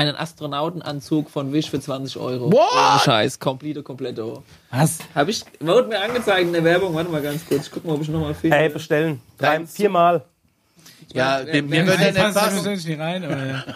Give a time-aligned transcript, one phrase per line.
[0.00, 2.50] einen Astronautenanzug von Wish für 20 Euro.
[2.50, 2.60] What?
[2.72, 4.42] Ohne Scheiß, komplett, kompletto.
[4.70, 4.98] Was?
[5.14, 7.92] Hab ich, wurde mir angezeigt in der Werbung, warte mal ganz kurz, ich guck mal,
[7.94, 8.56] ob ich nochmal finde.
[8.56, 9.20] Hey, bestellen.
[9.36, 10.24] Drei, viermal.
[11.12, 12.72] Ja, wer- mir, mir wer- würde ja nicht passen.
[12.72, 13.22] nicht rein,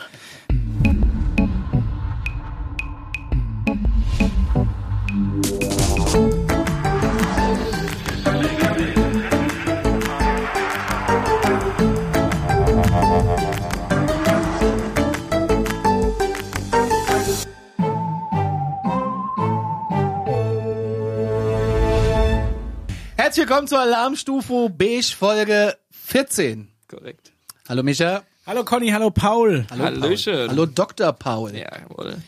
[23.34, 26.68] Herzlich willkommen zur Alarmstufe Beige Folge 14.
[26.86, 27.32] Korrekt.
[27.68, 28.22] Hallo Micha.
[28.46, 29.66] Hallo Conny, hallo Paul.
[29.72, 30.34] Hallo Hallöchen.
[30.36, 30.48] Paul.
[30.50, 31.12] Hallo Dr.
[31.12, 31.52] Paul.
[31.52, 32.18] Ja, jawohl.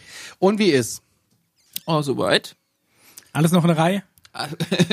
[0.40, 1.02] Und wie ist?
[1.86, 2.56] Oh, soweit.
[3.32, 4.02] Alles noch eine Reihe?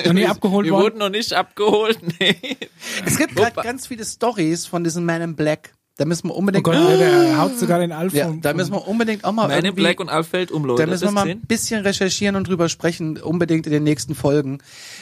[0.05, 0.83] Noch nie abgeholt Wir worden?
[0.83, 2.57] wurden noch nicht abgeholt, nee.
[3.03, 5.73] Es gibt gerade ganz viele Stories von diesem Man in Black.
[5.97, 8.87] Da müssen wir Oh unbedingt Gott, der haut sogar den Alf ja, da müssen wir
[8.87, 10.83] unbedingt auch mal Man in Black und Alf fällt um, Leute.
[10.83, 14.57] da müssen wir mal ein bisschen recherchieren und drüber sprechen, unbedingt in den nächsten Folgen.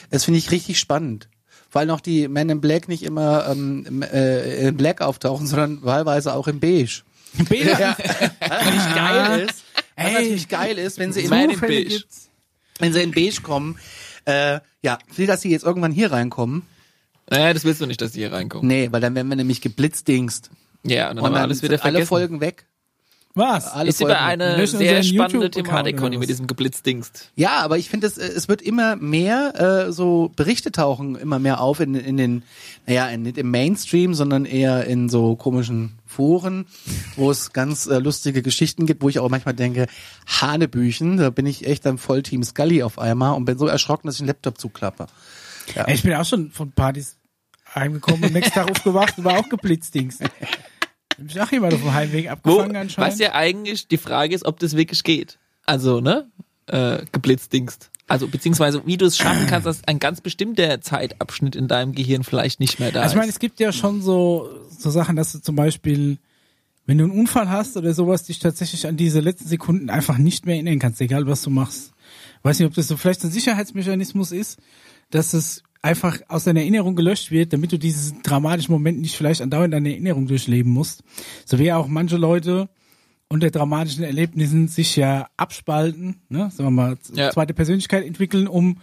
[0.10, 1.30] Das finde ich richtig spannend.
[1.72, 6.34] Weil noch die Men in Black nicht immer ähm, äh, in Black auftauchen, sondern wahlweise
[6.34, 7.04] auch in Beige.
[7.48, 7.80] Bela.
[7.80, 7.98] Ja.
[8.42, 9.64] Was natürlich geil ist,
[9.96, 10.14] was Ey.
[10.14, 11.86] natürlich geil ist, wenn sie in, Man in Beige.
[11.86, 12.30] gibt's.
[12.80, 13.78] wenn sie in Beige kommen,
[14.26, 16.64] äh, ja, will, dass sie jetzt irgendwann hier reinkommen.
[17.30, 18.68] Naja, das willst du nicht, dass die hier reinkommen.
[18.68, 20.50] Nee, weil dann werden wir nämlich geblitzdingst.
[20.84, 22.08] Ja, und dann Und haben wir dann alles wieder sind alle vergessen.
[22.10, 22.66] Folgen weg.
[23.34, 23.72] Was?
[23.72, 24.26] Alle ist aber Folgen.
[24.26, 27.32] eine Löschen sehr spannende Thematik, Conny, mit diesem Geblitzdingst.
[27.36, 31.62] Ja, aber ich finde, es, es wird immer mehr, äh, so Berichte tauchen immer mehr
[31.62, 32.44] auf in, in den,
[32.88, 36.66] naja, in, nicht im Mainstream, sondern eher in so komischen Foren,
[37.16, 39.88] wo es ganz äh, lustige Geschichten gibt, wo ich auch manchmal denke,
[40.28, 44.16] Hanebüchen, da bin ich echt am Vollteam Scully auf einmal und bin so erschrocken, dass
[44.16, 45.08] ich den Laptop zuklappe.
[45.76, 47.16] Ey, ich bin auch schon von Partys
[47.74, 50.22] heimgekommen und nächsten Tag aufgewacht und war auch geblitzdingst.
[51.28, 53.12] Ich auch jemand auf dem Heimweg Wo, abgefangen anscheinend.
[53.14, 55.40] was ja eigentlich die Frage ist, ob das wirklich geht.
[55.66, 56.28] Also, ne?
[56.68, 57.90] Äh, geblitzdingst.
[58.08, 62.24] Also, beziehungsweise, wie du es schaffen kannst, dass ein ganz bestimmter Zeitabschnitt in deinem Gehirn
[62.24, 63.36] vielleicht nicht mehr da Also ich meine, ist.
[63.36, 66.18] es gibt ja schon so, so Sachen, dass du zum Beispiel,
[66.86, 70.46] wenn du einen Unfall hast oder sowas, dich tatsächlich an diese letzten Sekunden einfach nicht
[70.46, 71.94] mehr erinnern kannst, egal was du machst.
[72.44, 74.60] Weiß nicht, ob das so vielleicht ein Sicherheitsmechanismus ist,
[75.10, 79.42] dass es einfach aus deiner Erinnerung gelöscht wird, damit du diesen dramatischen Moment nicht vielleicht
[79.42, 81.04] andauernd in deiner Erinnerung durchleben musst.
[81.46, 82.70] So wie auch manche Leute
[83.30, 87.32] unter dramatischen Erlebnissen sich ja abspalten, ne, sagen wir mal, Ja.
[87.32, 88.78] zweite Persönlichkeit entwickeln, um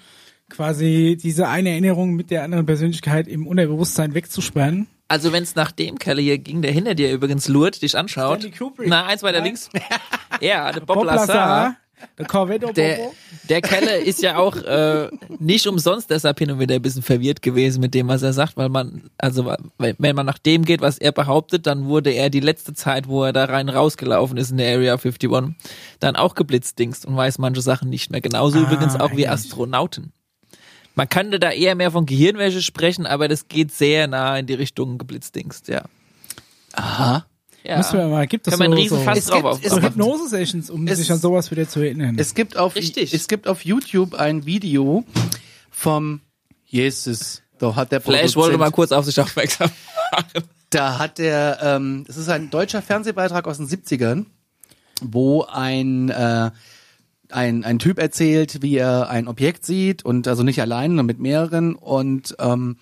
[0.49, 4.87] quasi diese eine Erinnerung mit der anderen Persönlichkeit im Unterbewusstsein wegzusperren.
[5.07, 8.47] Also, wenn es nach dem Kerl hier ging, der hinter dir übrigens lurt, dich anschaut.
[8.85, 9.45] Na, eins weiter Nein.
[9.47, 9.69] links.
[10.41, 11.27] Ja, der Bob, Bob Lazar.
[11.27, 11.77] Lazar,
[12.17, 12.27] der
[12.73, 13.11] Der,
[13.49, 17.43] der Kelle ist ja auch äh, nicht umsonst deshalb hin und wieder ein bisschen verwirrt
[17.43, 20.99] gewesen mit dem, was er sagt, weil man, also wenn man nach dem geht, was
[20.99, 24.59] er behauptet, dann wurde er die letzte Zeit, wo er da rein rausgelaufen ist in
[24.59, 25.31] der Area 51,
[26.01, 28.21] dann auch geblitzdingst und weiß manche Sachen nicht mehr.
[28.21, 29.29] Genauso Ah, übrigens auch wie.
[29.29, 30.13] Astronauten.
[30.95, 34.55] Man könnte da eher mehr von Gehirnwäsche sprechen, aber das geht sehr nah in die
[34.55, 35.85] Richtung geblitzdingst, ja.
[36.73, 37.25] Aha.
[37.65, 37.77] Ja.
[37.79, 40.71] Müssen wir mal, gibt es so, einen so, Fass Es drauf gibt- es gibt- Hypnose-Sessions,
[40.71, 42.17] um Es- sich an sowas wieder zu erinnern.
[42.19, 43.13] Es gibt auf, Richtig.
[43.15, 45.05] es gibt auf YouTube ein Video
[45.71, 46.21] vom
[46.67, 47.43] Jesus.
[47.59, 49.71] Da hat der Produzent- wollte mal kurz auf sich aufmerksam
[50.13, 50.45] machen.
[50.71, 54.27] Da hat der, ähm, das ist ein deutscher Fernsehbeitrag aus den 70ern,
[55.03, 56.51] wo ein, äh,
[57.31, 61.19] ein, ein Typ erzählt, wie er ein Objekt sieht und also nicht allein, sondern mit
[61.19, 62.77] mehreren und ähm,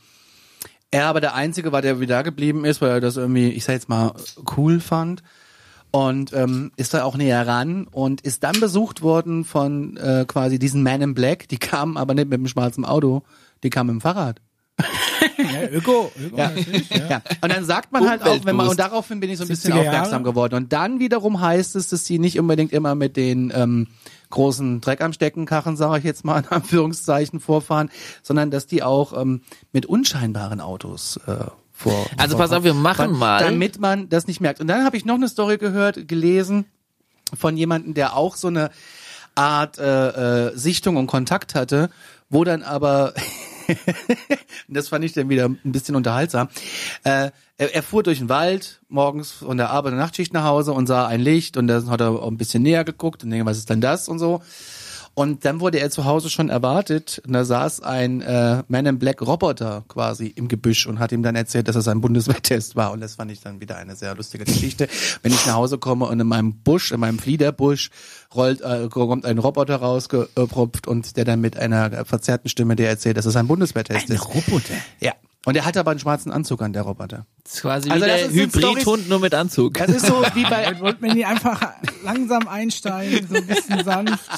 [0.97, 3.75] er aber der Einzige war, der wieder geblieben ist, weil er das irgendwie, ich sag
[3.75, 4.13] jetzt mal,
[4.57, 5.23] cool fand.
[5.91, 10.59] Und ähm, ist da auch näher ran und ist dann besucht worden von äh, quasi
[10.59, 13.23] diesen Man in Black, die kamen aber nicht mit dem schwarzen Auto,
[13.63, 14.41] die kamen dem Fahrrad.
[15.39, 16.51] Ja, Öko, Öko Ja.
[16.51, 17.09] natürlich, ja.
[17.09, 17.23] Ja.
[17.41, 19.73] Und dann sagt man halt auch, wenn man, und daraufhin bin ich so ein bisschen
[19.73, 19.89] 70er Jahre.
[19.89, 20.55] aufmerksam geworden.
[20.55, 23.89] Und dann wiederum heißt es, dass die nicht unbedingt immer mit den ähm,
[24.31, 27.91] großen Dreck am Steckenkarren, sage ich jetzt mal in Anführungszeichen, vorfahren,
[28.23, 29.43] sondern dass die auch ähm,
[29.73, 31.37] mit unscheinbaren Autos äh,
[31.73, 32.07] vor.
[32.17, 33.43] Also pass auf, wir machen mal.
[33.43, 34.61] Damit man das nicht merkt.
[34.61, 36.67] Und dann habe ich noch eine Story gehört, gelesen
[37.35, 38.71] von jemandem, der auch so eine
[39.35, 41.91] Art äh, äh, Sichtung und Kontakt hatte,
[42.31, 43.13] wo dann aber
[44.69, 46.49] das fand ich dann wieder ein bisschen unterhaltsam.
[47.05, 50.73] Äh, er, er fuhr durch den Wald morgens von der Arbeit und Nachtschicht nach Hause
[50.73, 53.47] und sah ein Licht und dann hat er auch ein bisschen näher geguckt und denkt,
[53.47, 54.43] was ist denn das und so.
[55.19, 58.99] Und dann wurde er zu Hause schon erwartet und da saß ein äh, Man in
[58.99, 62.93] Black Roboter quasi im Gebüsch und hat ihm dann erzählt, dass es ein Bundeswehrtest war
[62.93, 64.89] und das fand ich dann wieder eine sehr lustige Geschichte.
[65.23, 67.89] Wenn ich nach Hause komme und in meinem Busch, in meinem Fliederbusch
[68.35, 73.17] rollt, äh, kommt ein Roboter rausgepropft und der dann mit einer verzerrten Stimme dir erzählt,
[73.17, 74.35] dass es ein Bundeswehrtest ist.
[74.35, 74.75] Roboter.
[75.01, 75.15] Ja.
[75.47, 77.25] Und er hat aber einen schwarzen Anzug an, der Roboter.
[77.45, 79.75] Das ist quasi Also wie der Hybridhund nur mit Anzug.
[79.75, 81.63] Das ist so wie bei Wollt man die einfach
[82.05, 84.29] langsam einsteigen, so ein bisschen sanft,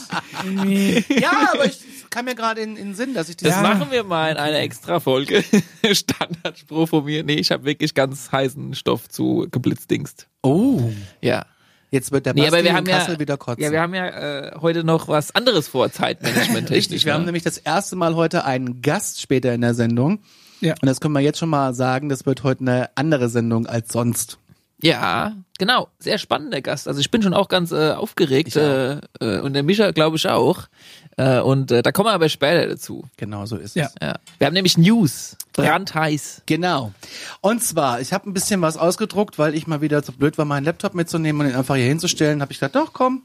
[0.45, 1.03] irgendwie.
[1.19, 3.63] Ja, aber ich kam mir gerade in, in den Sinn, dass ich das Das Ja.
[3.75, 5.43] machen wir mal in einer extra Folge.
[5.93, 7.25] Standardspruch von mir.
[7.25, 10.27] Nee, ich habe wirklich ganz heißen Stoff zu geblitzdingst.
[10.43, 10.83] Oh,
[11.23, 11.47] Ja.
[11.91, 13.63] jetzt wird der Nee, Basti aber wir haben ja, Kassel wieder kotzen.
[13.65, 16.71] ja, wir haben ja äh, heute noch was anderes vor, Zeitmanagement.
[16.71, 17.27] Richtig, wir haben ne?
[17.27, 20.21] nämlich das erste Mal heute einen Gast später in der Sendung.
[20.61, 20.73] Ja.
[20.81, 23.93] Und das können wir jetzt schon mal sagen, das wird heute eine andere Sendung als
[23.93, 24.39] sonst.
[24.81, 25.89] Ja, genau.
[25.99, 26.87] Sehr spannender Gast.
[26.87, 30.29] Also ich bin schon auch ganz äh, aufgeregt äh, äh, und der Mischa glaube ich
[30.29, 30.69] auch.
[31.17, 33.05] Äh, und äh, da kommen wir aber später dazu.
[33.17, 33.87] Genau so ist Ja.
[33.87, 33.95] es.
[34.01, 34.15] Ja.
[34.39, 35.37] Wir haben nämlich News.
[35.53, 36.43] Brandheiß.
[36.47, 36.93] Genau.
[37.41, 40.45] Und zwar, ich habe ein bisschen was ausgedruckt, weil ich mal wieder zu blöd war,
[40.45, 42.41] meinen Laptop mitzunehmen und ihn einfach hier hinzustellen.
[42.41, 43.23] Habe ich gedacht, doch komm,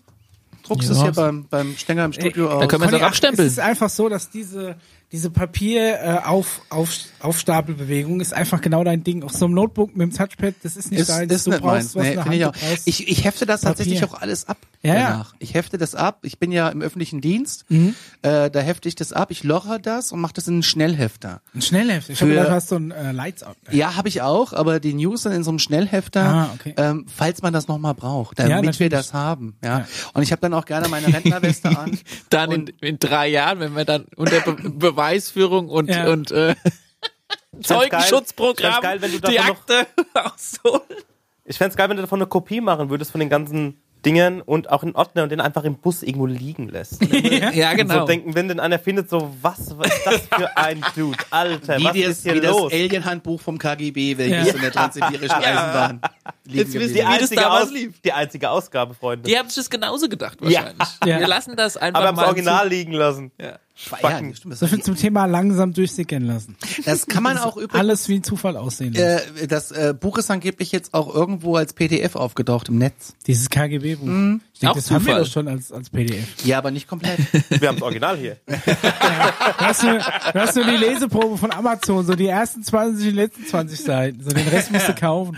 [0.63, 1.03] druckst es Ja.
[1.03, 2.67] hier beim, beim Stenger im Studio da aus.
[2.67, 3.45] können wir es auch abstempeln.
[3.47, 4.75] Es ist einfach so, dass diese,
[5.11, 6.89] diese Papier äh, auf, auf,
[7.23, 9.23] Aufstapelbewegung ist einfach genau dein Ding.
[9.23, 11.31] Auf so einem Notebook mit dem Touchpad, das ist nicht ist, deins.
[11.33, 12.17] ist du nicht brauchst meins.
[12.17, 12.53] was Nee, ich, auch.
[12.85, 14.15] ich, ich hefte das tatsächlich Papier.
[14.17, 14.57] auch alles ab.
[14.81, 15.09] Ja, ja.
[15.09, 15.33] danach.
[15.39, 16.19] Ich hefte das ab.
[16.23, 17.65] Ich bin ja im öffentlichen Dienst.
[17.69, 17.95] Mhm.
[18.21, 19.31] Äh, da hefte ich das ab.
[19.31, 21.41] Ich loche das und mache das in einen Schnellhefter.
[21.55, 22.09] Ein Schnellheft.
[22.09, 23.55] Ich habe gedacht, du hast so ein äh, Lights out.
[23.71, 26.73] Ja, habe ich auch, aber die News dann in so einem Schnellhefter, Ah, okay.
[26.77, 29.55] ähm, falls man das nochmal braucht, damit Ja, wir das haben.
[29.63, 29.79] Ja.
[29.79, 29.87] Ja.
[30.13, 31.97] Und ich habe dann auch gerne meine Rentnerweste an.
[32.29, 36.07] Dann in, in drei Jahren, wenn wir dann unter Be Beweisführung und, Ja.
[36.09, 36.55] und äh,
[37.61, 40.81] Zeugenschutzprogramm geil, wenn du die Akte ausholen.
[41.45, 44.69] Ich fänd's geil, wenn du davon eine Kopie machen würdest von den ganzen Dingen und
[44.69, 47.01] auch in Ordner und den einfach im Bus irgendwo liegen lässt.
[47.53, 47.99] Ja, Und genau.
[48.01, 51.17] so denken, wenn denn einer findet, so, was, was ist das für ein Dude?
[51.29, 52.73] Alter, Wie, was das, ist hier wie das los?
[52.73, 54.53] Alien-Handbuch vom KGB, welches Ja.
[54.55, 56.01] in der transsibirischen Eisenbahn
[56.42, 58.01] liegen Jetzt wissen die, wie das einzige damals Aus, lief.
[58.01, 59.29] die einzige Ausgabe, Freunde.
[59.29, 60.87] Die haben sich das genauso gedacht wahrscheinlich.
[61.05, 61.19] Ja.
[61.19, 63.31] Wir lassen das einfach Aber mal das Original zu- liegen lassen.
[63.39, 63.59] Ja.
[64.03, 66.55] Ja, stimmt, das, So viel zum Thema langsam durchsickern lassen.
[66.85, 67.73] das kann man auch übrigens.
[67.79, 69.35] Alles wie ein Zufall aussehen lassen.
[69.37, 73.13] Äh, das äh, Buch ist angeblich jetzt auch irgendwo als PDF aufgetaucht im Netz.
[73.25, 74.05] Dieses KGB-Buch.
[74.05, 74.41] Mhm.
[74.53, 75.23] Ich denke, Auch das haben wir Zufall.
[75.23, 76.45] doch schon als, als PDF.
[76.45, 77.17] Ja, aber nicht komplett.
[77.49, 78.37] Wir haben das Original hier.
[78.47, 83.11] Du hast, nur, du hast nur die Leseprobe von Amazon, so die ersten 20, die
[83.11, 84.23] letzten 20 Seiten.
[84.23, 85.37] So den Rest musst du kaufen.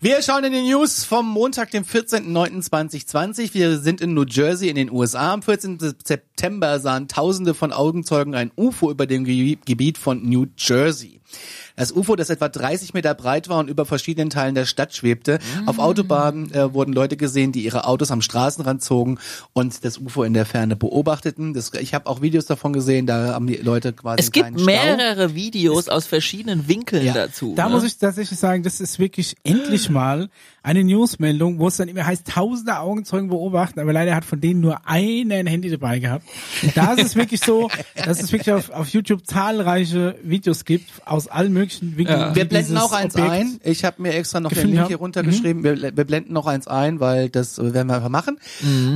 [0.00, 3.54] Wir schauen in die News vom Montag, dem 14.09.2020.
[3.54, 5.32] Wir sind in New Jersey in den USA.
[5.32, 5.78] Am 14.
[6.04, 11.17] September sahen Tausende von Augenzeugen ein UFO über dem Ge- Gebiet von New Jersey.
[11.76, 15.38] Das UFO, das etwa 30 Meter breit war und über verschiedenen Teilen der Stadt schwebte.
[15.66, 19.18] Auf Autobahnen äh, wurden Leute gesehen, die ihre Autos am Straßenrand zogen
[19.52, 21.54] und das UFO in der Ferne beobachteten.
[21.54, 24.58] Das, ich habe auch Videos davon gesehen, da haben die Leute quasi Es gibt kleinen
[24.58, 24.66] Stau.
[24.66, 27.12] mehrere Videos aus verschiedenen Winkeln Ja.
[27.14, 27.54] dazu.
[27.56, 27.74] Da ne?
[27.74, 30.30] muss ich tatsächlich sagen, das ist wirklich endlich mal
[30.68, 34.60] eine Newsmeldung, wo es dann immer heißt, tausende Augenzeugen beobachten, aber leider hat von denen
[34.60, 36.28] nur einer ein Handy dabei gehabt.
[36.74, 37.70] Da ist es wirklich so,
[38.04, 42.20] dass es wirklich auf, auf YouTube zahlreiche Videos gibt aus allen möglichen Winkeln.
[42.20, 42.34] Ja.
[42.34, 43.60] Wir blenden auch eins Objekt- ein.
[43.64, 45.64] Ich habe mir extra noch den Link hier runtergeschrieben.
[45.64, 48.38] Wir, wir blenden noch eins ein, weil das werden wir einfach machen.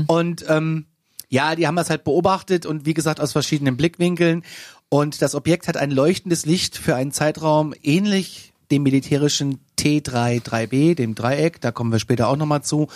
[0.09, 0.85] Und ähm,
[1.31, 4.43] ja, die haben das halt beobachtet und wie gesagt aus verschiedenen Blickwinkeln.
[4.91, 11.15] Und das Objekt hat ein leuchtendes Licht für einen Zeitraum ähnlich dem militärischen T33B, dem
[11.15, 12.89] Dreieck, da kommen wir später auch nochmal zu.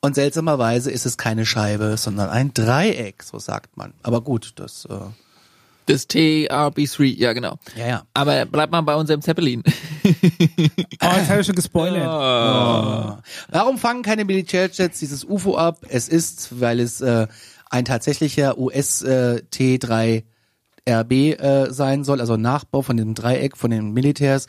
[0.00, 3.94] Und seltsamerweise ist es keine Scheibe, sondern ein Dreieck, so sagt man.
[4.02, 4.94] Aber gut, das, äh,
[5.86, 7.58] Das TRB3, ja genau.
[7.76, 8.02] ja, ja.
[8.14, 9.62] Aber bleibt mal bei unserem Zeppelin.
[10.04, 12.06] Oh, jetzt habe ich schon gespoilert.
[13.50, 15.78] Warum fangen keine Militärjets dieses UFO ab?
[15.88, 17.26] Es ist, weil es äh,
[17.70, 20.22] ein tatsächlicher US äh, T3
[20.88, 24.46] RB äh, sein soll, also Nachbau von dem Dreieck von den Militärs.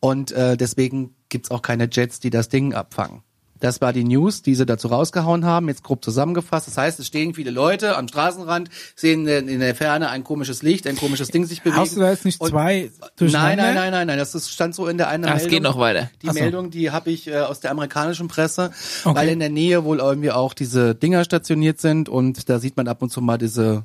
[0.00, 3.22] Und äh, deswegen gibt's auch keine Jets, die das Ding abfangen.
[3.58, 6.66] Das war die News, die sie dazu rausgehauen haben, jetzt grob zusammengefasst.
[6.66, 10.86] Das heißt, es stehen viele Leute am Straßenrand, sehen in der Ferne ein komisches Licht,
[10.86, 11.80] ein komisches Ding sich bewegen.
[11.80, 14.18] Hast du da jetzt nicht zwei Nein, nein, nein, nein, nein.
[14.18, 15.50] Das ist, stand so in der einen Ah, es Meldung.
[15.50, 16.10] geht noch weiter.
[16.20, 16.40] Die Ach so.
[16.40, 18.72] Meldung, die habe ich äh, aus der amerikanischen Presse,
[19.04, 19.16] Okay.
[19.16, 22.88] weil in der Nähe wohl irgendwie auch diese Dinger stationiert sind und da sieht man
[22.88, 23.84] ab und zu mal diese.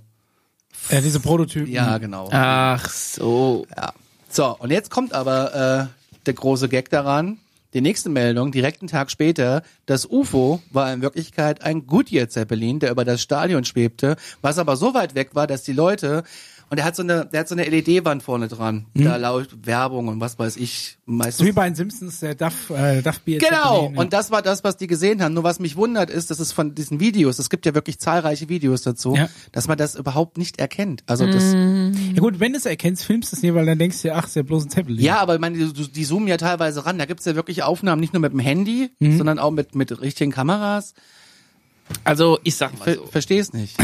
[0.89, 1.71] Ja, diese Prototypen.
[1.71, 2.29] Ja, genau.
[2.31, 3.65] Ach so.
[3.75, 3.93] Ja.
[4.29, 7.37] So, und jetzt kommt aber äh, der große Gag daran.
[7.73, 12.79] Die nächste Meldung, direkt einen Tag später, das UFO war in Wirklichkeit ein Goodyear Zeppelin,
[12.79, 16.23] der über das Stadion schwebte, was aber so weit weg war, dass die Leute
[16.71, 20.07] und der hat so eine, der hat so eine LED-Wand vorne dran, da läuft Werbung
[20.07, 23.39] und was weiß ich, meistens So wie bei den Simpsons, der Duff, äh, Duff Beer
[23.39, 24.01] Genau, Zeppelin, ja.
[24.01, 25.33] und das war das, was die gesehen haben.
[25.33, 28.47] Nur was mich wundert ist, dass es von diesen Videos, es gibt ja wirklich zahlreiche
[28.49, 29.29] Videos dazu, Ja.
[29.51, 31.03] dass man das überhaupt nicht erkennt.
[31.07, 34.01] Also das, Ja gut, wenn du es erkennst, filmst du es nicht, weil dann denkst
[34.01, 35.03] du dir, ach, ist ja bloß ein Zeppelin.
[35.03, 36.97] ja, aber ich meine, die, die zoomen ja teilweise ran.
[36.97, 39.17] Da gibt's ja wirklich Aufnahmen, nicht nur mit dem Handy, Mhm.
[39.17, 40.93] sondern auch mit, mit richtigen Kameras.
[42.05, 43.07] Also ich sag mal Ver so.
[43.07, 43.75] Versteh's nicht.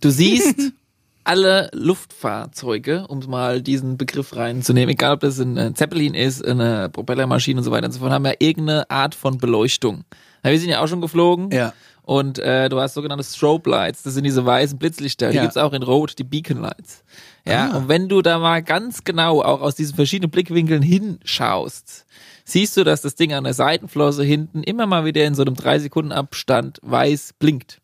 [0.00, 0.56] Du siehst
[1.24, 7.58] alle Luftfahrzeuge, um mal diesen Begriff reinzunehmen, egal ob das ein Zeppelin ist, eine Propellermaschine
[7.58, 10.04] und so weiter und so fort, haben ja irgendeine Art von Beleuchtung.
[10.42, 11.50] Na, wir sind ja auch schon geflogen.
[11.50, 11.72] Ja.
[12.02, 15.30] Und äh, du hast sogenannte Strobe Lights, das sind diese weißen Blitzlichter.
[15.30, 15.42] Die Ja.
[15.42, 17.02] gibt's auch in Rot, die Beacon Lights.
[17.46, 17.76] Ja, Ah.
[17.78, 22.04] und wenn du da mal ganz genau auch aus diesen verschiedenen Blickwinkeln hinschaust,
[22.44, 25.54] siehst du, dass das Ding an der Seitenflosse hinten immer mal wieder in so einem
[25.54, 27.80] drei Sekunden Abstand weiß blinkt.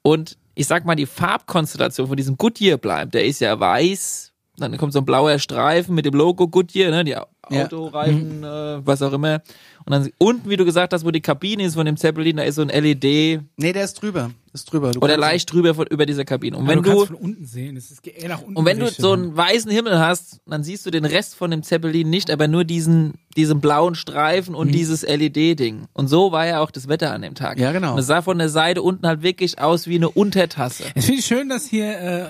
[0.00, 4.76] Und ich sag mal, die Farbkonstellation von diesem Goodyear bleibt, der ist ja weiß, dann
[4.76, 7.26] kommt so ein blauer Streifen mit dem Logo Goodyear, ne, die Ja.
[7.64, 9.42] Autoreifen, äh, was auch immer.
[9.84, 12.44] Und dann unten, wie du gesagt hast, wo die Kabine ist von dem Zeppelin, da
[12.44, 14.30] ist so ein LED Nee, der ist drüber.
[14.52, 14.92] Ist drüber.
[14.92, 16.56] Du oder leicht drüber von, über dieser Kabine.
[16.56, 18.56] Und wenn du kannst du, von unten sehen, es ist eher nach unten.
[18.56, 21.62] und wenn du so einen weißen Himmel hast, dann siehst du den Rest von dem
[21.64, 24.58] Zeppelin nicht, aber nur diesen, diesen blauen Streifen Mhm.
[24.58, 25.86] und dieses LED-Ding.
[25.92, 27.58] Und so war ja auch das Wetter an dem Tag.
[27.58, 27.92] Ja, genau.
[27.94, 30.84] Und es sah von der Seite unten halt wirklich aus wie eine Untertasse.
[30.94, 32.26] Es finde ich schön, dass hier äh, äh,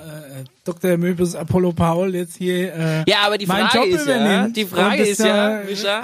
[0.64, 0.96] Dr.
[0.96, 4.64] Möbus Apollo Paul jetzt hier äh, Ja, aber die meinen Frage Job ist ja, die
[4.64, 6.02] Frage ist das ja, Micha,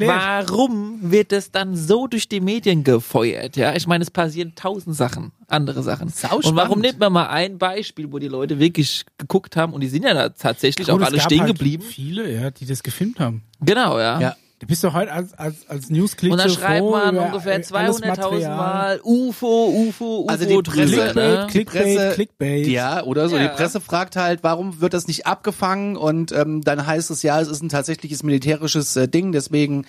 [0.00, 3.56] warum wird es dann so durch die Medien gefeuert?
[3.56, 6.08] Ja, ich meine, es passieren tausend Sachen, andere Sachen.
[6.08, 9.80] Sau und warum nimmt man mal ein Beispiel, wo die Leute wirklich geguckt haben und
[9.80, 11.82] die sind ja da tatsächlich Gut, auch alle stehen halt geblieben?
[11.82, 13.42] Viele, ja, die das gefilmt haben.
[13.60, 14.20] Genau, ja.
[14.20, 14.36] Ja.
[14.58, 17.70] Du bist doch heute als, als, als News-Click Und dann so schreibt man ungefähr alles
[17.70, 18.56] 200.000 Material.
[18.56, 21.46] Mal UFO, UFO, UFO Also die Presse- drüber, ne?
[21.50, 22.66] Clickbait, Presse- Clickbait.
[22.66, 23.36] Ja, oder so.
[23.36, 23.42] Ja.
[23.42, 25.96] Die Presse fragt halt, warum wird das nicht abgefangen?
[25.98, 29.84] Und ähm, dann heißt es ja, es ist ein tatsächliches militärisches äh, Ding, deswegen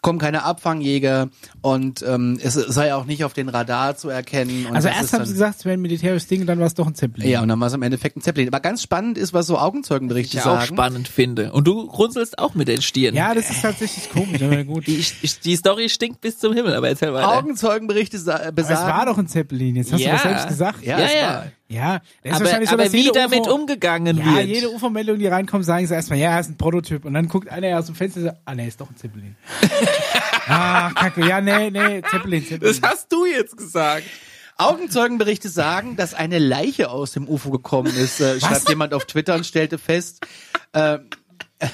[0.00, 1.28] kommen keine Abfangjäger
[1.60, 4.66] und ähm, es sei auch nicht auf den Radar zu erkennen.
[4.66, 6.86] Und Also erst haben sie gesagt, es wäre ein militärisches Ding, dann war es doch
[6.86, 7.28] ein Zeppelin.
[7.28, 8.48] Ja, und dann war es im Endeffekt ein Zeppelin.
[8.48, 10.66] Aber ganz spannend ist, was so Augenzeugenberichte ich auch sagen.
[10.66, 11.52] spannend finde.
[11.52, 13.14] Und du runzelst auch mit den Stirn.
[13.14, 14.86] Ja, das ist tatsächlich komisch, aber gut.
[14.86, 17.36] Die, ich- die Story stinkt bis zum Himmel, aber erzähl weiter.
[17.36, 18.74] Augenzeugenberichte sa- Aber besagen.
[18.74, 20.10] es war doch ein Zeppelin, jetzt hast Ja.
[20.10, 20.84] du das selbst gesagt.
[20.84, 21.04] Ja, Ja,
[21.44, 22.00] es ja.
[22.22, 24.46] das ist aber wahrscheinlich so, aber dass wie jede damit UFO umgegangen Ja, wird.
[24.46, 27.04] jede UFO-Meldung, die reinkommt, sagen sie erstmal, ja, ist ein Prototyp.
[27.04, 29.36] Und dann guckt einer aus dem Fenster und sagt, ah, nee, ist doch ein Zeppelin.
[30.48, 32.60] ah, kacke, ja, nee, nee, Zeppelin, Zeppelin.
[32.60, 34.04] das hast du jetzt gesagt.
[34.56, 39.36] Augenzeugenberichte sagen, dass eine Leiche aus dem UFO gekommen ist, äh, schreibt jemand auf Twitter
[39.36, 40.26] und stellte fest,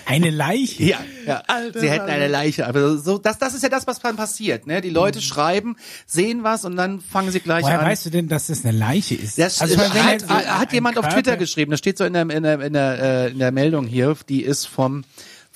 [0.06, 0.82] Eine Leiche.
[0.82, 1.42] ja, ja,
[1.74, 2.66] sie hätten eine Leiche.
[2.66, 4.66] Aber so, das, das ist ja das, was dann passiert.
[4.66, 4.80] Ne?
[4.80, 5.76] Die Leute schreiben,
[6.06, 7.86] sehen was und dann fangen sie gleich Woher an.
[7.86, 9.38] weißt du denn, dass das eine Leiche ist?
[9.38, 12.30] Das ich meine, hat, hat, jemand auf Körper- Twitter geschrieben, das steht so in der,
[12.30, 15.04] in der, in der, äh, in der Meldung hier, die ist vom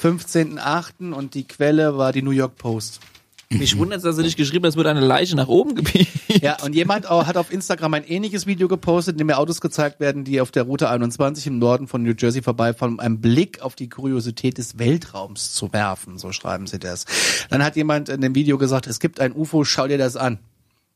[0.00, 1.12] 15.8.
[1.12, 3.00] und die Quelle war die New York Post.
[3.50, 6.12] Mich wundert, dass du nicht geschrieben hast, es wurde eine Leiche nach oben gebiegt.
[6.42, 10.00] Ja, und jemand hat auf Instagram ein ähnliches Video gepostet, in dem mir Autos gezeigt
[10.00, 13.62] werden, die auf der Route 21 im Norden von New Jersey vorbeifahren, um einen Blick
[13.62, 16.18] auf die Kuriosität des Weltraums zu werfen.
[16.18, 17.06] So schreiben sie das.
[17.48, 20.38] Dann hat jemand in dem Video gesagt, es gibt ein UFO, schau dir das an.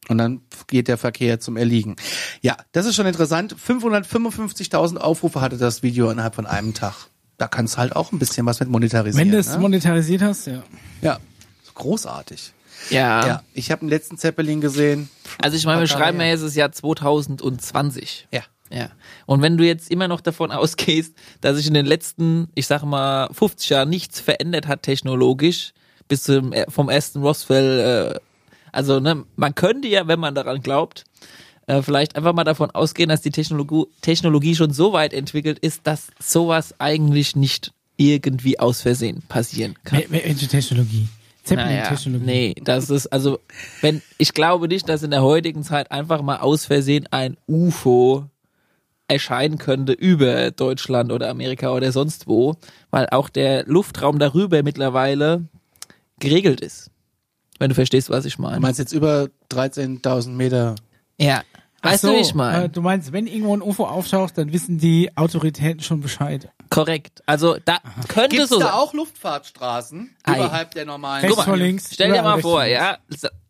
[0.09, 1.97] Und dann geht der Verkehr zum Erliegen.
[2.43, 3.57] Ja, das ist schon interessant.
[3.57, 7.07] 555.000 Aufrufe hatte das Video innerhalb von einem Tag.
[7.39, 9.27] Da kannst halt auch ein bisschen was mit monetarisieren.
[9.27, 9.59] Wenn du es ne?
[9.59, 10.63] monetarisiert hast, ja.
[11.01, 11.19] Ja,
[11.83, 12.53] großartig.
[12.91, 13.27] Ja.
[13.27, 15.09] Ja, ich habe den letzten Zeppelin gesehen.
[15.41, 18.29] Also ich meine, wir schreiben ja jetzt das Jahr 2020.
[18.33, 18.43] Ja.
[18.71, 18.89] Ja.
[19.27, 22.83] Und wenn du jetzt immer noch davon ausgehst, dass sich in den letzten, ich sag
[22.85, 25.73] mal, 50 Jahren nichts verändert hat technologisch,
[26.09, 28.21] bis zum, äh, vom ersten Roswell, äh,
[28.73, 31.05] also ne, man könnte ja, wenn man daran glaubt,
[31.67, 35.87] äh, vielleicht einfach mal davon ausgehen, dass die Technologie, Technologie schon so weit entwickelt ist,
[35.87, 39.99] dass sowas eigentlich nicht irgendwie aus Versehen passieren kann.
[40.01, 41.09] Wel- wel- Welche Technologie?
[41.49, 42.25] Naja, Zeppelin-Technologie.
[42.25, 43.39] nee, das ist also,
[43.81, 48.27] wenn ich glaube nicht, dass in der heutigen Zeit einfach mal aus Versehen ein UFO
[49.09, 52.55] erscheinen könnte über Deutschland oder Amerika oder sonst wo,
[52.91, 55.45] weil auch der Luftraum darüber mittlerweile
[56.21, 56.91] geregelt ist.
[57.59, 58.61] Wenn du verstehst, was ich Du meine.
[58.61, 60.75] meinst jetzt über 13.000 Meter
[61.19, 61.43] Ja.
[61.83, 62.65] Weißt so, du, wie ich meine?
[62.65, 66.49] äh, Du meinst, wenn irgendwo ein UFO auftaucht, dann wissen die Autoritäten schon Bescheid.
[66.73, 67.23] Korrekt.
[67.27, 68.75] Also da könnte Gibt es so da sein.
[68.75, 70.37] auch Luftfahrtstraßen Ei.
[70.37, 71.21] überhalb der normalen?
[71.23, 71.91] Rechts Guck mal, vor links.
[71.93, 72.99] Stell dir überall mal rechts vor, ja,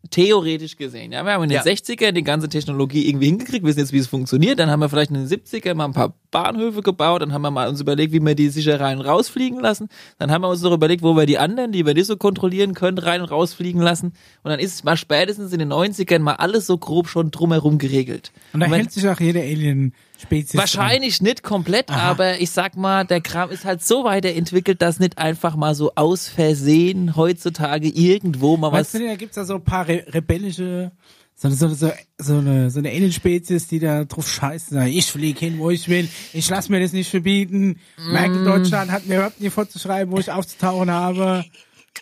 [0.09, 1.63] theoretisch gesehen, ja, wir haben in den Ja.
[1.63, 5.11] 60ern die ganze Technologie irgendwie hingekriegt, wissen jetzt, wie es funktioniert, dann haben wir vielleicht
[5.11, 8.19] in den 70ern mal ein paar Bahnhöfe gebaut, dann haben wir mal uns überlegt, wie
[8.19, 9.87] wir die sicher rein und rausfliegen lassen,
[10.19, 12.73] dann haben wir uns noch überlegt, wo wir die anderen, die wir nicht so kontrollieren
[12.73, 16.33] können, rein und rausfliegen lassen und dann ist es mal spätestens in den 90ern mal
[16.33, 18.31] alles so grob schon drumherum geregelt.
[18.51, 20.57] Und da hält sich auch jede Alien-Spezies.
[20.59, 25.17] Wahrscheinlich nicht komplett, aber ich sag mal, der Kram ist halt so weiterentwickelt, dass nicht
[25.17, 28.79] einfach mal so aus Versehen heutzutage irgendwo mal Dran.
[28.81, 30.91] was Weißt du, da gibt's da so ein paar re rebellische,
[31.35, 35.39] so, so, so, so eine, so eine Alien-Spezies, die da drauf scheißen, sagen, ich fliege
[35.39, 37.79] hin, wo ich will, ich lass mir das nicht verbieten.
[37.97, 41.43] Merkel Deutschland hat mir überhaupt nicht vorzuschreiben, wo ich aufzutauchen habe.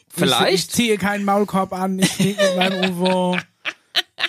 [0.09, 0.53] Vielleicht.
[0.53, 3.37] Ich, ich ziehe keinen Maulkorb an, ich fliege mit meinem UFO.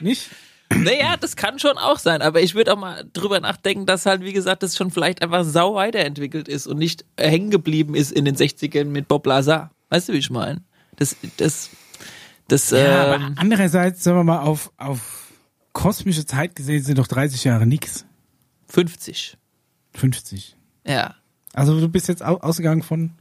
[0.00, 0.30] Nicht?
[0.74, 4.22] Naja, das kann schon auch sein, aber ich würde auch mal drüber nachdenken, dass halt,
[4.22, 8.24] wie gesagt, das schon vielleicht einfach sau weiterentwickelt ist und nicht hängen geblieben ist in
[8.24, 9.70] den 60ern mit Bob Lazar.
[9.90, 10.62] Weißt du, wie ich meine?
[10.96, 11.70] Das, das,
[12.52, 15.32] das, Ja, ähm, aber andererseits, sagen wir mal, auf, auf
[15.72, 18.04] kosmische Zeit gesehen sind doch 30 Jahre nix.
[18.68, 19.36] 50.
[19.94, 20.56] 50.
[20.86, 21.14] Ja.
[21.52, 23.12] Also du bist jetzt au ausgegangen von,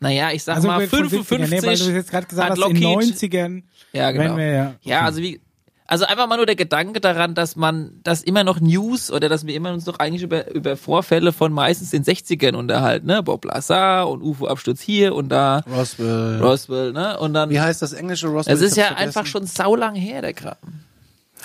[0.00, 1.38] Naja, ich sag also mal von 55.
[1.38, 3.62] 70ern, nee, weil du jetzt gerade gesagt hast, in den Lockheed- 90ern.
[3.92, 4.36] Ja, genau.
[4.36, 5.40] Wir ja- ja, also wie,
[5.86, 9.46] also einfach mal nur der Gedanke daran, dass man, dass immer noch News oder dass
[9.46, 13.22] wir immer uns doch eigentlich über, über Vorfälle von meistens den 60ern unterhalten, ne?
[13.22, 16.40] Bob Lazar und UFO-Absturz hier und da, Roswell.
[16.40, 17.18] Roswell, ne?
[17.18, 18.54] Und dann, Wie heißt das englische Roswell?
[18.54, 19.32] es ist ja hab's einfach vergessen.
[19.32, 20.56] schon saulang her, der Kram.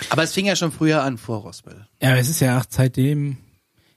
[0.10, 1.88] Aber es fing ja schon früher an, vor Roswell.
[2.02, 3.38] Ja, es ist ja auch seitdem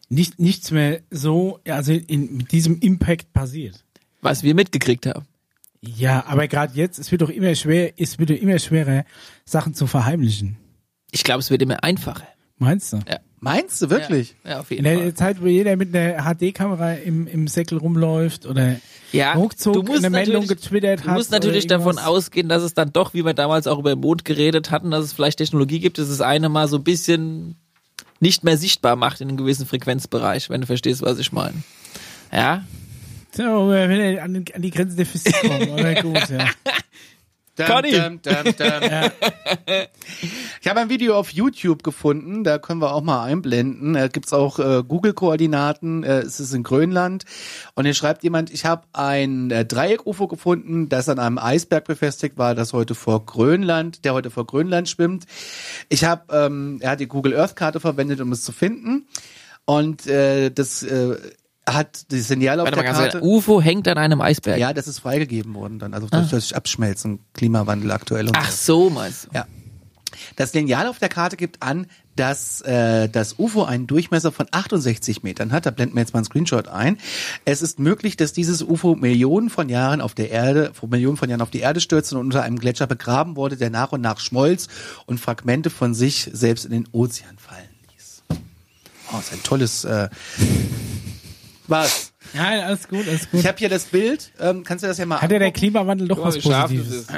[0.09, 3.85] nicht, nichts mehr so, ja, also in, mit diesem Impact passiert.
[4.21, 5.27] Was wir mitgekriegt haben.
[5.85, 9.05] Ja, aber gerade jetzt, es wird doch immer schwer, es wird doch immer schwerer,
[9.45, 10.57] Sachen zu verheimlichen.
[11.11, 12.27] Ich glaube, es wird immer einfacher.
[12.59, 12.99] Meinst du?
[13.09, 13.19] Ja.
[13.41, 14.37] Meinst du wirklich?
[14.45, 15.15] Ja, auf In jeden der Fall.
[15.15, 18.77] Zeit, wo jeder mit einer HD-Kamera im, im Säckel rumläuft oder
[19.11, 21.17] Ja, ruckzuck du musst eine Meldung natürlich- getwittert Du hat.
[21.17, 24.25] musst natürlich davon ausgehen, dass es dann doch, wie wir damals auch über den Mond
[24.25, 27.57] geredet hatten, dass es vielleicht Technologie gibt, dass es eine mal so ein bisschen
[28.21, 31.65] nicht mehr sichtbar macht in einem gewissen Frequenzbereich, wenn du verstehst, was ich meine.
[32.33, 32.65] Ja,
[33.35, 36.51] So, wenn er an, die Grenzen der Physik kommt, aber gut, ja.
[37.55, 39.11] Dum, dum, dum.
[40.61, 43.95] Ich habe ein Video auf YouTube gefunden, da können wir auch mal einblenden.
[43.95, 47.25] Da gibt's auch äh, Google-Koordinaten, äh, es ist in Grönland.
[47.75, 52.39] Und hier schreibt jemand, ich habe ein äh, Dreieck-UFO gefunden, das an einem Eisberg befestigt
[52.39, 55.27] war, das heute vor Grönland, der heute vor Grönland schwimmt.
[55.89, 59.07] Ich habe, ähm, er hat die Google Earth-Karte verwendet, um es zu finden.
[59.65, 61.17] Und äh, das äh,
[61.69, 63.21] hat die Signale auf warte mal der ganz Karte.
[63.21, 63.31] kurz.
[63.31, 64.59] UFO hängt an einem Eisberg.
[64.59, 68.85] Ja, das ist freigegeben worden dann, also durch, durch Abschmelzen, Klimawandel aktuell und Ach so.
[68.85, 69.29] so, meinst du?
[69.35, 69.47] Ja.
[70.37, 75.23] Das Lineal auf der Karte gibt an, dass äh, das UFO einen Durchmesser von 68
[75.23, 75.65] Metern hat.
[75.65, 76.99] Da blenden wir jetzt mal einen Screenshot ein.
[77.45, 81.31] Es ist möglich, dass dieses UFO Millionen von Jahren auf der Erde, vor Millionen von
[81.31, 84.21] Jahren auf die Erde stürzte und unter einem Gletscher begraben wurde, der nach und nach
[84.21, 84.69] schmolz
[85.07, 88.23] und Fragmente von sich selbst in den Ozean fallen ließ.
[89.13, 89.85] Oh, ist ein tolles.
[89.85, 90.09] Äh,
[91.73, 92.13] was?
[92.35, 93.41] Ja, alles gut, alles gut.
[93.41, 94.33] Ich habe hier das Bild.
[94.41, 95.59] Ähm, kannst du das ja mal Hat ja der angucken?
[95.59, 97.07] Klimawandel doch was scharf das Positives?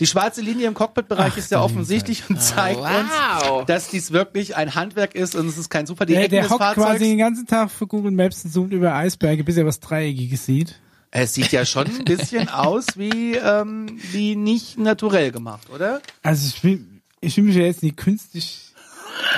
[0.00, 3.60] Die schwarze Linie im Cockpitbereich ist ja offensichtlich und zeigt wow.
[3.60, 6.42] uns, dass dies wirklich ein Handwerk ist und es ist kein super die Der, der
[6.42, 6.86] des hockt Fahrzeugs.
[6.86, 10.46] quasi den ganzen Tag für Google Maps und zoomt über Eisberge, bis er was Dreieckiges
[10.46, 10.80] sieht.
[11.12, 16.02] Es sieht ja schon ein bisschen aus wie ähm, wie nicht naturell gemacht, oder?
[16.24, 16.84] Also ich will,
[17.20, 18.74] ich will mich ja jetzt nicht künstlich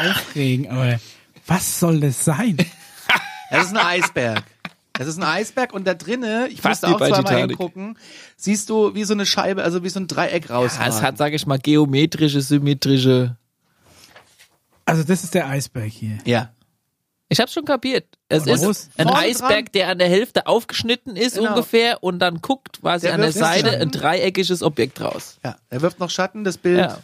[0.01, 0.99] aufregen, aber
[1.47, 2.57] was soll das sein?
[3.51, 4.43] Das ist ein Eisberg.
[4.95, 7.49] Das ist ein Eisberg und da drinnen, ich Fast musste auch zweimal Titanic.
[7.51, 7.99] hingucken,
[8.37, 10.77] siehst du wie so eine Scheibe, also wie so ein Dreieck raus.
[10.79, 13.37] Ja, es hat, sage ich mal, geometrische, symmetrische.
[14.85, 16.19] Also das ist der Eisberg hier.
[16.25, 16.51] ja.
[17.29, 18.05] Ich hab's schon kapiert.
[18.29, 19.73] Es ist ist- ein Eisberg, dran?
[19.75, 21.51] der an der Hälfte aufgeschnitten ist Genau.
[21.51, 23.83] ungefähr und dann guckt quasi Der an der Seite Schatten.
[23.83, 25.37] ein dreieckiges Objekt raus.
[25.45, 26.79] Ja, er wirft noch Schatten, das Bild.
[26.79, 26.99] Ja.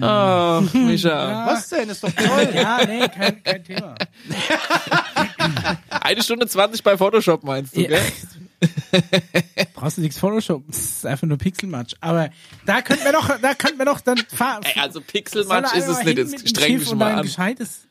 [0.00, 1.46] Oh, Micha.
[1.46, 1.88] Was denn?
[1.88, 2.48] Ist doch toll.
[2.54, 3.94] Ja, nee, kein, kein Thema.
[6.00, 7.88] Eine Stunde 20 bei Photoshop meinst du, Ja.
[7.88, 8.02] gell?
[9.74, 10.64] Brauchst du nichts Photoshop.
[10.66, 11.94] Das ist einfach nur Pixelmatch.
[12.00, 12.30] Aber
[12.66, 14.64] da könnten wir doch, da könnten wir doch dann fahren.
[14.80, 17.22] Also Pixelmatch ist es nicht, jetzt streng dich mal an.
[17.22, 17.86] gescheites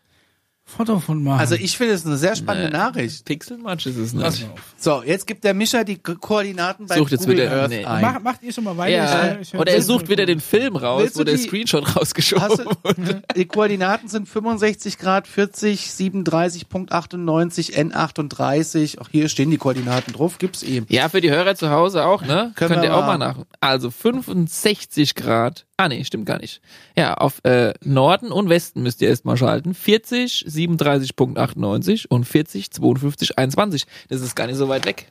[0.66, 1.40] Foto von machen.
[1.42, 3.26] Also ich finde es eine sehr spannende Nachricht.
[3.26, 4.48] Pixelmatch ist es nicht.
[4.78, 7.84] So, jetzt gibt der Mischa die Ko- Koordinaten bei Sucht jetzt Google wieder- Earth nee.
[7.86, 8.02] ein.
[8.02, 8.96] Mach, macht ihr schon mal weiter?
[8.96, 12.66] Ja, Ich- ich- oder er sucht wieder den Film raus, wo der die- Screenshot rausgeschoben
[12.84, 13.22] wurde.
[13.36, 19.00] die Koordinaten sind 65 Grad, 40, 37.98, N38.
[19.00, 20.38] Auch hier stehen die Koordinaten drauf.
[20.38, 20.86] Gibt's eben.
[20.90, 22.52] Ja, für die Hörer zu Hause auch, ne?
[22.56, 23.38] Können Könnt wir ihr auch mal- mal nach.
[23.60, 25.66] Also 65 Grad.
[25.78, 26.62] Ah, nee, stimmt gar nicht.
[26.96, 29.74] Ja, auf äh, Norden und Westen müsst ihr erstmal schalten.
[29.74, 33.86] 40, 37.98 und 40, 52, 21.
[34.08, 35.08] Das ist gar nicht so weit weg.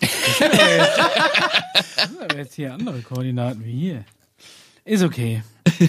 [2.20, 4.04] Aber jetzt hier andere Koordinaten wie hier.
[4.84, 5.44] Ist okay.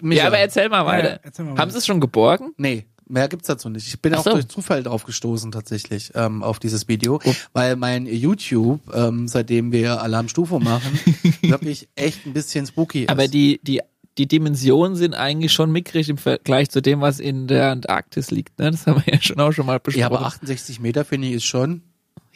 [0.00, 0.22] Micha.
[0.22, 1.20] Ja, aber erzähl mal weiter.
[1.22, 2.52] erzähl mal Haben sie es schon geborgen?
[2.56, 3.86] Nee, mehr gibt's dazu nicht.
[3.86, 4.30] Ich bin Ach auch so.
[4.32, 7.20] durch Zufall drauf gestoßen tatsächlich ähm, auf dieses Video,
[7.52, 10.98] weil mein YouTube, ähm, seitdem wir Alarmstufe machen,
[11.42, 13.10] wirklich echt ein bisschen spooky ist.
[13.10, 13.80] Aber die, die,
[14.18, 18.58] die Dimensionen sind eigentlich schon mickrig im Vergleich zu dem, was in der Antarktis liegt.
[18.58, 18.70] Ne?
[18.70, 20.00] Das haben wir ja schon auch schon mal besprochen.
[20.00, 21.82] ja, aber 68 Meter finde ich ist schon.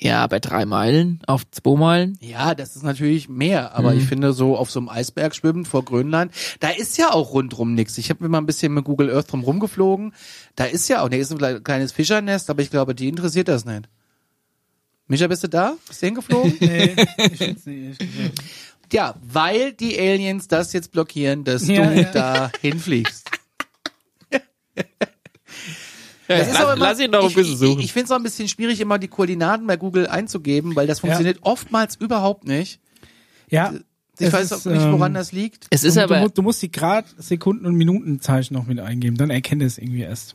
[0.01, 2.17] Ja, bei drei Meilen auf zwei Meilen.
[2.21, 3.99] Ja, das ist natürlich mehr, aber Mhm.
[3.99, 7.75] ich finde so auf so einem Eisberg schwimmend vor Grönland, da ist ja auch rundrum
[7.75, 7.99] nichts.
[7.99, 10.15] Ich habe mir mal ein bisschen mit Google Earth drum rumgeflogen.
[10.55, 13.65] Da ist ja auch, da ist ein kleines Fischernest, aber ich glaube, die interessiert das
[13.65, 13.89] nicht.
[15.09, 15.75] Micha, bist du da?
[15.89, 16.55] Bist du hingeflogen?
[16.61, 16.95] Nee,
[17.33, 18.43] ich find's nicht, gesagt.
[18.93, 22.11] Ja, weil die Aliens das jetzt blockieren, dass Ja, du ja.
[22.13, 23.31] da hinfliegst.
[26.29, 27.81] Ja, Das ist lass, aber immer- lass ihn doch ein ich, bisschen Ich, suchen.
[27.81, 31.01] ich finde es auch ein bisschen schwierig, immer die Koordinaten bei Google einzugeben, weil das
[31.01, 32.81] funktioniert oftmals überhaupt nicht.
[33.49, 33.73] Ja.
[34.21, 35.67] Ich es weiß ist, auch nicht, woran ähm, das liegt.
[35.71, 39.17] es ist du, aber, du, du musst die Grad, Sekunden und Minutenzeichen noch mit eingeben,
[39.17, 40.35] dann erkennt es irgendwie erst.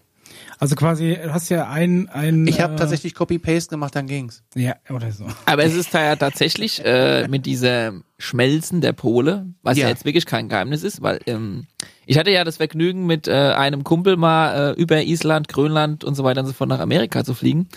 [0.64, 4.46] Also quasi, du hast ja ein, ein Ich habe äh, tatsächlich Copy-Paste gemacht, dann ging's.
[4.56, 5.26] Ja, oder so.
[5.46, 9.84] aber es ist da ja tatsächlich äh, mit diesem Schmelzen der Pole, was ja.
[9.84, 9.90] Ja.
[9.90, 11.68] jetzt wirklich kein Geheimnis ist, weil ähm,
[12.06, 16.16] ich hatte ja das Vergnügen, mit äh, einem Kumpel mal äh, über Island, Grönland und
[16.16, 17.68] so weiter und so fort nach Amerika zu fliegen.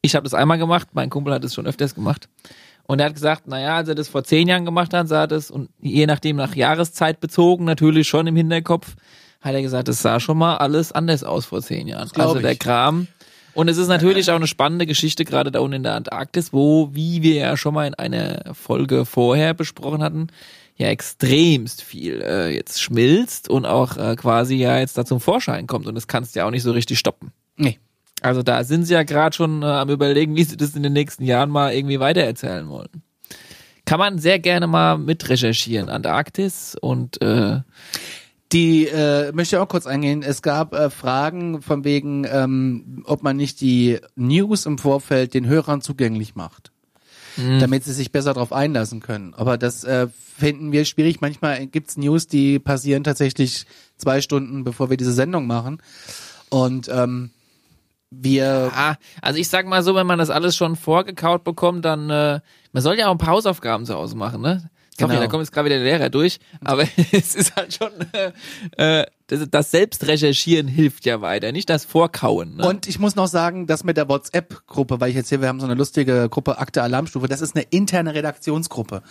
[0.00, 2.28] Ich habe das einmal gemacht, mein Kumpel hat es schon öfters gemacht.
[2.84, 5.50] Und er hat gesagt, naja, als er das vor zehn Jahren gemacht hat, sah das,
[5.50, 8.94] und je nachdem nach Jahreszeit bezogen, natürlich schon im Hinterkopf,
[9.40, 12.10] hat er gesagt, es sah schon mal alles anders aus vor zehn Jahren.
[12.14, 12.56] Also der.
[12.56, 13.08] Kram.
[13.54, 16.90] Und es ist natürlich auch eine spannende Geschichte, gerade da unten in der Antarktis, wo,
[16.92, 20.26] wie wir ja schon mal in einer Folge vorher besprochen hatten,
[20.76, 25.66] ja extremst viel äh, jetzt schmilzt und auch äh, quasi ja jetzt da zum Vorschein
[25.66, 25.86] kommt.
[25.86, 27.32] Und das kannst du ja auch nicht so richtig stoppen.
[27.56, 27.78] Nee.
[28.20, 30.92] Also da sind sie ja gerade schon äh, am überlegen, wie sie das in den
[30.92, 33.02] nächsten Jahren mal irgendwie weitererzählen wollen.
[33.86, 35.88] Kann man sehr gerne mal mit recherchieren.
[35.88, 37.60] Antarktis und äh,
[38.52, 40.22] Die äh, möchte ich auch kurz eingehen.
[40.22, 45.46] Es gab äh, Fragen von wegen, ähm, ob man nicht die News im Vorfeld den
[45.46, 46.70] Hörern zugänglich macht,
[47.58, 49.34] damit sie sich besser darauf einlassen können.
[49.34, 50.06] Aber das äh,
[50.38, 51.20] finden wir schwierig.
[51.20, 55.82] Manchmal gibt's News, die passieren tatsächlich zwei Stunden, bevor wir diese Sendung machen.
[56.48, 57.30] Und ähm,
[58.10, 62.08] wir ah, also ich sag mal so, wenn man das alles schon vorgekaut bekommt, dann
[62.10, 62.40] äh,
[62.72, 64.70] man soll ja auch ein paar Hausaufgaben zu Hause machen, ne?
[64.98, 65.20] Sorry, Genau.
[65.20, 67.90] da kommt jetzt gerade wieder der Lehrer durch, aber es ist halt schon
[68.76, 72.56] äh, äh, das, das Selbstrecherchieren hilft ja weiter, nicht das Vorkauen.
[72.56, 72.66] Ne?
[72.66, 75.58] Und ich muss noch sagen, das mit der WhatsApp-Gruppe, weil ich jetzt hier, wir haben
[75.58, 79.02] so eine lustige Gruppe Akte Alarmstufe, das ist eine interne Redaktionsgruppe.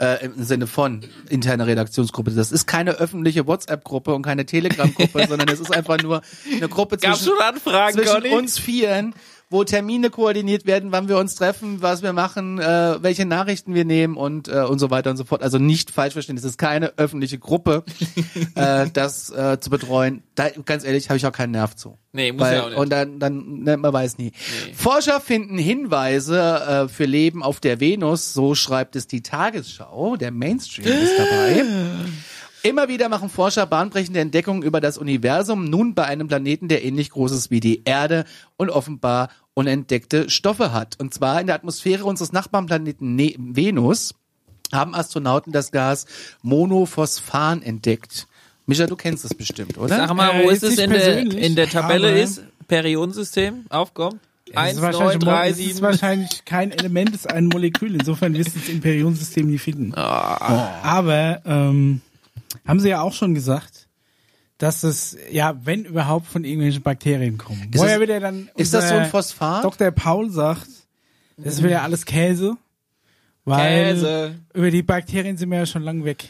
[0.00, 2.30] Äh, Im Sinne von interne Redaktionsgruppe.
[2.30, 6.96] Das ist keine öffentliche WhatsApp-Gruppe und keine Telegram-Gruppe, sondern es ist einfach nur eine Gruppe
[6.96, 8.30] zwischen, schon Anfragen, zwischen Conny?
[8.30, 9.14] uns Vieren,
[9.50, 13.84] wo Termine koordiniert werden, wann wir uns treffen, was wir machen, äh, welche Nachrichten wir
[13.84, 15.42] nehmen und äh, und so weiter und so fort.
[15.42, 17.84] Also nicht falsch verstehen, es ist keine öffentliche Gruppe,
[18.54, 20.22] äh, das äh, zu betreuen.
[20.34, 21.98] Da, ganz ehrlich, habe ich auch keinen Nerv zu.
[22.12, 22.78] Nee, muss Weil, ja auch nicht.
[22.78, 24.32] Und dann, dann ne, man weiß nie.
[24.74, 30.16] Forscher finden Hinweise äh, für Leben auf der Venus, so schreibt es die Tagesschau.
[30.16, 31.64] Der Mainstream ist dabei.
[32.68, 37.08] Immer wieder machen Forscher bahnbrechende Entdeckungen über das Universum, nun bei einem Planeten, der ähnlich
[37.08, 38.26] groß ist wie die Erde
[38.58, 40.96] und offenbar unentdeckte Stoffe hat.
[41.00, 44.14] Und zwar in der Atmosphäre unseres Nachbarplaneten ne Venus
[44.70, 46.04] haben Astronauten das Gas
[46.42, 48.26] Monophosphan entdeckt.
[48.66, 49.96] Micha, du kennst es bestimmt, oder?
[49.96, 52.42] Sag mal, Äh, wo jetzt ist es in der, in der Tabelle ist?
[52.66, 54.20] Periodensystem, aufkommen.
[54.46, 57.94] Das Eins, ist neun, wahrscheinlich, drei, das ist wahrscheinlich kein Element, ist ein Molekül.
[57.94, 59.94] Insofern wirst du es im Periodensystem nie finden.
[59.94, 60.80] Ah.
[60.82, 62.02] Aber ähm,
[62.66, 63.88] haben sie ja auch schon gesagt,
[64.58, 67.70] dass es, ja, wenn überhaupt, von irgendwelchen Bakterien kommen.
[67.72, 69.64] Ist Woher das- wieder dann Ist das so ein Phosphat?
[69.64, 69.90] Dr.
[69.92, 70.68] Paul sagt,
[71.36, 72.56] das wäre ja alles Käse.
[73.44, 74.34] Weil Käse.
[74.52, 76.28] über die Bakterien sind wir ja schon lang weg.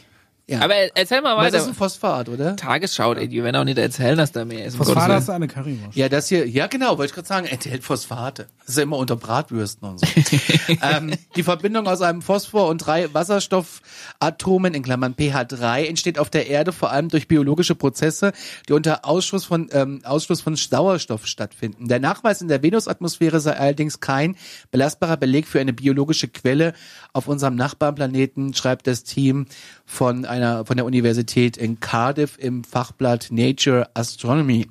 [0.49, 0.61] Ja.
[0.61, 1.57] Aber erzähl mal weiter.
[1.57, 2.55] ist ein Phosphat, oder?
[2.55, 4.77] Tagesschau, ey, die werden auch nicht erzählen, dass da mehr ist.
[4.77, 5.95] Phosphat hast du eine Currywurst.
[5.95, 8.47] Ja, das hier, ja genau, wollte ich gerade sagen, enthält Phosphate.
[8.61, 10.07] Das ist ja immer unter Bratwürsten und so.
[10.81, 16.47] ähm, die Verbindung aus einem Phosphor und drei Wasserstoffatomen in Klammern pH3 entsteht auf der
[16.47, 18.31] Erde vor allem durch biologische Prozesse,
[18.67, 21.87] die unter Ausschluss von, ähm, Ausschluss von Sauerstoff stattfinden.
[21.87, 24.35] Der Nachweis in der Venusatmosphäre sei allerdings kein
[24.71, 26.73] belastbarer Beleg für eine biologische Quelle
[27.13, 29.45] auf unserem Nachbarplaneten, schreibt das Team
[29.85, 34.67] von einer, von der Universität in Cardiff im Fachblatt Nature Astronomy.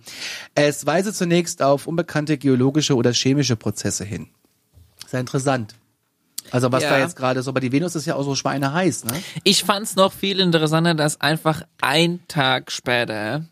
[0.54, 4.28] Es weise zunächst auf unbekannte geologische oder chemische Prozesse hin.
[5.06, 5.74] Sehr interessant.
[6.50, 6.90] Also was Ja.
[6.90, 9.12] da jetzt gerade so, aber die Venus ist ja auch so schweineheiß, ne?
[9.44, 13.44] Ich fand's noch viel interessanter, dass einfach ein Tag später,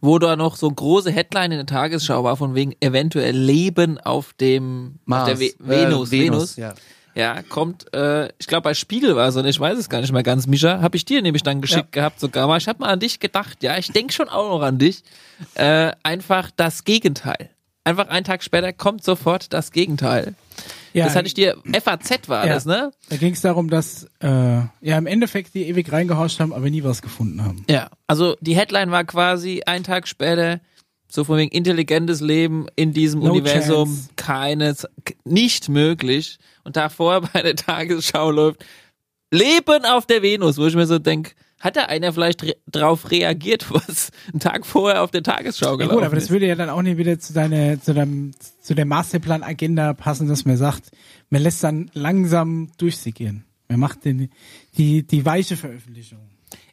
[0.00, 4.32] wo da noch so große Headline in der Tagesschau war, von wegen eventuell Leben auf
[4.34, 6.74] dem auf der Ve Mars, äh, Venus, Venus, ja.
[7.14, 10.12] Ja, kommt, äh, ich glaube bei Spiegel war es und ich weiß es gar nicht
[10.12, 12.58] mehr ganz, Mischa, habe ich dir nämlich dann geschickt gehabt sogar mal.
[12.58, 15.02] Ich habe mal an dich gedacht, ja, ich denk schon auch noch an dich.
[15.54, 17.50] Äh, einfach das Gegenteil.
[17.84, 20.34] Einfach einen Tag später kommt sofort das Gegenteil.
[20.94, 22.54] Ja, das hatte ich dir, FAZ war Ja.
[22.54, 22.92] das, ne?
[23.10, 24.28] Da ging es darum, dass äh,
[24.80, 27.64] ja im Endeffekt die ewig reingehorcht haben, aber nie was gefunden haben.
[27.68, 30.60] Ja, also die Headline war quasi ein Tag später
[31.14, 34.08] so von wegen intelligentes Leben in diesem No Universum chance.
[34.16, 34.88] keines
[35.24, 38.64] nicht möglich und da vorher bei der Tagesschau läuft
[39.30, 43.12] Leben auf der Venus, wo ich mir so denk, hat da einer vielleicht re drauf
[43.12, 46.56] reagiert, was einen Tag vorher auf der Tagesschau Ja gelaufen gut, aber das würde ja
[46.56, 50.90] dann auch nicht wieder zu deiner, zu deinem, zu der Masterplan-Agenda passen, dass man sagt,
[51.30, 53.44] man lässt dann langsam durchsickern.
[53.68, 54.30] Wer macht denn
[54.76, 56.18] die, die weiche Veröffentlichung?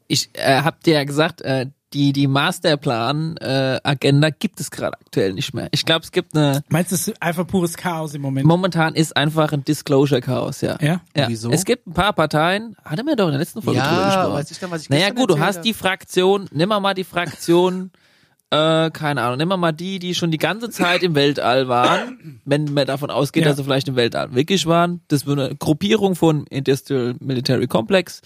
[0.07, 5.53] Ich äh, hab dir ja gesagt, äh, die, die Masterplan-Agenda gibt es gerade aktuell nicht
[5.53, 5.67] mehr.
[5.71, 8.45] Ich glaube, es gibt eine, Meinst du, es ist einfach pures Chaos im Moment?
[8.47, 10.77] momentan ist einfach ein Disclosure-Chaos, ja.
[10.81, 11.01] Ja?
[11.15, 11.27] ja.
[11.27, 11.51] Wieso?
[11.51, 14.33] Es gibt ein paar Parteien, hatte mir doch in der letzten Folge drüber Ja, gesprochen.
[14.33, 15.63] weiß ich dann, was ich Naja gut, du hast hab.
[15.63, 17.91] die Fraktion, nimm mal mal die Fraktion,
[18.51, 22.41] äh, keine Ahnung, nimm mal mal die, die schon die ganze Zeit im Weltall waren,
[22.45, 23.49] wenn man davon ausgeht, Ja.
[23.49, 25.01] dass sie vielleicht im Weltall wirklich waren.
[25.07, 28.21] Das war eine Gruppierung von Industrial Military Complex.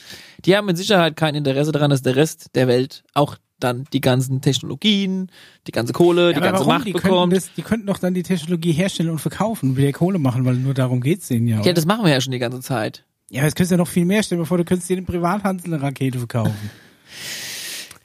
[0.46, 4.02] Die haben mit Sicherheit kein Interesse daran, dass der Rest der Welt auch dann die
[4.02, 5.32] ganzen Technologien,
[5.68, 6.74] die ganze Kohle, die aber ganze warum?
[6.74, 7.34] Macht die könnten, bekommt.
[7.34, 10.56] das, die könnten doch dann die Technologie herstellen und verkaufen und wieder Kohle machen, weil
[10.56, 11.56] nur darum geht's denen ja.
[11.56, 11.74] ja, oder?
[11.74, 13.06] das machen wir ja schon die ganze Zeit.
[13.30, 15.06] ja, aber jetzt könntest du ja noch viel mehr stellen, bevor du könntest dir den
[15.06, 16.56] Privathandel eine Rakete verkaufen.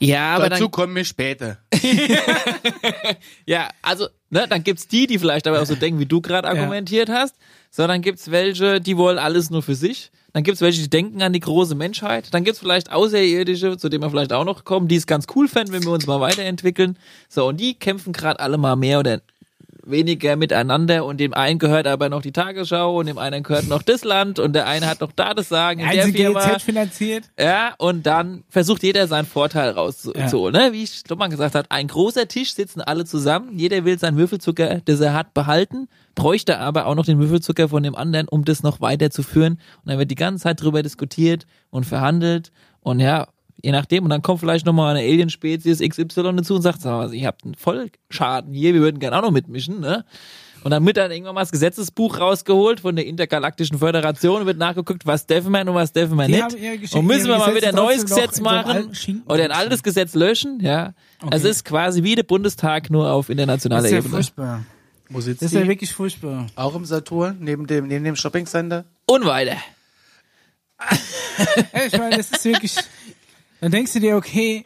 [0.00, 1.58] Ja, aber Dazu dann, kommen wir später.
[3.46, 6.48] ja, also, ne, dann gibt's die, die vielleicht aber auch so denken, wie du gerade
[6.48, 7.36] argumentiert hast.
[7.70, 10.10] So, dann gibt's welche, die wollen alles nur für sich.
[10.32, 12.32] Dann gibt's welche, die denken an die große Menschheit.
[12.32, 15.48] Dann gibt's vielleicht Außerirdische, zu denen wir vielleicht auch noch kommen, die es ganz cool
[15.48, 16.98] fänden, wenn wir uns mal weiterentwickeln.
[17.28, 19.20] So, und die kämpfen gerade alle mal mehr oder
[19.85, 23.83] weniger miteinander und dem einen gehört aber noch die Tagesschau und dem einen gehört noch
[23.83, 26.47] das Land und der eine hat noch da das Sagen in der Einzige Firma.
[26.47, 27.25] GEZ finanziert.
[27.38, 30.55] Ja, und dann versucht jeder seinen Vorteil rauszuholen.
[30.55, 30.73] Ne?
[30.73, 33.59] Wie Stoppmann gesagt hat, ein großer Tisch sitzen alle zusammen.
[33.59, 37.83] Jeder will seinen Würfelzucker, das er hat, behalten, bräuchte aber auch noch den Würfelzucker von
[37.83, 39.55] dem anderen, um das noch weiterzuführen.
[39.55, 42.53] Und dann wird die ganze Zeit drüber diskutiert und verhandelt.
[42.81, 43.29] Und ja,
[43.62, 44.05] je nachdem.
[44.05, 46.05] Und dann kommt vielleicht nochmal eine Alien-Spezies XY
[46.37, 49.31] dazu und sagt, sag mal, ihr habt einen Vollschaden hier, wir würden gerne auch noch
[49.31, 49.81] mitmischen.
[49.81, 50.05] Ne?
[50.62, 54.59] Und dann wird dann irgendwann mal das Gesetzesbuch rausgeholt von der Intergalaktischen Föderation und wird
[54.59, 56.94] nachgeguckt, was dürfen wir und was dürfen wir Die nicht.
[56.94, 58.92] Und müssen wir mal wieder ein neues Gesetz machen
[59.27, 60.92] oder ein altes Gesetz löschen, ja.
[61.31, 64.11] Also es ist quasi wie der Bundestag nur auf Das internationaler ist ja Ebene.
[64.12, 64.64] furchtbar.
[65.09, 66.46] Wo sitzt Das ist ja wirklich furchtbar.
[66.57, 68.85] Auch im Saturn, neben dem, neben dem Shopping-Center?
[69.07, 69.57] Und weiter.
[71.87, 72.75] Ich meine, das ist wirklich.
[73.61, 74.64] Dann denkst du dir, okay,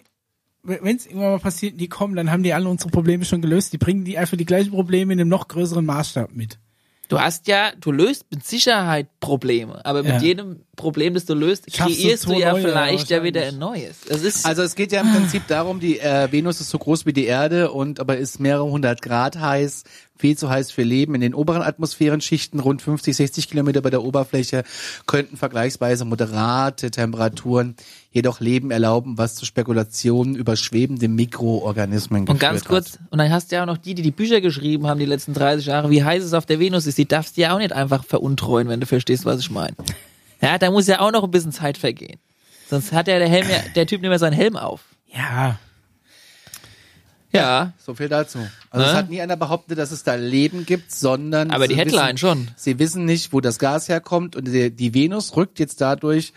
[0.63, 3.73] wenn es irgendwann mal passiert, die kommen, dann haben die alle unsere Probleme schon gelöst.
[3.73, 6.59] Die bringen die einfach die gleichen Probleme in einem noch größeren Maßstab mit.
[7.09, 10.21] Du hast ja, du löst mit Sicherheit Probleme, aber mit Ja.
[10.21, 13.43] jedem Problem, das du löst, Schaffst du kreierst du, zwei ja neue, vielleicht ja wieder
[13.47, 13.99] ein neues.
[14.45, 17.27] Also es geht ja im Prinzip darum, die äh, Venus ist so groß wie die
[17.27, 19.85] Erde und aber ist mehrere hundert Grad heiß,
[20.17, 21.15] viel zu heiß für Leben.
[21.15, 24.65] In den oberen Atmosphärenschichten, rund 50, 60 Kilometer bei der Oberfläche,
[25.07, 27.77] könnten vergleichsweise moderate Temperaturen
[28.15, 33.01] jedoch Leben erlauben, was zu Spekulationen über schwebende Mikroorganismen Und geführt ganz kurz, hat.
[33.11, 35.35] und dann hast du ja auch noch die, die die Bücher geschrieben haben die letzten
[35.35, 36.97] 30 Jahre, wie heiß es auf der Venus ist.
[36.97, 39.75] Die darfst du ja auch nicht einfach veruntreuen, wenn du verstehst, was ich meine.
[40.41, 42.19] Ja, da muss ja auch noch ein bisschen Zeit vergehen.
[42.71, 44.81] Sonst hat ja der Helm ja, der Typ nicht mehr seinen Helm auf.
[45.13, 45.59] Ja.
[47.33, 48.39] Ja, So viel dazu.
[48.71, 48.93] Also Ne?
[48.93, 52.07] es hat nie einer behauptet, dass es da Leben gibt, sondern aber die sie Headline
[52.15, 52.49] wissen, schon.
[52.55, 56.33] Sie wissen nicht, wo das Gas herkommt und die, die Venus rückt jetzt dadurch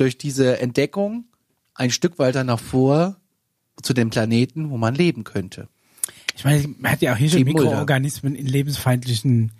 [0.00, 1.24] durch diese Entdeckung
[1.74, 3.16] ein Stück weiter nach vor
[3.82, 5.68] zu dem Planeten, wo man leben könnte.
[6.34, 7.44] Ich meine, man hat ja auch hier schon.
[7.44, 9.52] Mikroorganismen in lebensfeindlichen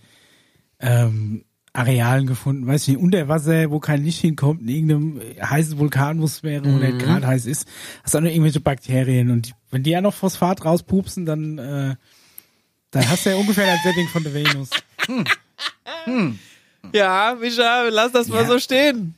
[0.81, 2.67] ähm, Arealen gefunden.
[2.67, 6.25] Weiß ich nicht, unter Wasser, wo kein Licht hinkommt, in irgendeinem äh, heißen Vulkan, wo
[6.25, 7.69] es wäre, wo nicht gerade heiß ist.
[8.03, 9.31] Hast auch noch irgendwelche Bakterien.
[9.31, 11.97] Und die, wenn die ja noch Phosphat rauspupsen, dann, äh,
[12.91, 14.71] dann hast du ja ungefähr das Setting von der Venus.
[16.93, 18.49] Ja, Micha, lass das mal Ja.
[18.49, 19.15] so stehen.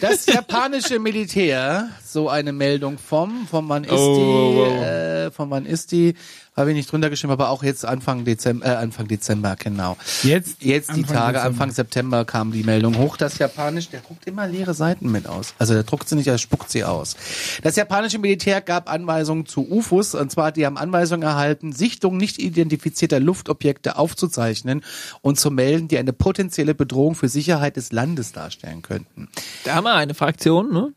[0.00, 4.82] Das japanische Militär, so eine Meldung vom, von wann ist Oh, die, oh, oh.
[4.82, 6.14] Äh, von wann ist die,
[6.56, 9.96] habe ich nicht drunter geschrieben, aber auch jetzt Anfang Dezember, äh, Anfang Dezember, genau.
[10.22, 11.42] Jetzt, Jetzt die Anfang Tage, Dezember.
[11.42, 13.18] Anfang September kam die Meldung hoch.
[13.18, 15.54] Das Japanisch, der druckt immer leere Seiten mit aus.
[15.58, 17.16] Also der druckt sie nicht, er spuckt sie aus.
[17.62, 20.14] Das japanische Militär gab Anweisungen zu UFOs.
[20.14, 24.82] Und zwar, die haben Anweisungen erhalten, Sichtungen nicht identifizierter Luftobjekte aufzuzeichnen
[25.20, 29.28] und zu melden, die eine potenzielle Bedrohung für Sicherheit des Landes darstellen könnten.
[29.64, 30.92] Da haben wir eine Fraktion, ne?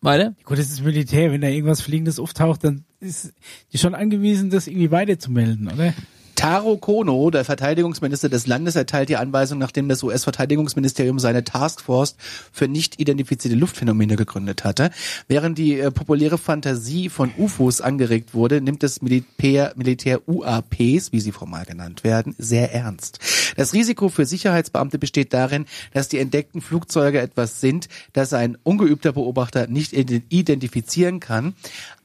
[0.00, 0.34] Weiter?
[0.44, 1.30] Gut, das ist Militär.
[1.32, 3.32] Wenn da irgendwas Fliegendes auftaucht, dann ist
[3.72, 5.94] die schon angewiesen, das irgendwie weiterzumelden, oder?
[6.40, 12.16] Taro Kono, der Verteidigungsminister des Landes, erteilt die Anweisung, nachdem das US-Verteidigungsministerium seine Taskforce
[12.50, 14.90] für nicht identifizierte Luftphänomene gegründet hatte.
[15.28, 21.20] Während die äh, populäre Fantasie von UFOs angeregt wurde, nimmt das Militär, Militär UAPs, wie
[21.20, 23.18] sie formal genannt werden, sehr ernst.
[23.58, 29.12] Das Risiko für Sicherheitsbeamte besteht darin, dass die entdeckten Flugzeuge etwas sind, das ein ungeübter
[29.12, 31.52] Beobachter nicht ident- identifizieren kann,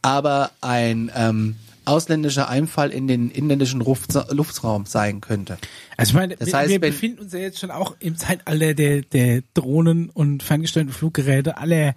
[0.01, 5.57] aber ein ähm, ausländischer Einfall in den inländischen Luft- Luftraum sein könnte.
[5.97, 8.73] Also ich meine, Das wir, heißt, wir befinden uns ja jetzt schon auch im Zeitalter
[8.73, 11.95] der, der Drohnen und ferngesteuerten Fluggeräte aller,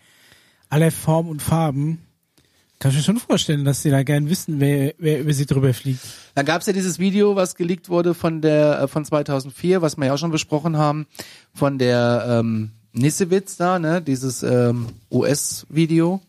[0.68, 1.98] aller Formen und Farben.
[2.78, 5.74] Kann ich mir schon vorstellen, dass sie da gern wissen, wer, wer über sie drüber
[5.74, 6.00] fliegt.
[6.36, 9.96] Dann gab es ja dieses Video, was geleakt wurde von der äh, von 2004, was
[9.96, 11.06] wir ja auch schon besprochen haben,
[11.52, 16.20] von der ähm, Nisewitz da, ne, dieses ähm, US-Video.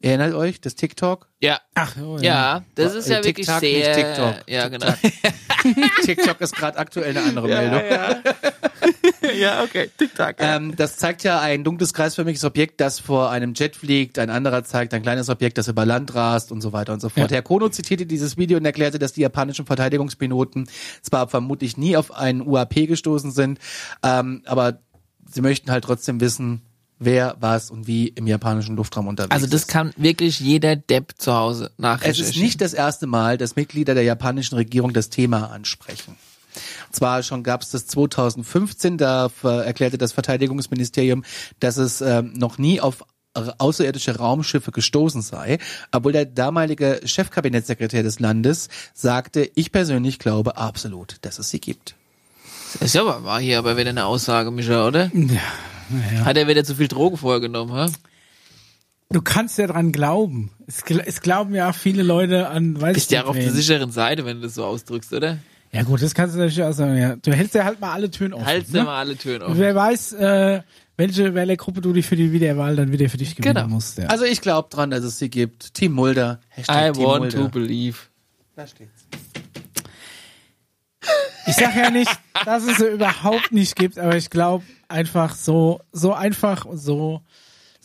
[0.00, 1.28] Erinnert euch, das TikTok?
[1.40, 1.60] Ja.
[1.74, 3.78] Ach, oh, Ja, das Äh, ist ja wirklich TikTok, sehr.
[3.78, 4.34] nicht TikTok.
[4.48, 4.94] Ja, genau.
[6.04, 7.80] TikTok ist gerade aktuell eine andere Meldung.
[9.40, 9.90] ja, okay.
[9.98, 10.36] TikTok.
[10.38, 14.20] Ähm, das zeigt ja ein dunkles kreisförmiges Objekt, das vor einem Jet fliegt.
[14.20, 17.08] Ein anderer zeigt ein kleines Objekt, das über Land rast und so weiter und so
[17.08, 17.30] fort.
[17.32, 17.36] Ja.
[17.36, 20.68] Herr Kono zitierte dieses Video und erklärte, dass die japanischen Verteidigungspiloten
[21.02, 23.58] zwar vermutlich nie auf einen UAP gestoßen sind,
[24.04, 24.78] ähm, aber
[25.28, 26.62] sie möchten halt trotzdem wissen,
[26.98, 29.68] wer, was und wie im japanischen Luftraum unterwegs Also das ist.
[29.68, 32.30] kann wirklich jeder Depp zu Hause Es nachrecherchieren.
[32.32, 36.16] ist nicht das erste Mal, dass Mitglieder der japanischen Regierung das Thema ansprechen.
[36.90, 41.24] Zwar schon gab es das 2015, da erklärte das Verteidigungsministerium,
[41.60, 45.58] dass es ähm, noch nie auf außerirdische Raumschiffe gestoßen sei,
[45.92, 51.94] obwohl der damalige Chefkabinettssekretär des Landes sagte, ich persönlich glaube absolut, dass es sie gibt.
[52.72, 55.10] Das ist ja aber, war hier aber wieder eine Aussage, Micha, oder?
[55.90, 56.24] Naja.
[56.24, 57.88] Hat er wieder zu viel Drogen vorgenommen, ha?
[59.10, 60.50] Du kannst ja dran glauben.
[60.66, 63.50] Es, es glauben ja auch viele Leute an, weiß Bist ich ja auch auf der
[63.52, 65.38] sicheren Seite, wenn du das so ausdrückst, oder?
[65.72, 66.96] Ja gut, das kannst du natürlich auch sagen.
[66.98, 67.16] Ja.
[67.16, 68.46] Du hältst ja halt mal alle Türen offen.
[68.46, 68.78] Haltst ne?
[68.80, 69.58] ja mal alle Türen offen.
[69.58, 70.60] Wer weiß, äh,
[70.96, 73.68] welche Wählergruppe du dich für die Wiederwahl dann wieder für dich gewinnen Genau.
[73.68, 73.98] musst.
[73.98, 74.06] Ja.
[74.06, 75.72] Also ich glaube dran, dass es sie gibt.
[75.74, 76.40] Team Mulder.
[76.48, 77.38] Hashtag I Team want Mulder.
[77.38, 77.98] to believe.
[78.56, 79.04] Da steht's.
[81.46, 82.10] Ich sag ja nicht,
[82.44, 87.22] dass es sie überhaupt nicht gibt, aber ich glaube einfach so, so einfach und so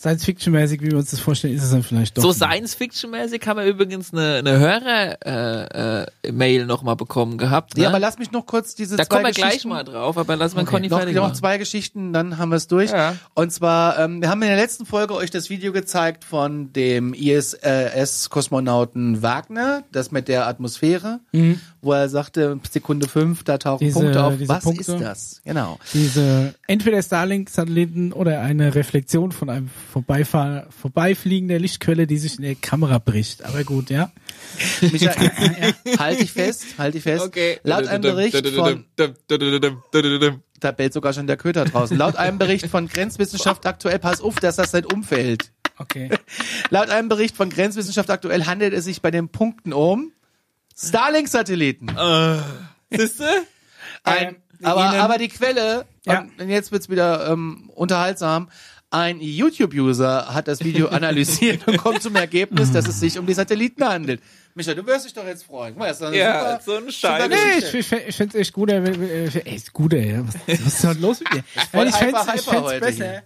[0.04, 2.23] Science-Fiction-mäßig, wie wir uns das vorstellen, ist es dann vielleicht doch.
[2.23, 2.34] So.
[2.34, 7.78] Science-Fiction-mäßig haben wir übrigens eine, eine Hörer-Mail äh, noch mal bekommen gehabt.
[7.78, 7.84] Ne?
[7.84, 10.17] Ja, aber lass mich noch kurz diese da zwei kommen wir gleich Geschichten mal drauf,
[10.17, 12.91] aber lass mal Okay, Conny noch, fertig noch zwei Geschichten, dann haben wir es durch.
[12.91, 13.15] Ja.
[13.34, 17.13] Und zwar, ähm, wir haben in der letzten Folge euch das Video gezeigt von dem
[17.13, 21.21] ISS-Kosmonauten Wagner, das mit der Atmosphäre,
[21.84, 23.86] wo er sagte, Sekunde fünf, da tauchen.
[23.86, 24.34] Diese- Punkte auf.
[24.48, 24.93] Was Punkte.
[24.93, 25.41] ist das?
[25.43, 25.80] Genau.
[25.93, 32.56] Diese entweder Starlink-Satelliten oder eine Reflexion von einem Vorbeifahr vorbeifliegender Lichtquelle, die sich in der
[32.56, 33.43] Kamera bricht.
[33.43, 34.12] Aber gut, ja.
[34.82, 35.32] Michael,
[36.00, 37.26] halt dich fest, halt dich fest.
[37.26, 37.60] Okay.
[37.63, 38.86] Laut einem Bericht von,
[40.60, 41.98] da bellt sogar schon der Köter draußen.
[41.98, 45.52] Laut einem Bericht von Grenzwissenschaft aktuell, pass auf, dass das nicht umfällt.
[45.78, 46.10] Okay.
[46.69, 50.12] Laut einem Bericht von Grenzwissenschaft aktuell handelt es sich bei den Punkten um
[50.89, 51.88] Starlink-Satelliten.
[52.89, 53.28] Siehste?
[54.04, 56.26] Ein, wir aber, Ihnen- aber die Quelle, Ja.
[56.38, 58.50] und jetzt wird's wieder ähm, unterhaltsam,
[58.91, 63.34] ein YouTube-User hat das Video analysiert und kommt zum Ergebnis, dass es sich um die
[63.34, 64.22] Satelliten handelt.
[64.56, 65.74] Micha, du wirst dich doch jetzt freuen.
[65.74, 67.28] Guck mal, das ist Ja, super, so ein Scheiß.
[67.30, 70.19] Nee, ich, ich, ich find's echt gut, ey, wenn- wenn- äh, echt gut, ey.
[70.24, 71.43] Was, was ist denn los mit dir?
[71.56, 73.24] ich ich hyper fänd's heute besser, hier.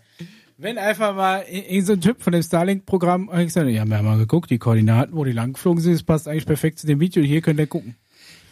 [0.57, 4.05] Wenn einfach mal irgendein so ein Typ von dem Starlink-Programm eigentlich sagt, ja, wir haben
[4.05, 6.99] mal geguckt, die Koordinaten, wo die lang geflogen sind, das passt eigentlich perfekt zu dem
[6.99, 7.95] Video, hier könnt ihr gucken.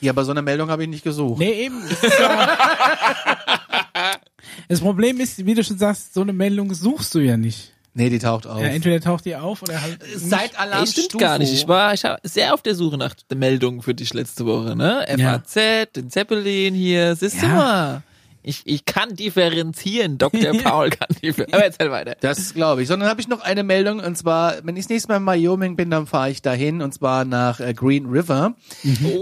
[0.02, 1.40] Ja, aber so eine Meldung habe ich nicht gesucht.
[1.40, 1.82] Nee, eben.
[1.90, 2.58] Das, ist ja
[4.68, 7.72] das Problem ist, wie du schon sagst, so eine Meldung suchst du ja nicht.
[7.98, 8.60] Nee, die taucht auf.
[8.62, 10.02] Ja, entweder taucht die auf oder halt.
[10.04, 10.20] nicht.
[10.20, 11.54] Seit Alarm Nee, stimmt gar nicht.
[11.54, 14.76] Ich war, ich war sehr auf der Suche nach der Meldung für dich letzte Woche,
[14.76, 15.06] ne?
[15.18, 15.40] Ja.
[15.40, 17.54] FAZ, den Zeppelin hier, siehst du Ja.
[17.56, 18.04] mal.
[18.48, 20.54] Ich, ich kann differenzieren, Dr.
[20.64, 21.54] Paul kann differenzieren.
[21.54, 22.16] Aber erzähl weiter.
[22.22, 22.88] Das glaube ich.
[22.88, 25.76] Sondern habe ich noch eine Meldung und zwar, wenn ich das nächste Mal in Wyoming
[25.76, 28.54] bin, dann fahre ich dahin und zwar nach äh, Green River.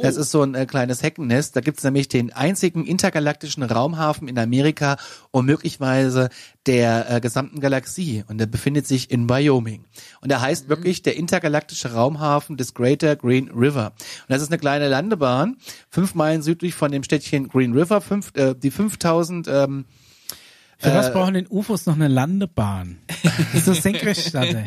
[0.02, 1.56] Das ist so ein äh, kleines Heckennest.
[1.56, 4.98] Da gibt es nämlich den einzigen intergalaktischen Raumhafen in Amerika
[5.32, 6.30] und möglicherweise
[6.66, 8.26] der äh, gesamten Galaxie.
[8.28, 9.86] Und der befindet sich in Wyoming.
[10.20, 13.94] Und der heißt wirklich der intergalaktische Raumhafen des Greater Green River.
[13.98, 15.56] Und das ist eine kleine Landebahn,
[15.90, 19.13] fünf Meilen südlich von dem Städtchen Green River, fünf, äh, die 5000
[19.48, 19.86] ähm,
[20.84, 22.98] Für was brauchen denn UFOs noch eine Landebahn?
[23.24, 24.64] Das ist doch Senkrechtstarter.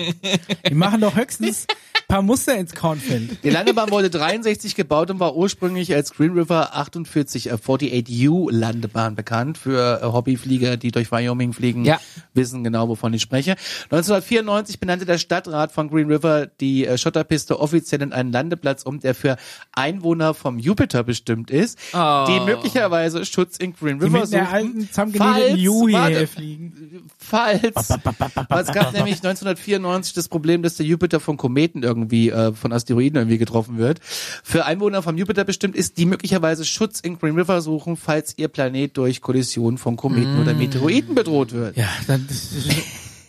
[0.68, 3.42] Die machen doch höchstens ein paar Muster ins Kornfeld.
[3.44, 9.14] Die Landebahn wurde 63 gebaut und war ursprünglich als Green River 48 äh, 48U Landebahn
[9.16, 12.00] bekannt für äh, Hobbyflieger, die durch Wyoming fliegen, Ja.
[12.35, 13.57] wissen genau, wovon ich spreche.
[13.90, 19.00] 1994 benannte der Stadtrat von Green River die äh, Schotterpiste offiziell in einen Landeplatz um,
[19.00, 19.37] der für
[19.72, 22.24] Einwohner vom Jupiter bestimmt ist, Oh.
[22.29, 26.26] die möglicherweise Schutz in Green Die River mit der suchen, alten zusammengenähten falls- Ju warte,
[26.26, 27.08] fliegen.
[27.18, 27.62] falls.
[27.74, 33.16] Es gab nämlich 1994 das Problem, dass der Jupiter von Kometen irgendwie, äh, von Asteroiden
[33.16, 34.00] irgendwie getroffen wird.
[34.02, 38.48] Für Einwohner vom Jupiter bestimmt ist, die möglicherweise Schutz in Green River suchen, falls ihr
[38.48, 41.76] Planet durch Kollision von Kometen oder Meteoriten bedroht wird.
[41.76, 42.26] Ja, dann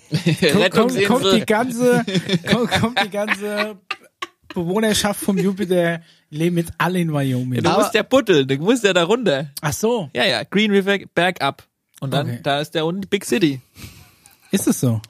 [0.71, 2.05] kommt, kommt, kommt die ganze,
[2.49, 3.78] kommt, kommt die ganze
[4.53, 7.61] Bewohnerschaft vom Jupiter leben jetzt alle in Wyoming.
[7.61, 9.51] Du musst ja buddeln, du musst ja da runter.
[9.61, 11.63] Ach so, Ja, ja, Green River bergab.
[12.00, 12.39] Und dann, Okay.
[12.43, 13.62] da ist der unten Big City.
[14.52, 15.02] ist es so?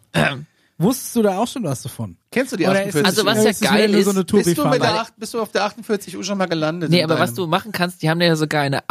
[0.77, 2.17] Wusstest du da auch schon was davon?
[2.29, 4.11] Kennst du die Oder ist 48 es- Also was ja ist es geil ist, so
[4.11, 6.89] eine bist du, mit der, acht- bist du auf der 48 Uhr schon mal gelandet?
[6.89, 8.81] Nee, aber was du machen kannst, die haben ja sogar eine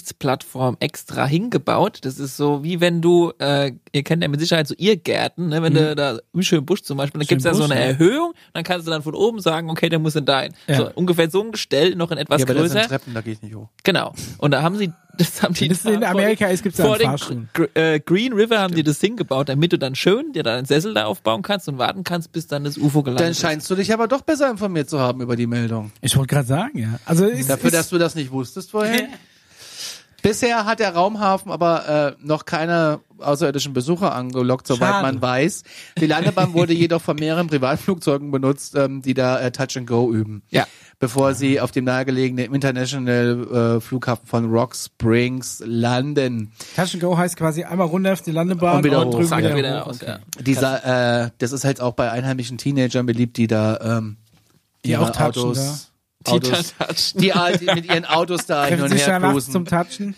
[0.00, 1.98] Aussichtsplattform extra hingebaut.
[2.02, 5.62] Das ist so, wie wenn du, äh, ihr kennt ja mit Sicherheit so Irrgärten, ne?
[5.62, 7.80] wenn du da im schönen Busch zum Beispiel, dann gibt's ja so eine ja.
[7.80, 10.54] Erhöhung, dann kannst du dann von oben sagen, okay, der muss in dein.
[10.66, 10.76] Ja.
[10.76, 12.88] So, ungefähr so ein Gestell, noch in etwas ja, aber das sind größer.
[12.88, 13.68] Treppen, da gehe ich nicht hoch.
[13.82, 14.14] Genau.
[14.38, 17.48] Und da haben sie, das haben die Das in Amerika ist, gibt's da vor den.
[17.54, 20.66] Gr äh, Green River haben die das hingebaut, damit du dann schön dir da einen
[20.66, 23.40] Sessel da aufbauen kannst und warten kannst, bis dann das UFO gelandet Dann ist.
[23.40, 25.92] scheinst du dich aber doch besser informiert zu haben über die Meldung.
[26.00, 26.98] Ich wollte gerade sagen, ja.
[27.04, 29.08] Also ist, Dafür, ist, dass du das nicht wusstest vorher.
[30.26, 35.02] Bisher hat der Raumhafen aber äh, noch keine außerirdischen Besucher angelockt, soweit Schade.
[35.06, 35.62] man weiß.
[35.98, 40.12] Die Landebahn wurde jedoch von mehreren Privatflugzeugen benutzt, ähm, die da äh, Touch and Go
[40.12, 40.42] üben.
[40.50, 40.66] Ja.
[40.98, 46.50] Bevor sie auf dem nahegelegenen International äh, Flughafen von Rock Springs landen.
[46.74, 49.12] Touch and Go heißt quasi einmal runter auf die Landebahn Und wieder hoch.
[49.12, 49.90] drüben Zack, wieder, wieder hoch.
[49.90, 50.18] aus, ja.
[50.40, 54.16] Dieser, äh, das ist halt auch bei einheimischen Teenagern beliebt, die da ähm,
[54.84, 55.95] Die ihre auch Autos, Die
[56.26, 56.74] Autos
[57.14, 60.14] die, halt mit ihren Autos da hin und her cruisen zum Touchen.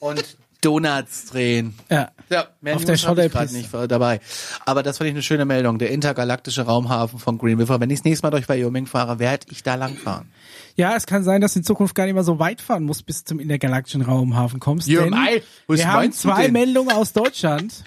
[0.00, 0.24] und
[0.60, 1.74] Donuts drehen.
[1.88, 2.10] Ja.
[2.30, 4.20] Ja, mehr Auf News der hab ich gerade nicht dabei.
[4.66, 5.78] Aber das fand ich eine schöne Meldung.
[5.78, 7.80] Der intergalaktische Raumhafen von Green River.
[7.80, 10.30] Wenn ich das nächste Mal durch Wyoming fahre, werde ich da langfahren.
[10.76, 13.06] Ja, es kann sein, dass du in Zukunft gar nicht mehr so weit fahren musst,
[13.06, 14.88] bis zum intergalaktischen Raumhafen kommst.
[14.88, 16.52] Ja, denn mei, was wir haben zwei denn?
[16.52, 17.84] Meldungen aus Deutschland.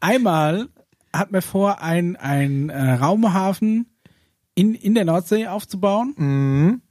[0.00, 0.68] Einmal
[1.12, 3.95] hat man vor, ein, ein äh, Raumhafen
[4.56, 6.14] in, in der Nordsee aufzubauen.
[6.16, 6.82] Mhm.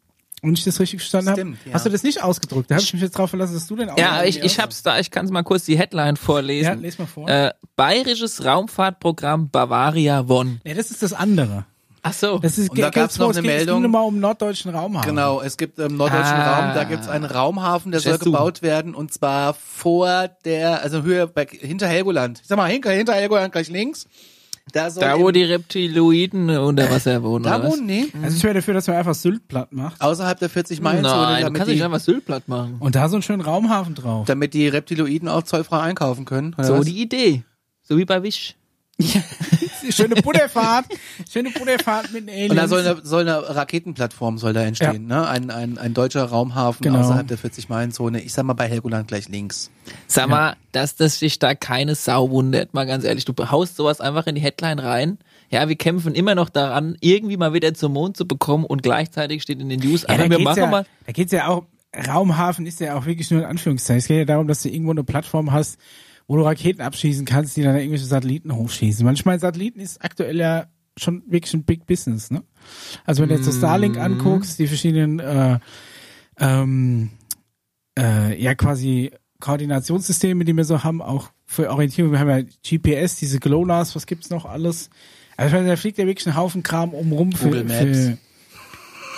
[0.41, 1.41] Und ich das richtig verstanden habe.
[1.66, 1.74] Ja.
[1.74, 2.70] Hast du das nicht ausgedrückt?
[2.70, 4.84] Da habe ich mich jetzt drauf verlassen, dass du den auch Ja, ich, ich hab's
[4.84, 6.68] da, ich kann es mal kurz die Headline vorlesen.
[6.68, 7.28] Ja, les mal vor.
[7.28, 10.59] Äh, Bayerisches Raumfahrtprogramm Bavaria One.
[10.63, 11.66] Nee, das ist das andere.
[12.03, 12.38] Ach so.
[12.38, 13.82] Das ist, Und da geht- gab's noch es eine geht- Es Meldung.
[13.82, 15.09] ging nochmal um norddeutschen Raumhafen.
[15.09, 16.59] Genau, es gibt im norddeutschen Ah.
[16.68, 18.32] Raum, da gibt es einen Raumhafen, der soll Verstehst du?
[18.32, 22.41] gebaut werden und zwar vor der, also Höhe bei, hinter Helgoland.
[22.43, 24.05] Ich sag mal, hinter, hinter Helgoland gleich links.
[24.72, 28.07] Da soll da, wo die Reptiloiden unter Wasser wohnen, da wohnen, nee.
[28.24, 30.01] Also ich wäre dafür, dass man einfach Sylt platt macht.
[30.01, 32.78] Außerhalb der 40 Meilen Zone, Nein, du damit kannst nicht einfach Syltblatt machen.
[32.80, 34.26] Und da so einen schönen Raumhafen drauf.
[34.26, 36.55] damit die Reptiloiden auch zollfrei einkaufen können.
[36.59, 36.86] So was?
[36.86, 37.43] die Idee.
[37.84, 38.55] So wie bei Wish.
[39.92, 40.86] Schöne Butterfahrt.
[41.32, 42.52] Schöne Butterfahrt mit den Aliens.
[42.52, 45.28] Und da soll eine, soll eine Raketenplattform soll da entstehen, ne?
[45.28, 47.00] Ein, ein, ein deutscher Raumhafen Genau.
[47.00, 48.22] außerhalb der 40-Meilen-Zone.
[48.22, 49.72] Ich sag mal bei Helgoland gleich links.
[50.08, 53.26] Sag mal, dass das sich da keine Sau wundert, mal ganz ehrlich.
[53.26, 55.18] Du haust sowas einfach in die Headline rein.
[55.50, 59.44] Ja, wir kämpfen immer noch daran, irgendwie mal wieder zum Mond zu bekommen und gleichzeitig
[59.44, 60.86] steht in den News, ja, aber da wir geht's machen ja, mal.
[61.06, 61.66] Da geht's ja auch,
[62.08, 64.00] Raumhafen ist ja auch wirklich nur in Anführungszeichen.
[64.00, 65.78] Es geht ja darum, dass du irgendwo eine Plattform hast,
[66.28, 69.06] wo du Raketen abschießen kannst, die dann irgendwelche Satelliten hochschießen.
[69.06, 70.68] Manchmal Satelliten ist aktuell ja
[70.98, 72.44] schon wirklich ein Big Business, ne?
[73.06, 75.60] Also wenn du jetzt so Starlink anguckst, die verschiedenen äh,
[76.40, 77.12] ähm,
[77.98, 82.12] äh, ja quasi Koordinationssysteme, die wir so haben, auch für Orientierung.
[82.12, 84.90] Wir haben ja GPS, diese GLONASS, was gibt's noch alles?
[85.38, 87.78] Also ich meine, da fliegt ja wirklich ein Haufen Kram umrum für, Google Maps.
[87.80, 88.18] für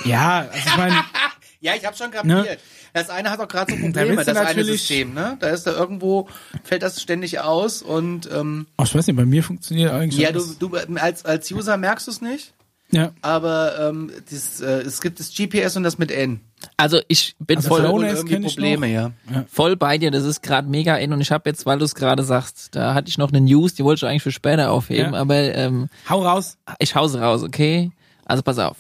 [0.10, 0.96] ja, also ich meine,
[1.60, 2.46] Ja, ich habe schon kapiert.
[2.46, 2.58] Ne?
[2.98, 5.38] Das eine hat auch gerade so Da Probleme, du das eine System, ne?
[5.40, 6.28] Da ist da irgendwo,
[6.64, 10.32] fällt das ständig aus und ähm, oh, ich weiß nicht, bei mir funktioniert eigentlich ja,
[10.32, 12.54] du, du als, als User merkst du es nicht,
[12.92, 13.12] ja.
[13.22, 16.40] aber ähm, das, äh, es gibt das GPS und das mit N.
[16.76, 19.12] Also ich bin Also voll, irgendwie Probleme, noch.
[19.32, 19.46] ja.
[19.48, 20.10] voll bei dir.
[20.10, 22.96] Das ist gerade mega in und ich habe jetzt, weil du es gerade sagst, da
[22.96, 25.20] hatte ich noch eine News, die wollte ich eigentlich für später aufheben, Ja.
[25.20, 26.58] aber ähm, Hau raus.
[26.80, 27.92] ich hause raus, okay?
[28.26, 28.78] Also pass auf.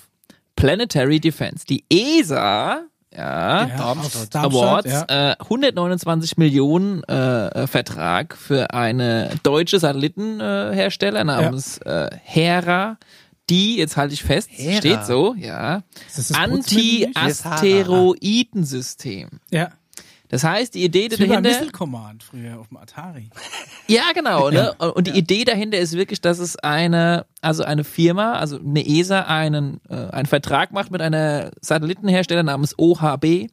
[0.55, 1.65] Planetary Defense.
[1.67, 2.81] Die ESA,
[3.17, 4.35] ja, Darmstadt.
[4.35, 5.31] aus Awards, ja.
[5.31, 12.97] äh, 129 Millionen äh, Vertrag für eine deutsche Satellitenhersteller äh, namens äh, Hera,
[13.49, 14.77] die, jetzt halte ich fest, Hera.
[14.77, 15.81] steht so, ja?
[16.33, 19.29] Anti-Asteroidensystem.
[19.49, 19.69] Ja.
[20.29, 23.29] Das heißt, die Idee Das wie dahinter, Missile Command früher auf dem Atari.
[23.87, 24.73] ja genau, ne?
[24.73, 29.21] Und die Idee dahinter ist wirklich, dass es eine, also eine Firma, also eine ESA
[29.21, 33.47] einen, äh, einen Vertrag macht mit einer Satellitenhersteller namens OHB,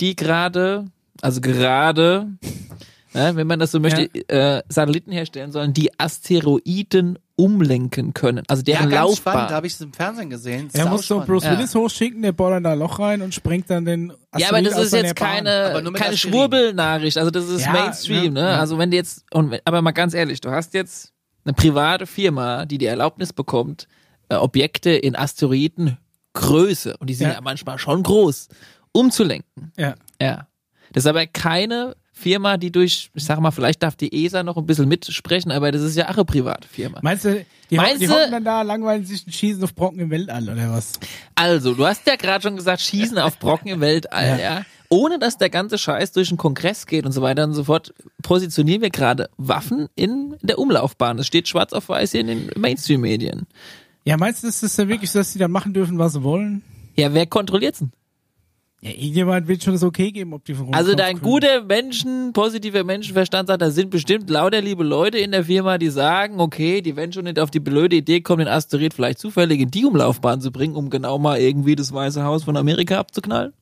[0.00, 0.86] die gerade,
[1.20, 2.28] also gerade,
[3.12, 8.60] ne, wenn man das so möchte, äh, Satelliten herstellen sollen, die Asteroiden umlenken können, also
[8.66, 9.56] Ja, deren ganz spannend, da Laufbahn.
[9.56, 10.68] habe ich es im Fernsehen gesehen.
[10.72, 11.20] Er muss so.
[11.20, 11.52] Bruce Ja.
[11.58, 14.62] Willis hochschicken, der bohrt dann da ein Loch rein und springt dann den Ja, aber
[14.62, 16.16] das Asteroid aus ist seiner jetzt keine, keine.
[16.16, 17.18] Schwurbelnachricht.
[17.18, 18.50] Also das ist Ja, Mainstream, ne, ne?
[18.50, 18.60] ja.
[18.60, 21.12] Also wenn du jetzt, und, aber mal ganz ehrlich, du hast jetzt
[21.44, 23.88] eine private Firma, die die Erlaubnis bekommt,
[24.28, 27.34] äh, Objekte in Asteroidengröße, und die sind Ja.
[27.34, 27.40] ja.
[27.40, 28.48] manchmal schon groß,
[28.92, 29.72] umzulenken.
[29.76, 29.94] Ja.
[30.20, 30.46] Ja.
[30.92, 34.56] Das ist aber keine Firma, die durch, ich sag mal, vielleicht darf die ESA noch
[34.56, 36.98] ein bisschen mitsprechen, aber das ist ja auch eine private Firma.
[37.02, 40.08] Meinst du, die, Meinst die hocken dann da, langweilen sich und schießen auf Brocken im
[40.08, 40.92] Weltall oder was?
[41.34, 44.62] Also, du hast ja gerade schon gesagt, Schießen auf Brocken im Weltall, ja.
[44.88, 47.92] Ohne dass der ganze Scheiß durch den Kongress geht und so weiter und so fort,
[48.22, 51.18] positionieren wir gerade Waffen in der Umlaufbahn.
[51.18, 53.46] Das steht schwarz auf weiß hier in den Mainstream-Medien.
[54.04, 56.22] Ja, meinst du, ist das dann wirklich so, dass die dann machen dürfen, was sie
[56.22, 56.62] wollen?
[56.96, 57.92] Ja, wer kontrolliert's denn?
[58.84, 62.84] Ja, irgendjemand wird schon das okay geben, ob die von Also dein guter Menschen, positiver
[62.84, 66.94] Menschenverstand sagt, da sind bestimmt lauter liebe Leute in der Firma, die sagen, okay, die
[66.94, 70.42] werden schon nicht auf die blöde Idee kommen, den Asteroid vielleicht zufällig in die Umlaufbahn
[70.42, 73.54] zu bringen, um genau mal irgendwie das Weiße Haus von Amerika abzuknallen.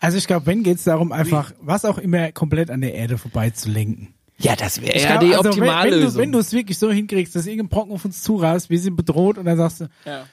[0.00, 4.14] Also ich glaube, wenn geht's darum, einfach was auch immer komplett an der Erde vorbeizulenken.
[4.38, 6.90] Ja, das wäre ja die also, optimale wenn, wenn du, wenn du es wirklich so
[6.90, 10.24] hinkriegst, dass irgendein Brocken auf uns zurast, wir sind bedroht und dann sagst du, ja.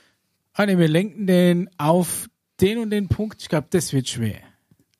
[0.54, 2.30] ah nee, wir lenken den auf
[2.62, 4.39] den und den Punkt, ich glaube, das wird schwer.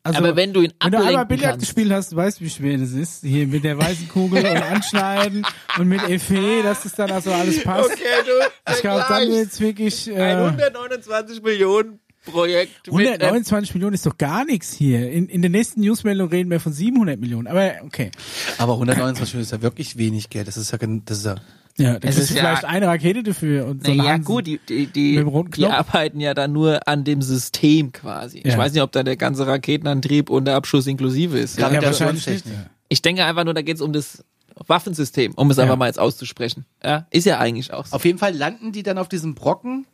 [0.04, 2.50] Also, Aber wenn du ihn wenn du einmal ablenken Billard gespielt hast, du weißt, wie
[2.50, 3.24] schwer das ist.
[3.24, 5.46] Hier mit der weißen Kugel und anschneiden
[5.78, 7.92] und mit Effet, dass das dann also alles passt.
[7.92, 10.08] du, Ich glaube, dann wird's wirklich.
[10.08, 15.12] Äh, 129 Millionen Projekt mit einem 129 Millionen ist doch gar nichts hier.
[15.12, 17.48] In, in der nächsten Newsmeldung reden wir von 700 Millionen.
[17.48, 18.10] Aber okay.
[18.58, 20.48] Aber 129 Millionen ist ja wirklich wenig Geld.
[20.48, 21.36] Das ist ja, das ist ja
[21.82, 23.66] Ja, das Es ist ist ja- vielleicht eine Rakete dafür.
[23.68, 24.24] Und so Hansen.
[24.26, 25.24] gut, die, die, die,
[25.56, 28.40] die arbeiten ja dann nur an dem System quasi.
[28.40, 28.58] Ich Ja.
[28.58, 31.58] weiß nicht, ob da der ganze Raketenantrieb und der Abschuss inklusive ist.
[31.60, 31.76] Ja, Ja.
[31.82, 32.46] Ja, wahrscheinlich nicht.
[32.90, 34.24] Ich denke einfach nur, da geht es um das
[34.68, 35.64] Waffensystem, um es Ja.
[35.64, 36.66] einfach mal jetzt auszusprechen.
[36.84, 37.96] Ja, ist ja eigentlich auch so.
[37.96, 39.86] Auf jeden Fall landen die dann auf diesem Brocken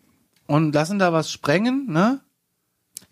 [0.46, 2.20] und lassen da was sprengen, ne?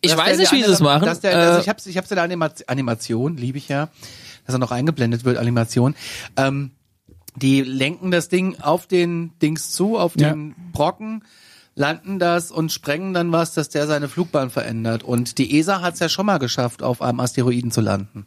[0.01, 1.05] Ich Dass weiß nicht, wie sie es machen.
[1.05, 3.89] Dass der, also Äh, ich hab's, ich hab's in der Anima Animation, liebe ich ja,
[4.45, 5.95] dass er noch eingeblendet wird, Animation.
[6.37, 6.71] Ähm,
[7.35, 10.31] die lenken das Ding auf den Dings zu, auf Ja.
[10.31, 11.23] den Brocken,
[11.75, 15.03] landen das und sprengen dann was, dass der seine Flugbahn verändert.
[15.03, 18.25] Und die ESA hat's ja schon mal geschafft, auf einem Asteroiden zu landen.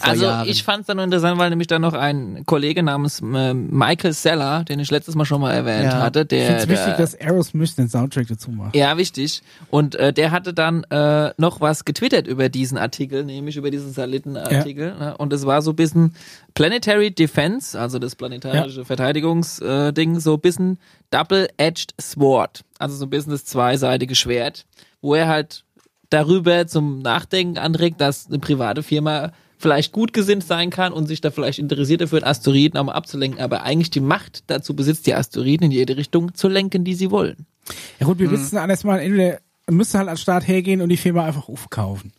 [0.00, 0.48] Also Jahren.
[0.48, 4.12] ich fand es dann nur interessant, weil nämlich da noch ein Kollege namens äh, Michael
[4.12, 6.00] Seller, den ich letztes Mal schon mal erwähnt Ja.
[6.00, 8.74] hatte, Ich der, finde es wichtig, dass Aerosmith den Soundtrack dazu macht.
[8.76, 13.56] ja wichtig und äh, der hatte dann äh, noch was getwittert über diesen Artikel, nämlich
[13.56, 15.16] über diesen Satellitenartikel ne?
[15.16, 16.14] und es war so ein bisschen
[16.54, 20.78] Planetary Defense, also das planetarische Verteidigungsding, äh, so ein bisschen
[21.10, 24.66] Double-Edged Sword, also so ein bisschen das zweiseitige Schwert,
[25.00, 25.64] wo er halt
[26.10, 29.32] darüber zum Nachdenken anregt, dass eine private Firma
[29.64, 32.92] vielleicht gut gesinnt sein kann und sich da vielleicht interessiert dafür, einen Asteroiden auch mal
[32.92, 36.92] abzulenken, aber eigentlich die Macht dazu besitzt, die Asteroiden in jede Richtung zu lenken, die
[36.94, 37.46] sie wollen.
[37.98, 38.10] Ja Mhm.
[38.10, 39.38] gut, wir wissen alles mal, entweder
[39.70, 42.12] müsste halt an den Start hergehen und die Firma einfach aufkaufen.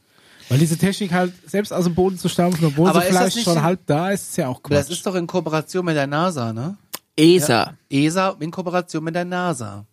[0.49, 3.61] Weil diese Technik halt selbst aus dem Boden zu stampfen, obwohl Aber sie vielleicht schon
[3.61, 6.51] halb da ist, ist ja auch Aber das ist doch in Kooperation mit der NASA,
[6.51, 6.77] ne?
[7.15, 7.75] ESA.
[7.91, 9.85] ESA in Kooperation mit der NASA.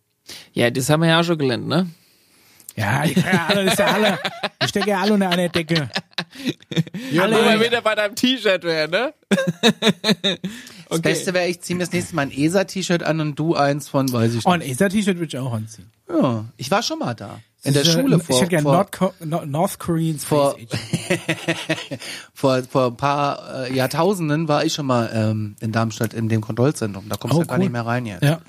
[0.55, 1.87] Ja, das haben wir ja auch schon gelernt, ne?
[2.77, 5.91] Ja, können ja alle, das ist ja alle, ja unter einer Decke.
[7.13, 9.15] Ja, alle- wo wir wieder bei deinem T-Shirt wären, ne?
[10.89, 13.89] Das Beste wäre, ich ziehe mir das nächste Mal ein ESA-T-Shirt an und du eins
[13.89, 14.73] von, weiß ich Oh, ein nicht.
[14.73, 15.91] ESA-T-Shirt würde ich auch anziehen.
[16.07, 17.41] Ja, ich war schon mal da.
[17.65, 20.57] In der Schule vor, Ich hätte gerne vor, North, Co- No- North Korean Space vor-
[22.35, 26.41] vor, vor ein paar äh, Jahrtausenden war ich schon mal ähm, in Darmstadt in dem
[26.43, 27.09] Kontrollzentrum.
[27.09, 27.65] Da kommst Oh, du gar cool.
[27.65, 28.23] nicht mehr rein jetzt.
[28.23, 28.41] Ja.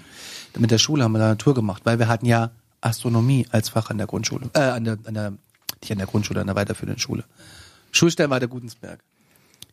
[0.58, 2.52] Mit der Schule haben wir da eine Tour gemacht, weil wir hatten ja
[2.84, 4.50] Astronomie als Fach an der Grundschule.
[4.54, 5.34] Äh, an der, an der,
[5.82, 7.24] nicht an der Grundschule, an der weiterführenden Schule.
[7.92, 9.00] Schulstern war der Gutensberg.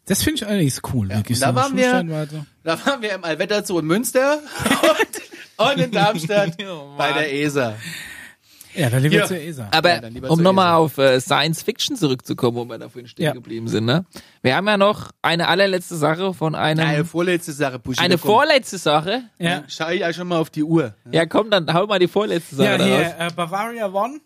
[0.07, 1.09] Das finde ich allerdings cool.
[1.09, 2.29] wirklich da so waren wir-.
[2.65, 4.41] Da waren wir im Allwetterzoo in Münster
[4.83, 7.77] und, und in Darmstadt Oh, bei der ESA.
[8.75, 9.27] Ja, dann lieber Ja.
[9.27, 9.69] zur ESA.
[9.73, 13.33] Aber Ja, um nochmal auf äh, Science Fiction zurückzukommen, wo wir da vorhin stehen Ja.
[13.33, 14.05] geblieben sind, ne?
[14.43, 18.01] Wir haben ja noch eine allerletzte Sache von einem, Eine vorletzte Sache, Buschi.
[18.01, 19.23] eine vorletzte Sache.
[19.39, 19.65] ja.
[19.69, 20.95] Schau ich ja schon mal auf die Uhr.
[21.11, 24.21] Ja, komm, dann hau mal die vorletzte Sache Ja, hier, äh, Bavaria One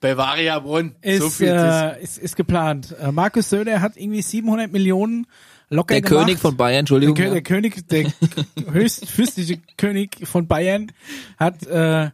[0.00, 0.94] Bavaria Bonn.
[1.02, 1.54] ist, so viel ist.
[1.62, 2.94] äh, ist, ist geplant.
[3.02, 5.26] Äh, Markus Söder hat irgendwie 700 Millionen
[5.68, 6.24] locker Der gemacht.
[6.24, 7.14] König von Bayern, der, Entschuldigung.
[7.16, 7.30] Kö ja.
[7.32, 8.06] der König, der
[8.72, 10.90] höchstfürstliche König von Bayern
[11.38, 12.10] hat, äh,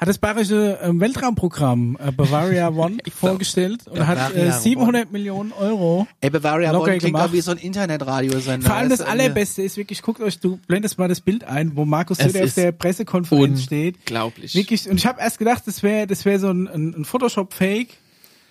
[0.00, 5.52] hat das bayerische ähm, Weltraumprogramm äh, Bavaria One vorgestellt und hat äh, Bavaria 700 Millionen
[5.52, 6.06] Euro.
[6.22, 7.28] Ey, Bavaria Bonn klingt gemacht.
[7.28, 8.66] auch wie so ein Internetradiosender.
[8.66, 11.76] Vor allem das du, Allerbeste ist wirklich, guckt euch, du blendest mal das Bild ein,
[11.76, 13.98] wo Markus Söder auf der Pressekonferenz steht.
[13.98, 14.54] Unglaublich.
[14.54, 17.88] Wirklich, und ich habe erst gedacht, das wäre das wäre so ein, ein, ein Photoshop-Fake,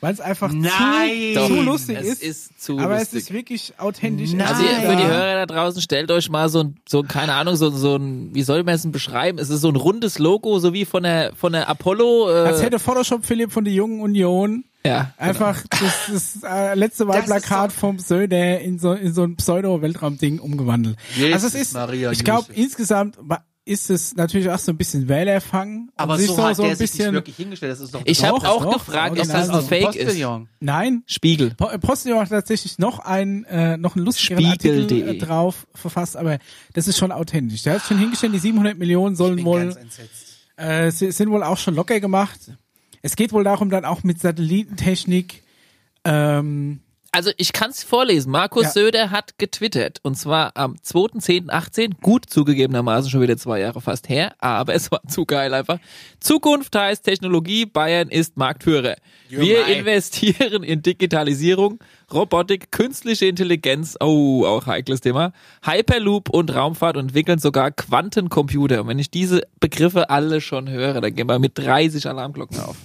[0.01, 1.33] weil es einfach Nein!
[1.33, 2.23] zu, zu lustig es ist.
[2.23, 3.17] ist zu aber lustig.
[3.19, 4.33] es ist wirklich authentisch.
[4.33, 4.47] Nein.
[4.47, 5.09] Also ihr- für die da.
[5.09, 8.43] Hörer da draußen, stellt euch mal so ein, so, keine Ahnung, so, so ein, wie
[8.43, 9.39] soll man es denn beschreiben?
[9.39, 12.65] Es ist so ein rundes Logo, so wie von der, von der Apollo, Als äh,
[12.65, 15.13] hätte Photoshop Philipp von der Jungen Union ja.
[15.17, 20.97] einfach das, das äh, letzte Wahlplakat vom Söder in so, in so ein Pseudo-Weltraum-Ding umgewandelt.
[21.15, 23.17] Jesus also es ist, Maria, ich glaube, insgesamt
[23.70, 25.89] ist es natürlich auch so ein bisschen Wählerfang.
[25.95, 27.72] Aber sich so hat so der ein sich nicht bisschen, wirklich hingestellt.
[27.72, 29.53] Das ist doch Ich habe auch doch, gefragt, ob das so.
[29.53, 30.20] ein Fake ist.
[30.59, 31.51] Nein, Spiegel.
[31.55, 34.82] Po- Postillon hat tatsächlich noch ein äh, noch einen lustigeren Spiegel.de.
[34.84, 36.39] Artikel äh, drauf verfasst, aber
[36.74, 37.63] das ist schon authentisch.
[37.63, 40.38] Der hat schon hingestellt, die 700 Millionen sollen bin wohl ganz entsetzt.
[40.57, 42.39] äh, si- sind wohl auch schon locker gemacht.
[43.01, 45.43] Es geht wohl darum, dann auch mit Satellitentechnik
[46.03, 46.82] ähm,
[47.12, 48.32] Also ich kann es vorlesen.
[48.32, 48.70] Markus Ja.
[48.70, 54.36] Söder hat getwittert und zwar am 2.10.18, gut zugegebenermaßen schon wieder zwei Jahre fast her,
[54.39, 55.80] aber es war zu geil einfach.
[56.20, 58.95] Zukunft heißt Technologie, Bayern ist Marktführer.
[59.30, 61.80] Wir investieren in Digitalisierung,
[62.14, 65.32] Robotik, künstliche Intelligenz, oh, auch heikles Thema,
[65.64, 68.82] Hyperloop und Raumfahrt und entwickeln sogar Quantencomputer.
[68.82, 72.76] Und wenn ich diese Begriffe alle schon höre, dann gehen wir mit 30 Alarmglocken auf.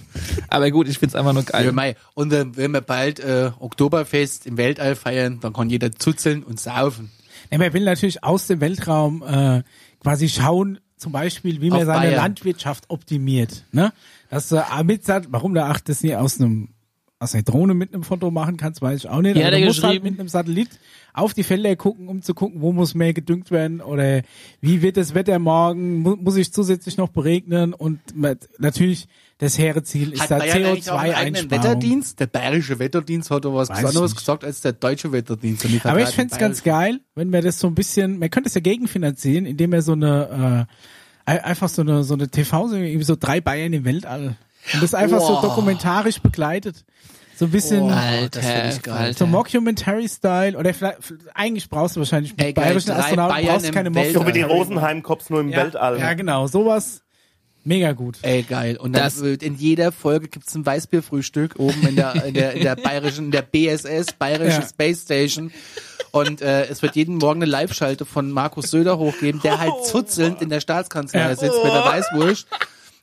[0.49, 1.65] Aber gut, ich find's einfach nur geil.
[1.65, 1.95] Ja, mei.
[2.13, 6.59] Und äh, wenn wir bald äh, Oktoberfest im Weltall feiern, dann kann jeder zuzeln und
[6.59, 7.11] saufen.
[7.51, 9.63] Ja, man will natürlich aus dem Weltraum äh,
[10.01, 12.15] quasi schauen, zum Beispiel, wie man Auf seine Bayern.
[12.15, 13.65] Landwirtschaft optimiert.
[13.71, 13.91] Ne?
[14.29, 16.69] Dass du äh, mit, warum du ach, das nie aus einem
[17.19, 19.37] aus einer Drohne mit einem Foto machen kannst, weiß ich auch nicht.
[19.37, 20.69] Ja, Aber er du musst halt mit einem Satellit
[21.13, 24.21] auf die Felder gucken, um zu gucken, wo muss mehr gedüngt werden oder
[24.59, 27.99] wie wird das Wetter morgen, mu muss ich zusätzlich noch beregnen und
[28.59, 29.07] natürlich
[29.37, 31.63] das hehre Ziel ist Hat da Bayern eigentlich auch einen eigenen CO2-Einsparung.
[31.63, 32.19] Wetterdienst?
[32.19, 34.15] Der bayerische Wetterdienst hat doch was Weiß nicht.
[34.17, 35.63] gesagt als der deutsche Wetterdienst.
[35.65, 38.55] Aber ich gerade fänd's ganz geil, wenn wir das so ein bisschen, man könnte es
[38.55, 40.67] ja gegenfinanzieren, indem er so eine,
[41.27, 44.35] äh, ein- einfach so eine, so eine TV-Serie, irgendwie so drei Bayern im Weltall.
[44.73, 45.41] Und das einfach so Wow.
[45.41, 46.83] dokumentarisch begleitet.
[47.37, 48.93] So ein bisschen Alter, das find ich geil.
[48.95, 49.17] Alter.
[49.19, 50.99] so Mockumentary-Style oder vielleicht,
[51.33, 54.13] eigentlich brauchst du wahrscheinlich mit Ey, geil, bayerischen Astronauten Bayern brauchst keine Weltall.
[54.13, 54.57] So wie die Mockumentary.
[54.75, 55.99] Rosenheim-Cops nur im ja, Weltall.
[55.99, 57.01] Ja, genau, sowas
[57.65, 58.19] mega gut.
[58.21, 58.77] Ey, geil.
[58.77, 62.53] Und dann Das- wird in jeder Folge gibt's ein Weißbierfrühstück oben in der, in der,
[62.53, 64.67] in der bayerischen, in der BSS, Bayerische Ja.
[64.67, 65.51] Space Station.
[66.11, 70.41] Und äh, es wird jeden Morgen eine Live-Schalte von Markus Söder hochgeben, der halt zuzelnd
[70.41, 71.35] in der Staatskanzlei Ja.
[71.35, 72.47] sitzt mit der Weißwurst.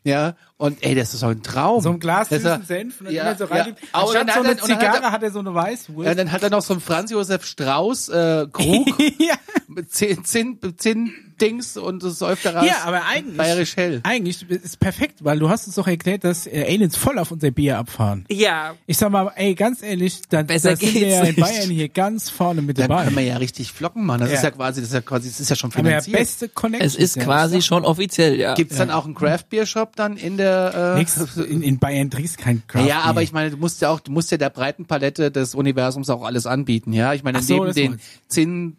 [0.05, 1.81] Ja, und ey, das ist doch ein Traum.
[1.83, 3.51] So ein Glas Das ist ja- süßen Senf und dann ja, so ja.
[3.51, 3.75] rein.
[3.93, 5.39] Aber Anstatt dann so hat eine er- und dann hat er- Zigarre hat er so
[5.41, 6.07] eine Weißwurst.
[6.09, 8.89] Ja, dann hat er noch so einen Franz Josef Strauß äh, Krug
[9.19, 9.35] ja.
[9.69, 14.01] mit zehn, zehn, zehn Dings und das säuft daraus Ja, aber eigentlich, bayerisch hell.
[14.05, 17.51] eigentlich ist perfekt, weil du hast uns doch erklärt, dass äh, Aliens voll auf unser
[17.51, 18.25] Bier abfahren.
[18.31, 21.35] Ja, Ich sag mal, ey, ganz ehrlich, dann Besser da sind wir ja in.
[21.35, 23.05] Bayern hier ganz vorne mit Dann dabei.
[23.05, 24.21] können wir ja richtig flocken machen.
[24.21, 24.37] Das Ja.
[24.37, 26.19] ist ja quasi, das ist ja quasi, das ist ja schon Haben wir ja finanziert.
[26.21, 26.87] beste Connection.
[26.87, 28.55] es ist quasi schon offiziell, ja.
[28.55, 30.52] Gibt's dann auch einen Craft Beer Shop dann in der?
[30.53, 33.91] Äh, Nächstes, in, in Bayern trinkst kein Craft ja, aber ich meine, du musst ja
[33.91, 37.13] auch, du musst ja der breiten Palette des Universums auch alles anbieten, ja.
[37.15, 38.77] Ich meine, so, neben den meinst Zinn,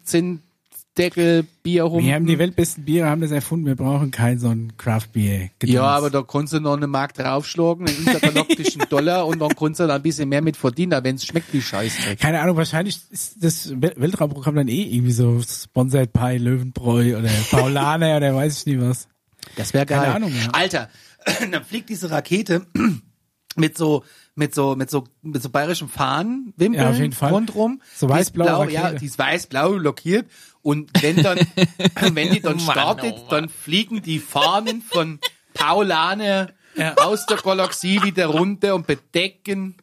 [0.94, 2.04] Zinndeckel, Bier rum.
[2.04, 5.50] wir haben die weltbesten Biere, haben das erfunden, wir brauchen kein so ein Craft Beer.
[5.64, 9.80] Ja, aber da konntest du noch eine Mark draufschlagen, einen intergalaktischen Dollar und dann konntest
[9.80, 12.20] du da ein bisschen mehr mit verdienen, wenn es schmeckt wie Scheißdreck.
[12.20, 17.30] keine Ahnung, wahrscheinlich ist das Wel- Weltraumprogramm dann eh irgendwie so Sponsored Pie, Löwenbräu oder
[17.50, 19.08] Paulaner oder weiß ich nicht was.
[19.56, 20.00] Das wäre geil.
[20.00, 20.50] Keine Ahnung, ja.
[20.52, 20.88] Alter,
[21.50, 22.66] dann fliegt diese Rakete
[23.56, 24.04] mit so
[24.34, 27.32] mit so mit so mit so bayerischen Fahnen, Wimpeln Ja, auf jeden Fall.
[27.32, 27.80] rundrum.
[27.94, 28.74] So Die ist weiß-blaue blau, Rakete.
[28.74, 30.26] Ja, die ist weiß-blau lackiert
[30.62, 31.38] und wenn dann
[32.14, 33.28] wenn die dann Mann, startet, oh Mann.
[33.30, 35.20] dann fliegen die Fahnen von
[35.54, 36.50] Paulaner
[36.96, 39.76] aus der Galaxie wieder runter und bedecken.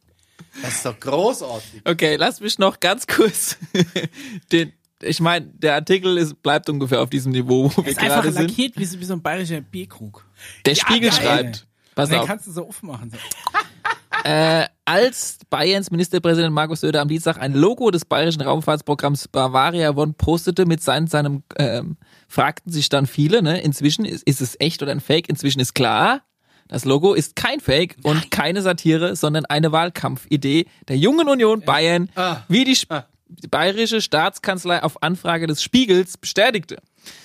[0.62, 1.82] Das ist doch großartig.
[1.86, 3.56] Okay, lass mich noch ganz kurz
[4.52, 4.74] den
[5.04, 8.32] ich meine, der Artikel ist, bleibt ungefähr auf diesem Niveau, wo wir Ist einfach gerade
[8.32, 8.50] sind.
[8.50, 10.26] lackiert wie, so- wie so ein bayerischer Bierkrug.
[10.66, 11.20] Der Spiegel geil.
[11.22, 13.12] schreibt, pass Und den auf, kannst du so aufmachen.
[13.12, 13.18] So.
[14.30, 20.14] äh, als Bayerns Ministerpräsident Markus Söder am Dienstag ein Logo des bayerischen Raumfahrtsprogramms Bavaria One
[20.18, 21.98] postete mit seinem, seinem ähm,
[22.28, 25.30] fragten sich dann viele, ne, inzwischen ist, ist es echt oder ein Fake?
[25.30, 26.22] Inzwischen ist klar,
[26.68, 32.10] das Logo ist kein Fake und keine Satire, sondern eine Wahlkampfidee der Jungen Union Bayern,
[32.16, 32.44] Ah.
[32.48, 36.78] wie die, Sp- die bayerische Staatskanzlei auf Anfrage des Spiegels bestätigte.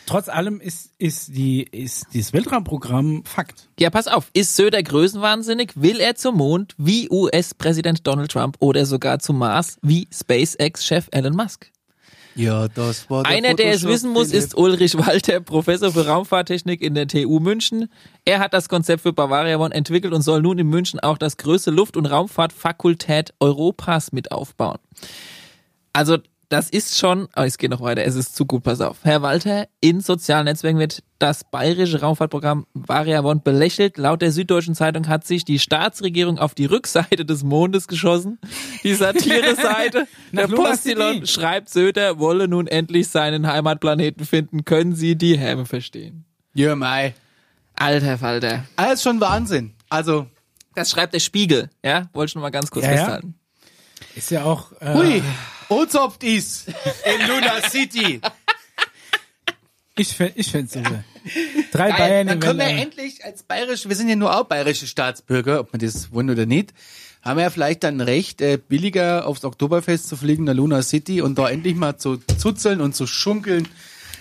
[0.06, 3.68] Trotz allem ist, ist, die, ist dieses Weltraumprogramm Fakt.
[3.78, 4.30] Ja, pass auf.
[4.32, 5.72] Ist Söder größenwahnsinnig?
[5.74, 11.34] Will er zum Mond wie US-Präsident Donald Trump oder sogar zum Mars wie SpaceX-Chef Elon
[11.34, 11.70] Musk?
[12.36, 16.06] Ja, das war der Einer, der es Photoshop, wissen muss, ist Ulrich Walter, Professor für
[16.06, 17.88] Raumfahrttechnik in der TU München.
[18.26, 21.38] Er hat das Konzept für Bavaria One entwickelt und soll nun in München auch das
[21.38, 24.78] größte Luft- und Raumfahrtfakultät Europas mit aufbauen.
[25.96, 26.18] Also,
[26.48, 28.98] das ist schon, oh, es geht noch weiter, es ist zu gut, pass auf.
[29.02, 33.96] Herr Walter, in sozialen Netzwerken wird das bayerische Raumfahrtprogramm Varia One belächelt.
[33.96, 38.38] Laut der Süddeutschen Zeitung hat sich die Staatsregierung auf die Rückseite des Mondes geschossen.
[38.84, 40.06] Die Satire-Seite.
[40.32, 41.26] Der Postillon City.
[41.26, 44.64] schreibt, Söder wolle nun endlich seinen Heimatplaneten finden.
[44.66, 46.26] Können Sie die Häme verstehen?
[46.54, 47.14] Ja, mei.
[47.74, 48.64] Alter Falter.
[48.76, 49.74] Alles schon Wahnsinn.
[49.88, 50.26] Also,
[50.74, 52.08] Das schreibt der Spiegel, ja?
[52.12, 52.98] Wollte ich noch mal ganz kurz Ja, ja.
[52.98, 53.34] festhalten.
[54.14, 54.70] Ist ja auch.
[54.80, 55.22] Äh, hui,
[55.68, 58.20] Ozopft ist in Luna City.
[59.98, 61.04] Ich, fänd- ich fände super.
[61.72, 64.86] Drei Geil, Bayern dann können wir endlich als bayerische, wir sind ja nur auch bayerische
[64.86, 66.72] Staatsbürger, ob man das wollen oder nicht,
[67.22, 71.20] haben wir ja vielleicht dann recht, äh, billiger aufs Oktoberfest zu fliegen, nach Luna City
[71.22, 73.66] und da endlich mal zu zuzeln und zu schunkeln.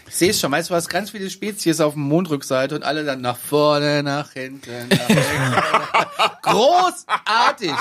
[0.07, 3.03] Ich sehe es schon, weißt du was, ganz viele Spezies auf dem Mondrückseite und alle
[3.03, 6.41] dann nach vorne, nach hinten, nach hinten.
[6.41, 7.71] Großartig!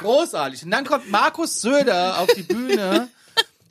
[0.00, 0.64] Großartig.
[0.64, 3.08] Und dann kommt Markus Söder auf die Bühne,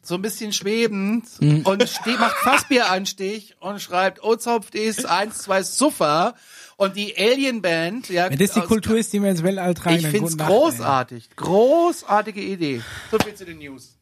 [0.01, 6.36] so ein bisschen schwebend und ste macht Fassbieranstich und schreibt, Ozopft ist 1, 2 Suffer
[6.78, 8.30] und die Alien Band, ja.
[8.30, 10.55] Wenn das die aus- Kultur ist, die wir ins Weltall tragen, Ich find's Nacht, ey.
[10.55, 11.30] großartig.
[11.36, 12.82] Großartige Idee.
[13.11, 13.93] So viel zu den News.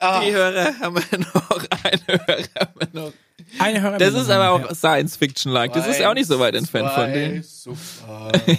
[0.00, 3.12] Ah, Die Hörer haben wir noch, eine Hörer haben wir noch.
[3.58, 5.72] Eine Hörer Das ist aber auch Science-Fiction-like.
[5.72, 7.44] Das ist ja auch nicht so weit entfernt von denen.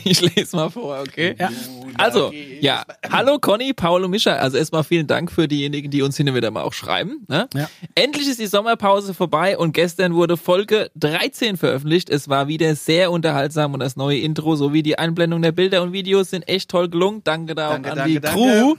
[0.04, 1.36] Ich lese mal vor, okay?
[1.40, 1.50] Ja.
[1.98, 2.32] Also,
[2.62, 2.84] ja.
[3.12, 4.34] Hallo Conny, und Mischa.
[4.34, 7.26] Also erstmal vielen Dank für diejenigen, die uns hin und wieder mal auch schreiben.
[7.28, 7.48] Ne?
[7.54, 7.70] Ja.
[7.96, 12.10] Endlich ist die Sommerpause vorbei und gestern wurde Folge 13 veröffentlicht.
[12.10, 15.92] Es war wieder sehr unterhaltsam und das neue Intro sowie die Einblendung der Bilder und
[15.92, 17.22] Videos sind echt toll gelungen.
[17.24, 18.40] Danke da auch Danke, an danke, die danke.
[18.40, 18.76] Crew.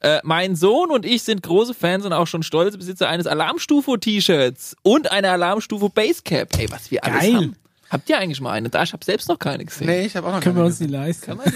[0.00, 4.76] Äh, mein Sohn und ich sind große Fans und auch schon stolze Besitzer eines Alarmstufe-T-Shirts
[4.82, 6.56] und einer Alarmstufe Basecap.
[6.58, 7.34] Ey, was wir alles Geil.
[7.34, 7.56] haben.
[7.90, 8.68] Habt ihr eigentlich mal eine?
[8.68, 9.86] Da, ich habe selbst noch keine gesehen.
[9.86, 11.38] Nee, ich habe auch noch Können wir keine uns nicht leisten.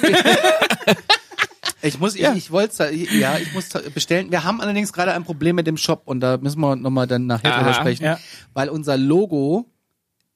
[1.84, 2.32] Ich muss, ich, Ja.
[2.34, 4.30] ich wollte, ja, ich muss bestellen.
[4.30, 7.26] Wir haben allerdings gerade ein Problem mit dem Shop und da müssen wir nochmal dann
[7.26, 8.18] nachher drüber sprechen, Ja.
[8.54, 9.66] weil unser Logo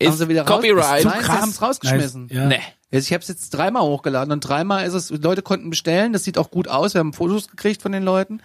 [0.02, 1.04] haben Ist sie wieder Copyright.
[1.06, 1.14] raus.
[1.14, 2.28] Nein, sie haben es rausgeschmissen.
[2.32, 2.46] Ja.
[2.46, 2.60] Nee.
[2.90, 6.24] Jetzt, ich habe es jetzt dreimal hochgeladen und dreimal ist es, Leute konnten bestellen, das
[6.24, 8.40] sieht auch gut aus, wir haben Fotos gekriegt von den Leuten,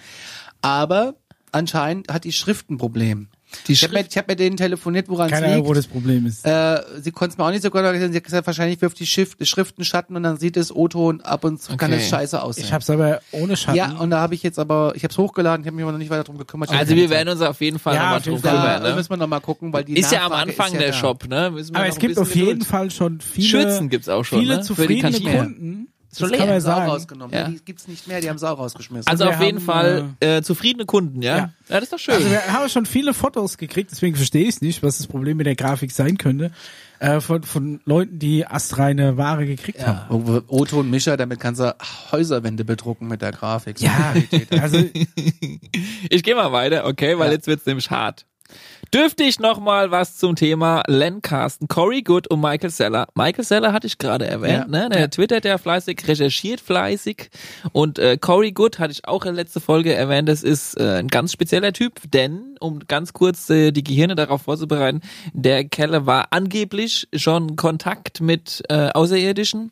[0.61, 1.15] aber
[1.51, 3.29] anscheinend hat die Schrift ein Problem.
[3.67, 5.77] Die ich habe mit, hab mit denen telefoniert, woran es Keine Ahnung, wo liegt.
[5.85, 6.45] das Problem ist.
[6.45, 8.11] Äh, sie konnte es mir auch nicht so gut erklären.
[8.11, 11.21] Sie hat gesagt, wahrscheinlich wirft die Schrift, Schrift einen Schatten und dann sieht es O-Ton
[11.21, 12.01] ab und zu kann Okay.
[12.01, 12.63] es scheiße aussehen.
[12.65, 13.77] Ich hab's aber ohne Schatten.
[13.77, 15.91] Ja, und da habe ich jetzt aber, ich habe es hochgeladen, ich habe mich aber
[15.91, 16.69] noch nicht weiter drum gekümmert.
[16.71, 18.81] Also wir werden uns auf jeden Fall Ja, nochmal drum kümmern.
[18.83, 18.95] da Ne?
[18.95, 20.93] müssen wir noch mal gucken, weil die Ist ja am Nachfrage Anfang ja der da.
[20.97, 21.51] Shop, ne?
[21.51, 22.65] Müssen wir aber noch es gibt auf jeden Geduld.
[22.65, 24.61] Fall schon viele, Schürzen gibt's auch schon, viele ne?
[24.61, 25.19] Zufriedene.
[25.19, 25.87] Kunden.
[26.19, 26.39] Schon das leer.
[26.39, 26.91] kann man Die haben sie auch sagen.
[26.91, 27.35] rausgenommen.
[27.35, 27.47] Ja.
[27.49, 29.07] Die gibt's nicht mehr, die haben sie auch rausgeschmissen.
[29.09, 31.37] Also Wir auf jeden haben, Fall äh, zufriedene Kunden, ja?
[31.37, 31.43] ja.
[31.43, 31.51] ja?
[31.69, 32.13] das ist doch schön.
[32.15, 35.45] Also wir haben schon viele Fotos gekriegt, deswegen verstehe ich nicht, was das Problem mit
[35.45, 36.51] der Grafik sein könnte.
[36.99, 40.01] Äh, von, von Leuten, die astreine Ware gekriegt haben.
[40.13, 41.75] Oh, Otto und Mischa, damit kannst du
[42.11, 43.79] Häuserwände bedrucken mit der Grafik.
[43.79, 44.13] So Ja,
[44.61, 44.77] also
[46.09, 47.33] Ich gehe mal weiter, okay, weil Ja.
[47.33, 48.25] jetzt wird's nämlich hart.
[48.93, 53.07] Dürfte ich noch mal was zum Thema Len Carsten, Corey Good und Michael Seller.
[53.15, 54.67] Michael Seller hatte ich gerade erwähnt, Ja.
[54.67, 54.89] ne?
[54.89, 57.29] Der twittert ja fleißig, recherchiert fleißig
[57.71, 60.27] und äh, Corey Good hatte ich auch in der letzten Folge erwähnt.
[60.27, 64.41] Das ist äh, ein ganz spezieller Typ, denn um ganz kurz äh, die Gehirne darauf
[64.41, 64.99] vorzubereiten,
[65.33, 69.71] der Keller war angeblich schon Kontakt mit äh, Außerirdischen.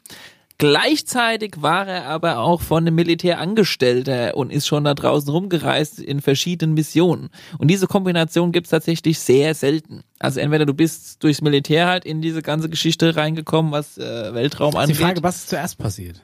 [0.59, 5.99] Gleichzeitig war er aber auch von einem Militär Angestellter und ist schon da draußen rumgereist
[5.99, 7.29] in verschiedenen Missionen.
[7.59, 10.03] Und diese Kombination gibt's tatsächlich sehr selten.
[10.19, 14.71] Also entweder du bist durchs Militär halt in diese ganze Geschichte reingekommen, was äh, Weltraum
[14.71, 14.97] die angeht.
[14.97, 16.21] Frage, was ist zuerst passiert?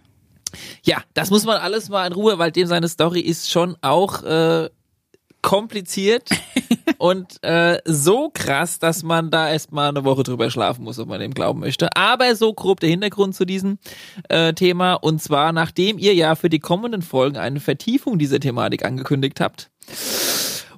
[0.84, 4.22] Ja, das muss man alles mal in Ruhe, weil dem seine Story ist schon auch
[4.24, 4.70] äh,
[5.46, 6.28] kompliziert
[6.98, 11.20] und äh, so krass, dass man da erstmal eine Woche drüber schlafen muss, ob man
[11.20, 11.96] dem glauben möchte.
[11.96, 13.78] Aber so grob der Hintergrund zu diesem
[14.28, 18.84] äh, Thema und zwar nachdem ihr ja für die kommenden Folgen eine Vertiefung dieser Thematik
[18.84, 19.70] angekündigt habt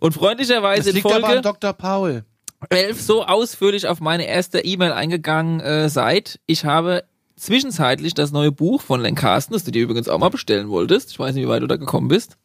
[0.01, 1.71] und freundlicherweise Das in liegt aber Folge an Dr.
[1.71, 2.25] Paul.
[2.69, 6.41] 11 so ausführlich auf meine erste E-Mail eingegangen äh, seid.
[6.45, 7.05] Ich habe
[7.37, 11.11] zwischenzeitlich das neue Buch von Len Carsten, das du dir übrigens auch mal bestellen wolltest.
[11.11, 12.37] Ich weiß nicht, wie weit du da gekommen bist.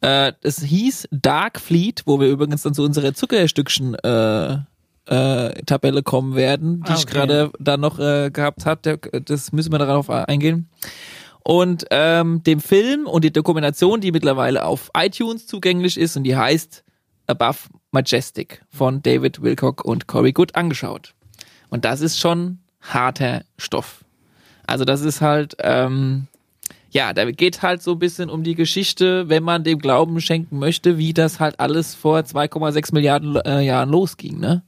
[0.00, 4.58] Äh, es hieß Dark Fleet, wo wir übrigens dann zu unserer Zuckerstückchen äh,
[5.06, 7.12] äh, Tabelle kommen werden, die Ah, ich okay.
[7.14, 8.98] gerade da noch äh, gehabt habe.
[9.24, 10.68] Das müssen wir darauf eingehen.
[11.44, 16.36] Und ähm, dem Film und die Dokumentation, die mittlerweile auf iTunes zugänglich ist und die
[16.36, 16.84] heißt
[17.26, 17.58] Above
[17.90, 21.14] Majestic von David Wilcock und Corey Good angeschaut.
[21.68, 24.04] Und das ist schon harter Stoff.
[24.66, 26.28] Also das ist halt, ähm,
[26.92, 30.58] ja, da geht halt so ein bisschen um die Geschichte, wenn man dem Glauben schenken
[30.58, 34.62] möchte, wie das halt alles vor 2,6 Milliarden äh, Jahren losging, ne?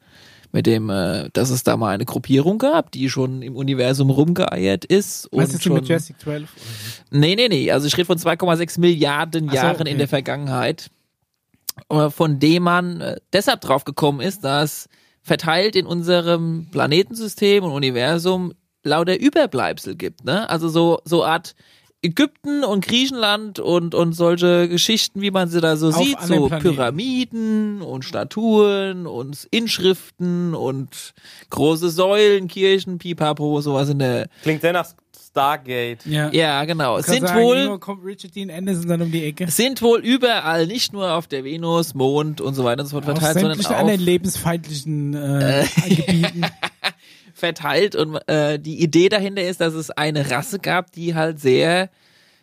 [0.50, 4.84] Mit dem, äh, dass es da mal eine Gruppierung gab, die schon im Universum rumgeeiert
[4.86, 5.28] ist.
[5.32, 6.48] Was und ist schon, mit Jurassic 12?
[7.10, 7.70] Nee, nee, nee.
[7.70, 9.90] Also ich rede von 2,6 Milliarden so, Jahren okay.
[9.90, 10.90] in der Vergangenheit,
[11.90, 14.88] äh, von dem man äh, deshalb drauf gekommen ist, dass
[15.20, 20.24] verteilt in unserem Planetensystem und Universum lauter Überbleibsel gibt.
[20.24, 20.48] Ne?
[20.48, 21.54] Also so so Art
[22.04, 26.48] Ägypten und Griechenland und und solche Geschichten, wie man sie da so Auf sieht, so
[26.48, 26.74] Planeten.
[26.74, 31.14] Pyramiden und Statuen und Inschriften und
[31.50, 34.86] große Säulen, Kirchen, Pipapo, sowas in der Klingt sehr nach
[35.34, 36.06] Stargate.
[36.06, 36.30] Ja.
[36.30, 37.00] ja genau.
[37.00, 39.50] Sind sagen, wohl irgendwo kommt Richard Dean Anderson dann um die Ecke.
[39.50, 43.04] sind wohl überall, nicht nur auf der Venus, Mond und so weiter und so fort
[43.04, 46.46] verteilt, sondern auch anderen lebensfeindlichen äh, Gebieten.
[47.34, 47.94] verteilt.
[47.94, 51.90] Und äh, die Idee dahinter ist, dass es eine Rasse gab, die halt sehr,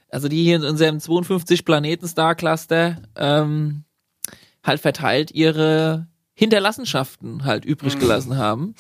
[0.09, 3.83] also die hier in unserem 52 Planeten Star Cluster ähm,
[4.63, 8.75] halt verteilt ihre Hinterlassenschaften halt übrig gelassen haben,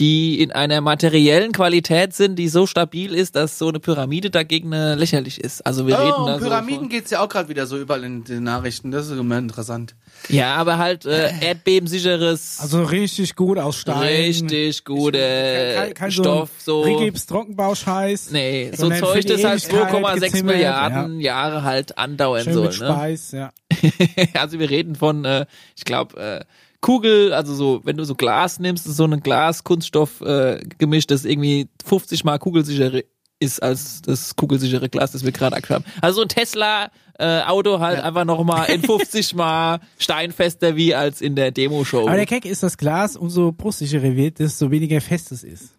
[0.00, 4.72] die in einer materiellen Qualität sind, die so stabil ist, dass so eine Pyramide dagegen
[4.72, 5.64] äh, lächerlich ist.
[5.66, 7.76] Also wir reden Oh, da um so Pyramiden von, geht's ja auch gerade wieder so
[7.78, 8.90] überall in den Nachrichten.
[8.90, 9.94] Das ist immer interessant.
[10.30, 13.98] Ja, aber halt äh, erdbebensicheres, Also richtig gut aus Stein.
[13.98, 16.82] richtig gut äh, Kein, kein Stoff, so.
[16.82, 18.30] so Rigips Trockenbauscheiß.
[18.30, 22.68] Nee, so Zeug, das halt Ewigkeit 2,6 gezimmert, Milliarden Jahre halt andauern Schön soll.
[22.68, 22.86] mit Ne?
[22.86, 23.52] Speis, ja.
[24.40, 25.44] also wir reden von, äh,
[25.76, 26.44] ich glaube, äh,
[26.80, 31.68] Kugel, also so, wenn du so Glas nimmst, so ein Glas-Kunststoff äh, Gemisch, das irgendwie
[31.84, 33.02] 50 mal kugelsicherer
[33.38, 35.84] ist als das kugelsichere Glas, das wir gerade aktuell haben.
[36.02, 40.94] Also so ein Tesla äh, Auto halt einfach noch mal in 50 mal steinfester wie
[40.94, 42.06] als in der Demo-Show.
[42.06, 45.70] Aber der Keck ist das Glas, umso brustsicherer wird, desto weniger fest es ist.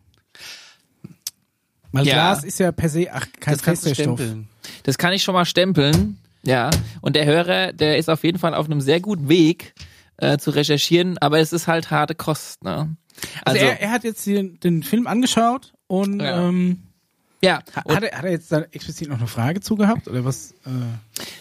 [1.91, 2.13] Weil Ja.
[2.13, 4.19] Glas ist ja per se ach, kein Das fester Stoff.
[4.19, 4.47] stempeln.
[4.83, 6.17] Das kann ich schon mal stempeln.
[6.43, 6.69] Ja.
[7.01, 9.73] Und der Hörer, der ist auf jeden Fall auf einem sehr guten Weg
[10.21, 12.63] äh, zu recherchieren, aber es ist halt harte Kost.
[12.63, 12.95] Ne?
[13.43, 16.47] Also, Also, er, er hat jetzt den, den Film angeschaut und Ja.
[16.47, 16.83] ähm,
[17.43, 17.59] ja.
[17.85, 20.51] Und, hat, er, hat er jetzt da explizit noch eine Frage zu gehabt oder was?
[20.65, 20.69] Äh,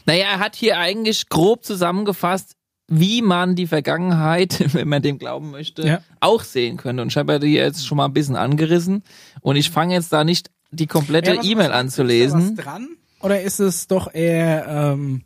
[0.06, 2.56] naja, er hat hier eigentlich grob zusammengefasst,
[2.88, 6.00] wie man die Vergangenheit, wenn man dem glauben möchte, Ja.
[6.20, 7.02] auch sehen könnte.
[7.02, 9.02] Und ich habe ja die jetzt schon mal ein bisschen angerissen.
[9.42, 12.40] Und ich fange jetzt da nicht die komplette ja, E-Mail anzulesen.
[12.40, 12.88] Ist da was dran?
[13.20, 15.22] Oder ist es doch eher, ähm,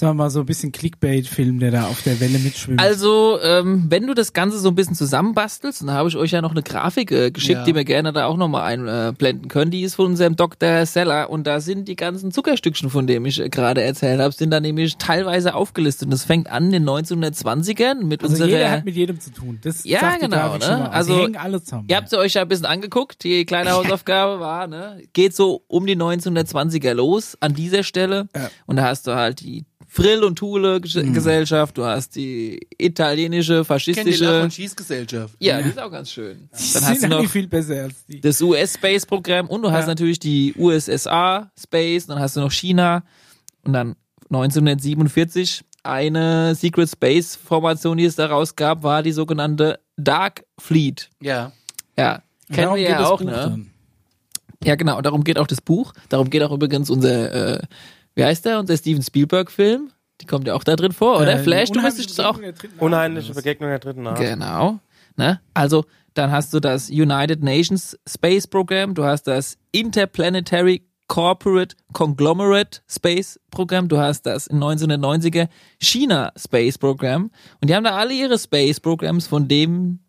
[0.00, 2.80] sagen wir mal, so ein bisschen Clickbait-Film, der da auf der Welle mitschwimmt?
[2.80, 6.40] Also, ähm, wenn du das Ganze so ein bisschen zusammenbastelst, dann habe ich euch ja
[6.42, 7.64] noch eine Grafik äh, geschickt, Ja.
[7.64, 9.70] die wir gerne da auch nochmal einblenden können.
[9.70, 10.84] Die ist von unserem Dr.
[10.86, 14.50] Seller und da sind die ganzen Zuckerstückchen, von denen ich äh, gerade erzählt habe, sind
[14.50, 16.06] da nämlich teilweise aufgelistet.
[16.06, 18.48] Und das fängt an in den 1920ern mit also unserer...
[18.48, 19.58] jeder hat mit jedem zu tun.
[19.62, 20.90] Das Ja, genau, ne?
[20.90, 21.86] Also, die hängen alle zusammen.
[21.88, 23.22] Ihr habt sie euch ja ein bisschen angeguckt.
[23.22, 28.28] Die kleine Hausaufgabe war, ne, geht so um die 1920er los an dieser Stelle.
[28.34, 28.50] Ja.
[28.66, 33.74] Und da hast du halt die Frill- und Thule-Gesellschaft, du hast die italienische, Ich kenne
[33.74, 34.42] die Lach- faschistische.
[34.42, 35.34] und Schießgesellschaft.
[35.40, 36.48] Ja, die ist auch ganz schön.
[36.58, 38.20] Die Dann hast du sind noch viel besser als die.
[38.20, 39.86] das US-Space-Programm und du hast Ja.
[39.88, 43.02] natürlich die USSR Space, dann hast du noch China
[43.64, 43.96] und dann
[44.28, 51.08] 1947 eine Secret Space Formation, die es daraus gab, war die sogenannte Dark Fleet.
[51.22, 51.52] Ja.
[51.98, 52.22] Ja,
[52.52, 53.32] kennen wir ja auch, Buch ne?
[53.32, 53.70] dann.
[54.62, 55.94] Ja, genau, darum geht auch das Buch.
[56.10, 57.62] Darum geht auch übrigens unser, äh,
[58.14, 59.90] wie heißt der, unser Steven Spielberg-Film.
[60.20, 61.34] Die kommt ja auch da drin vor, oder?
[61.34, 62.36] Äh, Flash, du müsstest auch.
[62.36, 63.32] Dritten Art Unheimliche?
[63.32, 64.18] Begegnung der dritten Art.
[64.18, 64.80] Genau.
[65.16, 65.40] Ne?
[65.54, 65.84] Also,
[66.14, 73.40] dann hast du das United Nations Space Program, du hast das Interplanetary Corporate Conglomerate Space
[73.50, 75.48] Program, du hast das in 1990er
[75.80, 77.30] China Space Program
[77.60, 80.04] und die haben da alle ihre Space Programs, von denen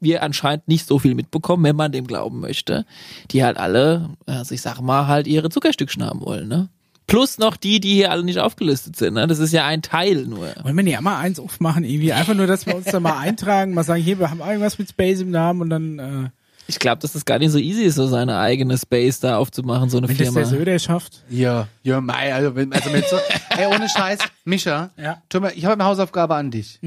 [0.00, 2.86] wir anscheinend nicht so viel mitbekommen, wenn man dem glauben möchte,
[3.30, 6.70] die halt alle, also ich sag mal, halt ihre Zuckerstückchen haben wollen, ne?
[7.10, 9.26] Plus noch die, die hier alle nicht aufgelistet sind, ne?
[9.26, 10.48] Das ist ja ein Teil nur.
[10.62, 12.12] Wollen wir nicht mal eins aufmachen, irgendwie?
[12.12, 14.88] Einfach nur, dass wir uns da mal eintragen, mal sagen, hier, wir haben irgendwas mit
[14.88, 16.28] Space im Namen und dann, äh,
[16.68, 19.90] Ich glaube, dass das gar nicht so easy ist, so seine eigene Space da aufzumachen,
[19.90, 20.40] so eine wenn das Firma.
[20.40, 21.24] der Söder schafft.
[21.28, 23.16] Ja, ja, mei, also, wenn, also mit so,
[23.58, 25.20] ey, ohne Scheiß, Mischa, Ja.
[25.54, 26.78] ich habe eine Hausaufgabe an dich.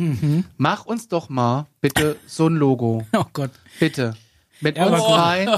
[0.58, 3.06] Mach uns doch mal bitte so ein Logo.
[3.12, 3.52] Oh Gott.
[3.80, 4.16] Bitte.
[4.62, 5.50] Mit Ja, uns rein.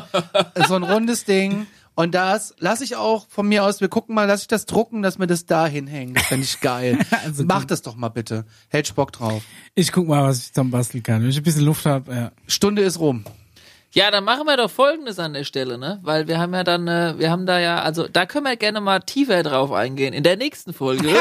[0.68, 1.68] So ein rundes Ding.
[1.96, 5.02] Und das lasse ich auch von mir aus, wir gucken mal, lass ich das drucken,
[5.02, 6.16] dass wir das da hinhängen.
[6.16, 7.00] Das fände ich geil.
[7.24, 7.72] Also Mach gut.
[7.72, 8.43] das doch mal bitte.
[8.68, 9.43] Hält Bock drauf.
[9.76, 11.22] Ich guck mal, was ich zusammen basteln kann.
[11.24, 12.32] Wenn ich ein bisschen Luft habe, ja.
[12.48, 13.24] Stunde ist rum.
[13.93, 16.00] Ja, dann machen wir doch Folgendes an der Stelle, ne?
[16.04, 18.82] Weil wir haben ja dann, äh, wir haben da ja, also da können wir gerne
[18.82, 21.10] mal tiefer drauf eingehen in der nächsten Folge.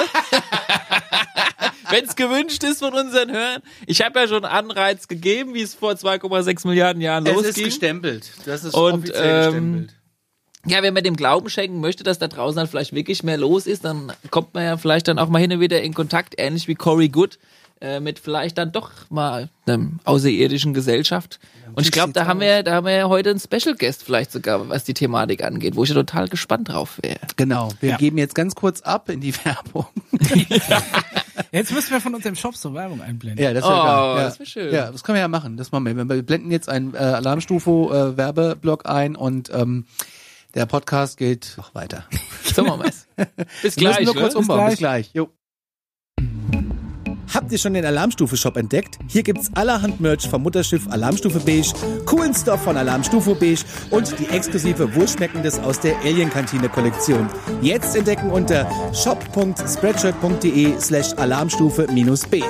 [1.91, 3.63] Wenn es gewünscht ist von unseren Hörern.
[3.87, 7.65] Ich habe ja schon Anreiz gegeben, wie es vor 2,6 Milliarden Jahren Es ist losging.
[7.67, 8.31] gestempelt.
[8.47, 9.95] Das ist Und, offiziell ähm, gestempelt.
[10.67, 13.67] Ja, wenn man dem Glauben schenken möchte, dass da draußen halt vielleicht wirklich mehr los
[13.67, 16.69] ist, dann kommt man ja vielleicht dann auch mal hin und wieder in Kontakt, ähnlich
[16.69, 17.39] wie Cory Good,
[17.81, 21.39] äh, mit vielleicht dann doch mal einem außerirdischen Gesellschaft.
[21.75, 24.31] Und ich glaube, da haben wir, da haben wir ja heute einen Special Guest vielleicht
[24.31, 27.19] sogar, was die Thematik angeht, wo ich ja total gespannt drauf wäre.
[27.37, 27.71] Genau.
[27.81, 27.97] Wir Ja.
[27.97, 29.87] geben jetzt ganz kurz ab in die Werbung.
[31.53, 33.43] Jetzt müssen wir von unserem Shop so Werbung einblenden.
[33.45, 34.17] Ja, das Oh, wäre geil.
[34.19, 34.23] Ja.
[34.25, 34.75] das wär schön.
[34.75, 35.57] Ja, das können wir ja machen.
[35.57, 35.97] Das machen wir.
[36.09, 39.85] Wir blenden jetzt einen äh, Alarmstufe äh, Werbeblock ein und ähm,
[40.55, 42.05] der Podcast geht noch weiter.
[42.45, 43.07] Wir's.
[43.63, 44.01] Bis Wir gleich.
[44.01, 44.41] müssen nur kurz ne?
[44.41, 44.71] umbauen.
[44.71, 45.13] Bis gleich.
[45.13, 45.15] gleich.
[45.15, 45.31] Jo.
[47.33, 48.99] Habt ihr schon den Alarmstufe-Shop entdeckt?
[49.09, 51.73] Hier gibt's allerhand Merch vom Mutterschiff Alarmstufe Beige,
[52.07, 57.29] coolen Stuff von Alarmstufe Beige und die exklusive Wohlschmeckendes aus der Alien-Kantine-Kollektion.
[57.61, 62.45] Jetzt entdecken unter shop.spreadshirt.de slash alarmstufe-beige.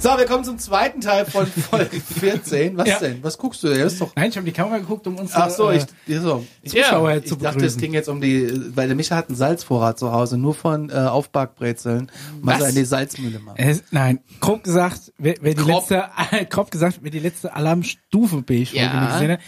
[0.00, 2.76] So, wir kommen zum zweiten Teil von Folge 14.
[2.76, 2.98] Was Ja.
[3.00, 3.22] denn?
[3.24, 3.68] Was guckst du?
[3.68, 4.14] Der ist doch.
[4.14, 6.46] Nein, ich habe die Kamera geguckt, um unsere Ach so, ich, äh, so.
[6.64, 7.80] Zuschauer Ich zu dachte, es begrüßen.
[7.80, 10.92] ging jetzt um die, weil der Micha hat einen Salzvorrat zu Hause, nur von äh,
[10.94, 12.12] Aufbackbrezeln.
[12.46, 13.58] Er in die Salzmühle macht.
[13.58, 15.90] Es, nein, grob gesagt, wer, wer die Grob.
[15.90, 16.04] letzte,
[16.50, 19.14] grob gesagt, wer die letzte Alarmstufe beige Ja.
[19.14, 19.40] Gesehen hat.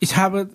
[0.00, 0.50] Ich habe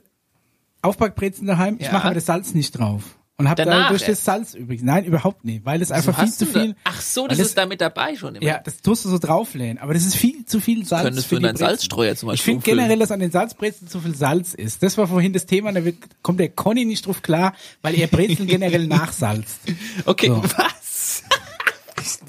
[0.82, 1.94] Aufbackbrezen daheim, ich Ja.
[1.94, 3.04] mache aber das Salz nicht drauf.
[3.42, 4.24] Und habe Danach dadurch das.
[4.24, 4.84] Salz übrigens.
[4.84, 6.76] Nein, überhaupt nicht, weil es einfach viel zu du da- viel.
[6.84, 8.46] Ach so, weil das ist da mit dabei schon immer.
[8.46, 11.04] Ja, das tust du so drauflehnen, aber das ist viel zu viel Salz.
[11.04, 11.58] Könntest für du in deinen.
[11.58, 14.82] Salzstreuer zum Ich Beispiel finde generell, dass an den Salzbrezeln zu viel Salz ist.
[14.84, 18.08] Das war vorhin das Thema, da wird, kommt der Conny nicht drauf klar, weil er
[18.08, 19.60] Brezeln generell nachsalzt.
[20.06, 20.44] Okay, So.
[20.44, 21.24] was?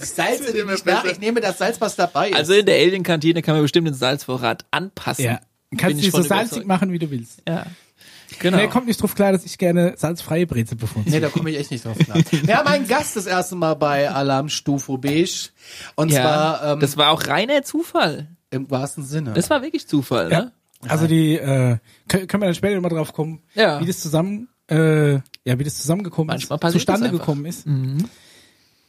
[0.01, 2.37] Ich salze nicht nach, ich nehme das Salz, was dabei ist.
[2.37, 5.25] Also in der Alien-Kantine kann man bestimmt den Salzvorrat anpassen.
[5.25, 5.41] Ja.
[5.79, 7.41] Kannst ich du so von salzig machen, wie du willst.
[7.49, 7.65] Ja.
[8.39, 8.57] Genau.
[8.59, 11.11] Nee, kommt nicht drauf klar, dass ich gerne salzfreie Brezel bevorzuge.
[11.11, 12.19] Nee, da komme ich echt nicht drauf klar.
[12.31, 15.51] Wir haben einen Gast das erste Mal bei Alarmstufe Beige.
[15.95, 18.29] Und ja, zwar ähm, das war auch reiner Zufall.
[18.51, 19.33] im wahrsten Sinne.
[19.33, 20.41] Das war wirklich Zufall, Ja.
[20.43, 20.53] ne?
[20.89, 21.79] Also die, äh,
[22.09, 23.81] können, können wir dann später mal drauf kommen, Ja.
[23.81, 25.21] wie das zusammen, äh, ja,
[25.59, 27.67] wie das zusammengekommen Manchmal ist, zustande gekommen ist.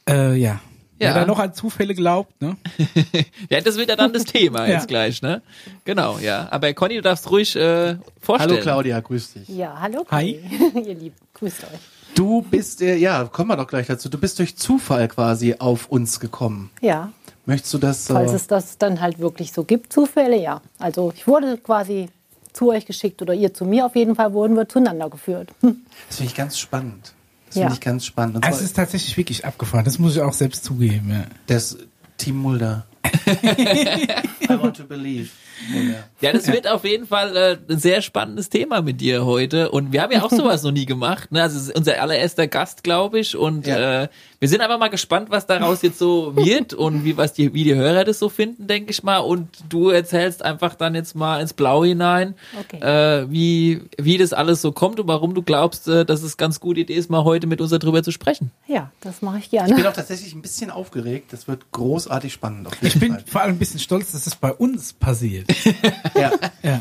[0.08, 0.60] Äh, ja.
[1.00, 1.08] Ja.
[1.08, 2.56] Wer da noch an Zufälle glaubt, ne?
[3.50, 4.74] Ja, das wird ja dann das Thema Ja.
[4.74, 5.42] jetzt gleich, ne?
[5.84, 6.46] Genau, ja.
[6.50, 8.52] Aber Conny, du darfst ruhig äh, vorstellen.
[8.52, 9.48] Hallo Claudia, grüß dich.
[9.48, 10.06] Ja, hallo.
[10.10, 10.40] Hi.
[10.72, 10.86] Conny.
[10.88, 11.80] Ihr Lieben, grüßt euch.
[12.14, 14.08] Du bist, äh, ja, kommen wir doch gleich dazu.
[14.08, 16.70] Du bist durch Zufall quasi auf uns gekommen.
[16.80, 17.12] Ja,
[17.46, 18.06] Möchtest du das?
[18.06, 20.62] falls Äh, es das dann halt wirklich so gibt, Zufälle, ja.
[20.78, 22.08] Also ich wurde quasi
[22.52, 25.50] zu euch geschickt oder ihr zu mir auf jeden Fall wurden wir zueinander geführt.
[25.60, 27.12] Das finde ich ganz spannend.
[27.54, 27.66] Das Ja.
[27.68, 28.36] finde ich ganz spannend.
[28.36, 31.24] Und Es zwar ist tatsächlich wirklich abgefahren, das muss ich auch selbst zugeben, ja.
[31.46, 31.78] das
[32.18, 32.84] Team Mulder.
[33.26, 35.28] I want to believe.
[35.72, 36.04] Mulder.
[36.20, 39.70] Ja, das wird auf jeden Fall äh, ein sehr spannendes Thema mit dir heute.
[39.70, 41.30] Und wir haben ja auch sowas noch nie gemacht.
[41.32, 41.42] Ne?
[41.42, 43.36] Also es ist unser allererster Gast, glaube ich.
[43.36, 44.02] Und Ja.
[44.04, 44.08] äh,
[44.44, 47.64] wir sind einfach mal gespannt, was daraus jetzt so wird und wie was die, wie
[47.64, 49.16] die Hörer das so finden, denke ich mal.
[49.20, 52.78] Und du erzählst einfach dann jetzt mal ins Blau hinein, Okay.
[52.82, 56.60] äh, wie, wie das alles so kommt und warum du glaubst, äh, dass es ganz
[56.60, 58.50] gute Idee ist, mal heute mit uns darüber zu sprechen.
[58.66, 59.88] Ja, das mache ich Ich bin gerne.
[59.88, 61.32] auch tatsächlich ein bisschen aufgeregt.
[61.32, 62.66] Das wird großartig spannend.
[62.66, 63.24] Auf jeden Ich bin Fall.
[63.26, 65.46] vor allem ein bisschen stolz, dass es bei uns passiert.
[66.14, 66.30] Ja.
[66.62, 66.80] ja.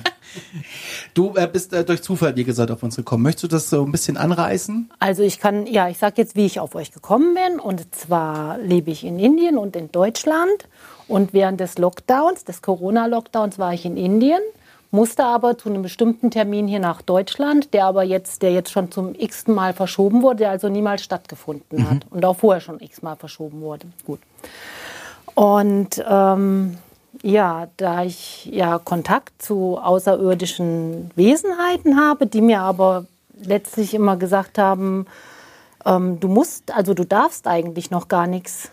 [1.14, 3.24] Du äh, bist äh, durch Zufall, wie gesagt, auf uns gekommen.
[3.24, 4.92] Möchtest du das so ein bisschen anreißen?
[5.00, 7.60] Also ich kann, ja, ich sage jetzt, wie ich auf euch gekommen bin.
[7.60, 10.68] Und zwar lebe ich in Indien und in Deutschland.
[11.08, 14.40] Und während des Lockdowns, des Corona-Lockdowns, war ich in Indien,
[14.92, 18.92] musste aber zu einem bestimmten Termin hier nach Deutschland, der aber jetzt, der jetzt schon
[18.92, 23.16] zum x-ten Mal verschoben wurde, der also niemals stattgefunden hat und auch vorher schon x-mal
[23.16, 23.88] verschoben wurde.
[24.06, 24.20] Gut.
[25.36, 26.78] Und ähm,
[27.24, 33.06] ja, da ich ja Kontakt zu außerirdischen Wesenheiten habe, die mir aber
[33.42, 35.08] letztlich immer gesagt haben,
[35.86, 38.70] ähm, du musst, also du darfst eigentlich noch gar nichts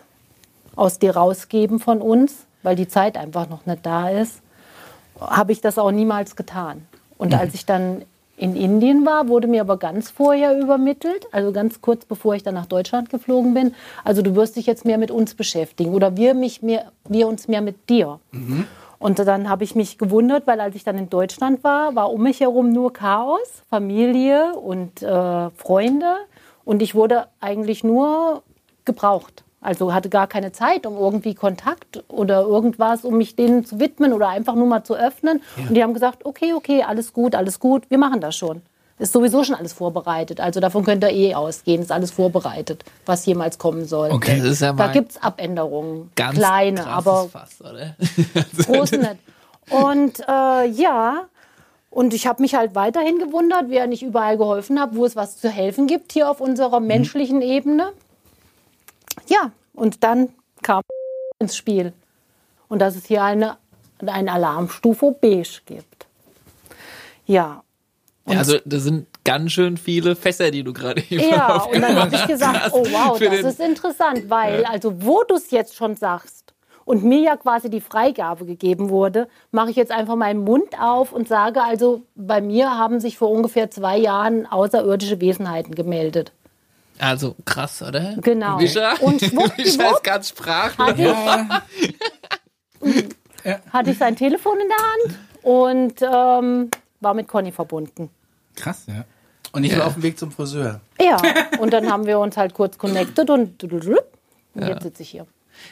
[0.75, 4.41] aus dir rausgeben von uns, weil die Zeit einfach noch nicht da ist,
[5.19, 6.85] habe ich das auch niemals getan.
[7.17, 8.03] Und als ich dann
[8.41, 12.55] in Indien war, wurde mir aber ganz vorher übermittelt, also ganz kurz bevor ich dann
[12.55, 13.75] nach Deutschland geflogen bin.
[14.03, 17.47] Also du wirst dich jetzt mehr mit uns beschäftigen oder wir, mich mehr, wir uns
[17.47, 18.19] mehr mit dir.
[18.97, 22.23] Und dann habe ich mich gewundert, weil als ich dann in Deutschland war, war um
[22.23, 26.15] mich herum nur Chaos, Familie und äh, Freunde.
[26.65, 28.41] Und ich wurde eigentlich nur
[28.85, 29.43] gebraucht.
[29.61, 34.11] Also hatte gar keine Zeit, um irgendwie Kontakt oder irgendwas, um mich denen zu widmen
[34.11, 35.41] oder einfach nur mal zu öffnen.
[35.55, 38.63] Und die haben gesagt, okay, okay, alles gut, alles gut, wir machen das schon.
[38.97, 40.39] Ist sowieso schon alles vorbereitet.
[40.39, 44.11] Also davon könnt ihr eh ausgehen, ist alles vorbereitet, was jemals kommen soll.
[44.11, 44.37] Okay.
[44.37, 47.95] Das ist ja Da mal gibt es Abänderungen, ganz kleine, aber Fass, oder?
[48.65, 49.17] groß nicht.
[49.69, 51.25] Und äh, ja,
[51.89, 55.37] und ich habe mich halt weiterhin gewundert, wer nicht überall geholfen hat, wo es was
[55.37, 57.91] zu helfen gibt hier auf unserer menschlichen Ebene.
[59.31, 60.29] Ja, und dann
[60.61, 60.81] kam
[61.39, 61.93] ins Spiel.
[62.67, 63.57] Und dass es hier eine,
[64.05, 66.05] eine Alarmstufe Beige gibt.
[67.25, 67.63] Ja,
[68.27, 71.95] Ja, also das sind ganz schön viele Fässer, die du gerade eben Ja, und dann
[71.95, 75.95] habe ich gesagt, oh wow, das ist interessant, weil also wo du es jetzt schon
[75.95, 76.53] sagst
[76.85, 81.13] und mir ja quasi die Freigabe gegeben wurde, mache ich jetzt einfach meinen Mund auf
[81.13, 86.31] und sage also, bei mir haben sich vor ungefähr zwei Jahren außerirdische Wesenheiten gemeldet.
[87.01, 88.15] Also krass, oder?
[88.21, 88.59] Genau.
[88.59, 89.21] Wischer, Und
[89.57, 90.87] Wischer ist ganz sprachlos.
[90.87, 91.63] hatte
[92.83, 93.05] ich,
[93.73, 98.09] hatte ich sein Telefon in der Hand und ähm, war mit Conny verbunden.
[98.55, 99.03] Krass, ja.
[99.51, 100.79] Und ich war auf dem Weg zum Friseur.
[101.01, 101.17] Ja,
[101.59, 103.97] und dann haben wir uns halt kurz connected und, und
[104.55, 105.25] jetzt sitze ich hier.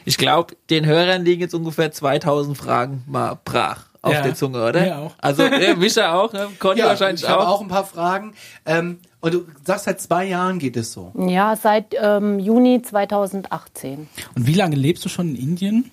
[0.06, 4.22] Ich glaube, den Hörern liegen jetzt ungefähr 2000 Fragen mal brach auf Ja.
[4.22, 4.82] der Zunge, oder?
[4.82, 5.14] Mir auch.
[5.20, 6.48] Also äh, Wischer auch, ne?
[6.58, 7.56] Conny wahrscheinlich ich habe auch.
[7.56, 8.34] auch ein paar Fragen.
[8.66, 11.12] Ähm, und du sagst, seit zwei Jahren geht es so.
[11.16, 14.08] Ja, seit ähm, Juni 2018.
[14.36, 15.92] Und wie lange lebst du schon in Indien?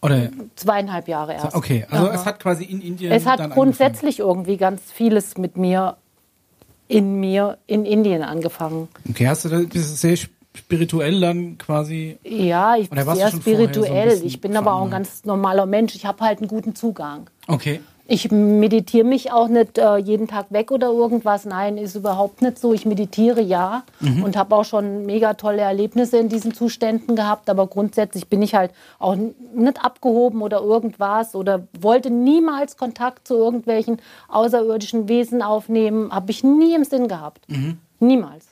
[0.00, 1.56] Oder zweieinhalb Jahre erst.
[1.56, 2.14] okay, also Aha.
[2.14, 3.10] es hat quasi in Indien.
[3.10, 5.96] Es hat dann grundsätzlich irgendwie ganz vieles mit mir,
[6.86, 8.38] in mir, in Indien angefangen.
[8.38, 8.88] Angefangen.
[9.10, 10.16] Okay, hast du da bist du sehr
[10.54, 12.18] spirituell dann quasi.
[12.22, 14.10] Ja, ich bin sehr so spirituell.
[14.10, 15.96] bisschen ich bin aber auch ein ganz normaler Mensch.
[15.96, 17.28] Ich habe halt einen guten Zugang.
[17.48, 17.80] Okay.
[18.10, 21.44] Ich meditiere mich auch nicht äh, jeden Tag weg oder irgendwas.
[21.44, 22.72] Nein, ist überhaupt nicht so.
[22.72, 24.22] Ich meditiere ja Mhm.
[24.24, 27.50] und habe auch schon mega tolle Erlebnisse in diesen Zuständen gehabt.
[27.50, 33.34] Aber grundsätzlich bin ich halt auch nicht abgehoben oder irgendwas oder wollte niemals Kontakt zu
[33.34, 36.10] irgendwelchen außerirdischen Wesen aufnehmen.
[36.10, 37.46] Habe ich nie im Sinn gehabt.
[37.50, 37.76] Mhm.
[38.00, 38.46] Niemals.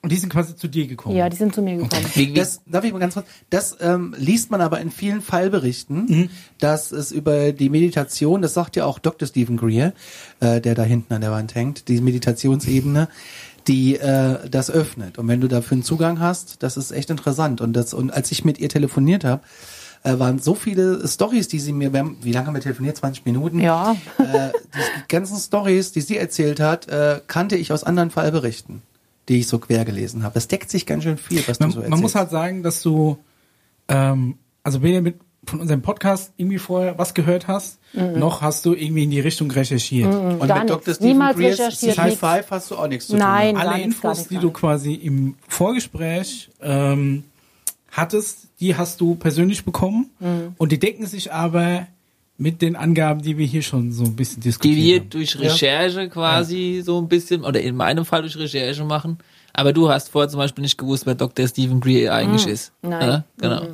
[0.00, 1.16] Und die sind quasi zu dir gekommen.
[1.16, 2.34] Ja, die sind zu mir gekommen.
[2.34, 6.92] Das, darf ich mal ganz kurz, das ähm, liest man aber in vielen Fallberichten, dass
[6.92, 9.26] es über die Meditation, das sagt ja auch Dr.
[9.26, 9.92] Stephen Greer,
[10.38, 13.08] äh, der da hinten an der Wand hängt, die Meditationsebene,
[13.66, 15.18] die äh, das öffnet.
[15.18, 17.60] Und wenn du dafür einen Zugang hast, das ist echt interessant.
[17.60, 19.42] Und das und als ich mit ihr telefoniert habe,
[20.04, 22.96] äh, waren so viele Stories, die sie mir, wir haben, wie lange haben wir telefoniert?
[22.96, 23.60] 20 Minuten?
[23.60, 23.96] Ja.
[24.18, 28.82] Äh, die ganzen Stories, die sie erzählt hat, äh, kannte ich aus anderen Fallberichten,
[29.28, 30.38] die ich so quer gelesen habe.
[30.38, 31.90] Es deckt sich ganz schön viel, was Man, du so erzählst.
[31.90, 33.18] man muss halt sagen, dass du,
[33.88, 38.74] ähm, also weder mit von unserem Podcast irgendwie vorher was gehört hast, noch hast du
[38.74, 40.12] irgendwie in die Richtung recherchiert.
[40.14, 40.68] Und Gar mit.
[40.70, 40.92] Dr.
[40.94, 42.18] Stephen Niemals Greers recherchiert, High.
[42.18, 43.54] Five hast du auch nichts zu Nein.
[43.54, 43.54] tun.
[43.54, 47.24] gar Alle gar Infos, nichts, die gar du quasi im Vorgespräch ähm,
[47.90, 50.54] hattest, die hast du persönlich bekommen Mhm.
[50.58, 51.86] und die decken sich aber
[52.38, 55.10] mit den Angaben, die wir hier schon so ein bisschen die diskutiert wir haben.
[55.10, 59.18] durch Recherche quasi so ein bisschen, oder in meinem Fall durch Recherche machen.
[59.52, 61.48] Aber du hast vorher zum Beispiel nicht gewusst, wer Dr.
[61.48, 62.72] Stephen Greer eigentlich ist.
[62.80, 63.08] Nein.
[63.08, 63.66] Ja, genau.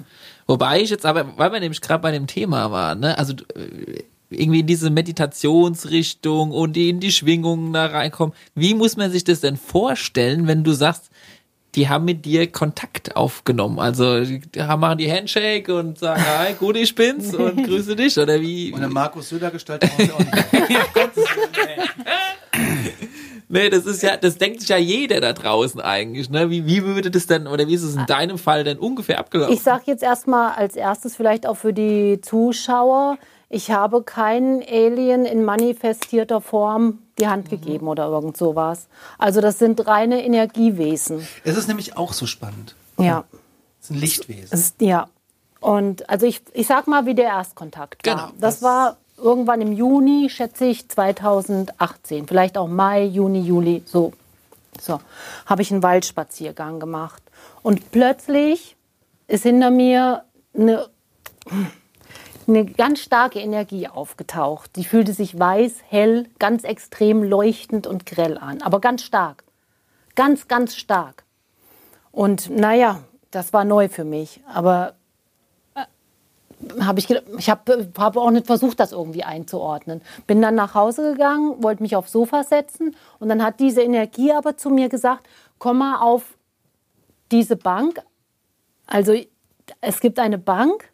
[0.47, 4.03] Wobei ich jetzt aber, weil wir nämlich gerade bei dem Thema waren, ne, also äh,
[4.31, 8.35] irgendwie in diese Meditationsrichtung und die in die Schwingungen da reinkommen.
[8.55, 11.11] Wie muss man sich das denn vorstellen, wenn du sagst,
[11.75, 13.79] die haben mit dir Kontakt aufgenommen?
[13.79, 18.19] Also die haben- machen die Handshake und sagen, hi, gut, ich bin's und grüße dich
[18.19, 18.73] oder wie?
[18.73, 20.31] Und eine Markus Söder Gestalt brauchen sie auch nicht.
[23.49, 26.51] Nee, das ist ja, das denkt sich ja jeder da draußen eigentlich, ne?
[26.51, 29.55] Wie, wie würde das denn, oder wie ist es in deinem Fall denn ungefähr abgelaufen?
[29.55, 33.19] Ich sage jetzt erstmal als erstes vielleicht auch für die Zuschauer,
[33.51, 38.87] ich habe keinen Alien in manifestierter Form die Hand gegeben oder irgend sowas.
[39.19, 41.27] Also das sind reine Energiewesen.
[41.45, 42.75] Es ist nämlich auch so spannend.
[42.99, 43.25] Ja.
[43.81, 44.49] Es ist ein Lichtwesen.
[44.51, 45.09] Es ist, ja.
[45.61, 48.15] Und also ich, ich sag mal, wie der Erstkontakt war.
[48.15, 52.27] Genau, das war irgendwann im Juni, schätze ich, 2018.
[52.27, 54.13] Vielleicht auch Mai, Juni, Juli, so.
[54.81, 55.01] So,
[55.47, 57.23] habe ich einen Waldspaziergang gemacht.
[57.63, 58.77] Und plötzlich
[59.29, 60.89] ist hinter mir eine,
[62.49, 64.77] eine ganz starke Energie aufgetaucht.
[64.77, 68.63] Die fühlte sich weiß, hell, ganz extrem leuchtend und grell an.
[68.63, 69.45] Aber ganz stark.
[70.15, 71.25] Ganz, ganz stark.
[72.13, 74.41] Und naja, das war neu für mich.
[74.53, 74.95] Aber
[76.81, 80.01] habe ich, ich habe hab auch nicht versucht, das irgendwie einzuordnen.
[80.27, 84.33] Bin dann nach Hause gegangen, wollte mich aufs Sofa setzen und dann hat diese Energie
[84.33, 85.27] aber zu mir gesagt,
[85.59, 86.37] komm mal auf
[87.31, 88.03] diese Bank.
[88.87, 89.15] Also
[89.81, 90.91] es gibt eine Bank,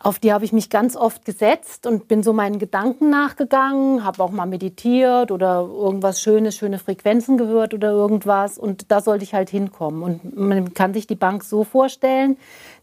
[0.00, 4.22] auf die habe ich mich ganz oft gesetzt und bin so meinen Gedanken nachgegangen, habe
[4.22, 8.58] auch mal meditiert oder irgendwas Schönes, schöne Frequenzen gehört oder irgendwas.
[8.58, 10.02] Und da sollte ich halt hinkommen.
[10.02, 12.36] Und man kann sich die Bank so vorstellen,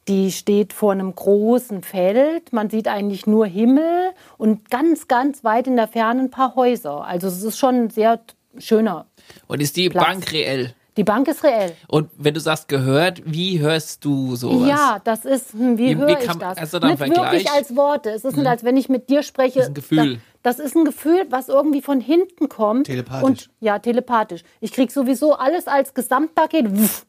[0.10, 2.52] die steht vor einem großen Feld.
[2.52, 7.06] Man sieht eigentlich nur Himmel und ganz, ganz weit in der Ferne ein paar Häuser.
[7.06, 8.20] Also es ist schon ein sehr
[8.58, 9.08] schöner.
[9.48, 10.06] Und ist die Platz.
[10.06, 10.76] Bank reell?
[10.98, 11.74] Die Bank ist reell.
[11.88, 14.70] Und wenn du sagst gehört, wie hörst du sowas?
[14.70, 16.58] Ja, das ist, hm, wie, Wie- höre kann- ich das?
[16.84, 17.32] einen nicht Vergleich?
[17.34, 18.10] wirklich als Worte.
[18.12, 19.60] Es ist nicht, als wenn ich mit dir spreche.
[19.60, 20.20] Das ist ein Gefühl.
[20.42, 22.88] Das, das ist ein Gefühl, was irgendwie von hinten kommt.
[22.88, 23.24] Telepathisch.
[23.26, 24.44] Und, ja, telepathisch.
[24.62, 26.78] Ich krieg sowieso alles als Gesamtpaket.
[26.80, 27.06] Wuff,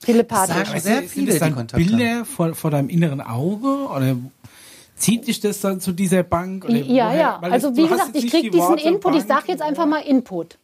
[0.00, 0.54] telepathisch.
[0.56, 4.16] sagen sehr sind viele, das dann Bilder vor, vor deinem inneren Auge oder
[4.96, 6.64] zieht dich das dann zu dieser Bank?
[6.66, 7.38] Oder Ja, woher- ja.
[7.40, 9.14] weil Also das- wie gesagt, ich nicht krieg die diesen Worte Input.
[9.14, 10.58] Ich Bank sag jetzt einfach mal Input.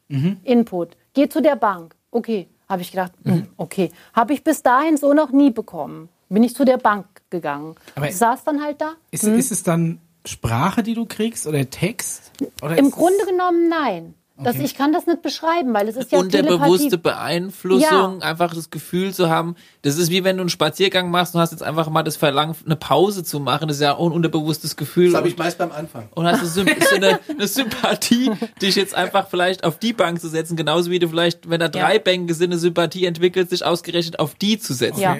[0.44, 0.96] Input.
[1.14, 1.94] Geh zu der Bank.
[2.12, 3.12] Okay, habe ich gedacht.
[3.24, 6.08] hm, Okay, habe ich bis dahin so noch nie bekommen.
[6.30, 7.74] Bin ich zu der Bank gegangen.
[7.96, 8.92] Aber- ich saß dann halt da.
[9.10, 12.30] Ist, ist es dann Sprache, die du kriegst oder Text?
[12.62, 14.14] Oder Im Grunde genommen nein.
[14.42, 14.64] Das, Okay.
[14.64, 16.98] ich kann das nicht beschreiben, weil es ist ja Unterbewusste.
[16.98, 18.26] Beeinflussung, Ja.
[18.28, 21.50] einfach das Gefühl zu haben, das ist wie wenn du einen Spaziergang machst und hast
[21.52, 24.76] jetzt einfach mal das Verlangen, eine Pause zu machen, das ist ja auch ein unterbewusstes
[24.76, 25.06] Gefühl.
[25.10, 26.08] Das habe ich meist beim Anfang.
[26.14, 28.30] und hast du so, so eine, eine Sympathie,
[28.62, 31.68] dich jetzt einfach vielleicht auf die Bank zu setzen, genauso wie du vielleicht, wenn da
[31.68, 32.00] drei Ja.
[32.00, 35.00] Bänke sind, eine Sympathie entwickelt, sich ausgerechnet auf die zu setzen.
[35.00, 35.16] Ja.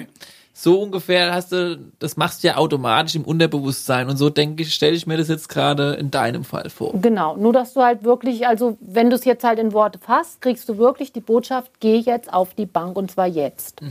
[0.53, 4.73] So ungefähr hast du, das machst du ja automatisch im Unterbewusstsein und so denke ich,
[4.73, 6.93] stelle ich mir das jetzt gerade in deinem Fall vor.
[7.01, 10.41] Genau, nur dass du halt wirklich, also wenn du es jetzt halt in Worte fasst,
[10.41, 13.81] kriegst du wirklich die Botschaft, geh jetzt auf die Bank und zwar jetzt.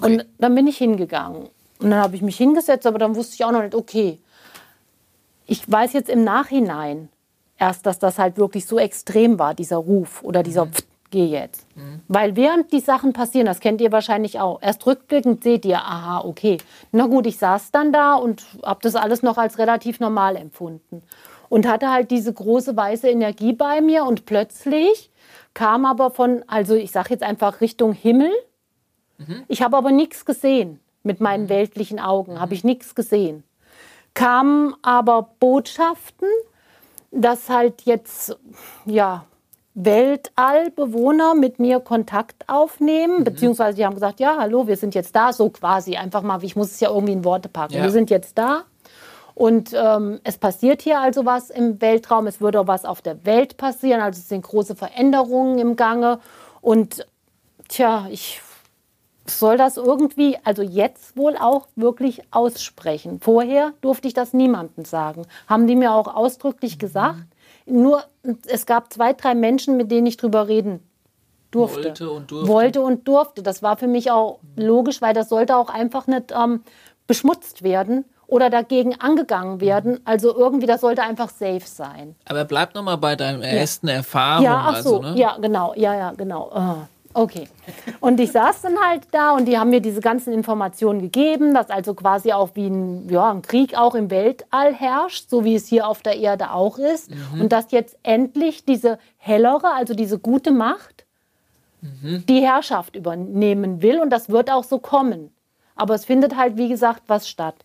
[0.00, 1.48] Und dann bin ich hingegangen.
[1.80, 4.18] Und dann habe ich mich hingesetzt, aber dann wusste ich auch noch nicht, okay.
[5.46, 7.08] Ich weiß jetzt im Nachhinein
[7.58, 11.66] erst, dass das halt wirklich so extrem war, dieser Ruf oder dieser Pft, geh jetzt.
[12.08, 16.22] Weil während die Sachen passieren, das kennt ihr wahrscheinlich auch, erst rückblickend seht ihr, aha,
[16.24, 16.58] okay.
[16.90, 21.02] Na gut, ich saß dann da und habe das alles noch als relativ normal empfunden.
[21.48, 25.10] Und hatte halt diese große weiße Energie bei mir und plötzlich
[25.54, 28.32] kam aber von, also ich sage jetzt einfach Richtung Himmel.
[29.46, 30.80] Ich habe aber nichts gesehen.
[31.04, 33.44] Mit meinen weltlichen Augen habe ich nichts gesehen.
[34.14, 36.28] Kamen aber Botschaften,
[37.12, 38.36] dass halt jetzt,
[38.84, 39.26] ja,
[39.74, 45.32] Weltallbewohner mit mir Kontakt aufnehmen, beziehungsweise die haben gesagt, ja, hallo, wir sind jetzt da,
[45.32, 47.74] so quasi, einfach mal, ich muss es ja irgendwie in Worte packen.
[47.74, 47.82] Ja.
[47.82, 48.62] Wir sind jetzt da
[49.34, 53.26] und ähm, es passiert hier also was im Weltraum, es würde auch was auf der
[53.26, 56.20] Welt passieren, also es sind große Veränderungen im Gange
[56.60, 57.04] und
[57.68, 58.40] tja, ich
[59.26, 63.20] soll das irgendwie, also jetzt wohl auch wirklich aussprechen.
[63.20, 65.22] Vorher durfte ich das niemandem sagen.
[65.46, 67.24] Haben die mir auch ausdrücklich gesagt.
[67.66, 68.04] Nur
[68.46, 70.80] es gab zwei, drei Menschen, mit denen ich drüber reden
[71.50, 71.84] durfte.
[71.84, 72.48] Wollte und durfte.
[72.48, 73.42] Wollte und durfte.
[73.42, 76.62] Das war für mich auch logisch, weil das sollte auch einfach nicht ähm,
[77.06, 80.00] beschmutzt werden oder dagegen angegangen werden.
[80.04, 82.16] Also irgendwie, das sollte einfach safe sein.
[82.24, 84.44] Aber bleib noch mal bei deinen ersten Erfahrungen.
[84.44, 85.20] Ja, ach so, also, ne?
[85.20, 86.50] ja, genau, ja, ja, genau.
[86.52, 87.48] Ah, okay.
[88.00, 91.70] Und ich saß dann halt da und die haben mir diese ganzen Informationen gegeben, dass
[91.70, 95.66] also quasi auch wie ein, ja, ein Krieg auch im Weltall herrscht, so wie es
[95.66, 97.10] hier auf der Erde auch ist.
[97.40, 101.04] Und dass jetzt endlich diese hellere, also diese gute Macht,
[102.28, 104.00] die Herrschaft übernehmen will.
[104.00, 105.30] Und das wird auch so kommen.
[105.76, 107.56] Aber es findet halt, wie gesagt, was statt.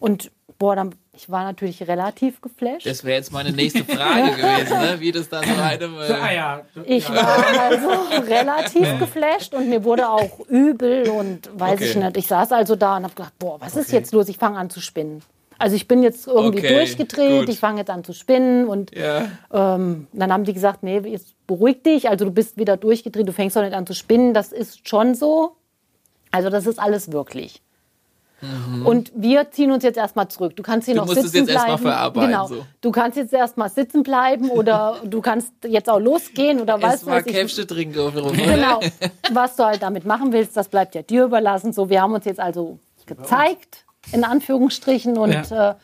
[0.00, 2.86] Und boah, dann, ich war natürlich relativ geflasht.
[2.86, 4.96] Das wäre jetzt meine nächste Frage gewesen, ne?
[5.00, 5.94] wie das dann so einem...
[5.98, 6.60] Äh, Ah ja.
[6.84, 7.88] Ich war also
[8.26, 12.04] relativ geflasht und mir wurde auch übel und weiß ich Okay.
[12.04, 12.16] nicht.
[12.16, 14.28] Ich saß also da und habe gedacht, boah, was ist jetzt los?
[14.28, 15.22] Ich fange an zu spinnen.
[15.58, 17.48] Also ich bin jetzt irgendwie Okay, durchgedreht, gut.
[17.48, 19.28] ich fange jetzt an zu spinnen und ja.
[19.52, 23.32] ähm, dann haben die gesagt, nee, jetzt beruhig dich, also du bist wieder durchgedreht, du
[23.32, 25.52] fängst doch nicht an zu spinnen, das ist schon so.
[26.32, 27.62] Also das ist alles wirklich.
[28.84, 30.54] Und wir ziehen uns jetzt erstmal zurück.
[30.56, 31.82] Du kannst hier Du noch musst es sitzen jetzt erstmal bleiben.
[31.82, 32.46] verarbeiten, Genau.
[32.46, 32.66] so.
[32.80, 37.16] Du kannst jetzt erstmal sitzen bleiben oder du kannst jetzt auch losgehen oder was Erstmal
[37.18, 37.32] weiß ich.
[37.32, 38.14] Käfte trinken auf.
[38.14, 38.80] Genau.
[39.32, 41.72] Was du halt damit machen willst, das bleibt ja dir überlassen.
[41.72, 45.16] So, wir haben uns jetzt also gezeigt, in Anführungsstrichen.
[45.18, 45.74] Und, äh,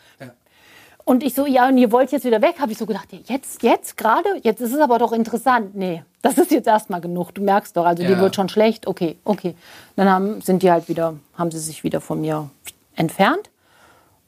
[1.11, 3.65] und ich so, ja, und ihr wollt jetzt wieder weg, habe ich so gedacht, jetzt,
[3.65, 4.29] jetzt gerade?
[4.43, 5.75] Jetzt ist es aber doch interessant.
[5.75, 7.35] Nee, das ist jetzt erstmal genug.
[7.35, 8.11] Du merkst doch, also Ja.
[8.11, 8.87] dir wird schon schlecht.
[8.87, 9.57] Okay, okay.
[9.97, 12.49] Dann haben, sind die halt wieder, haben sie sich wieder von mir
[12.95, 13.51] entfernt.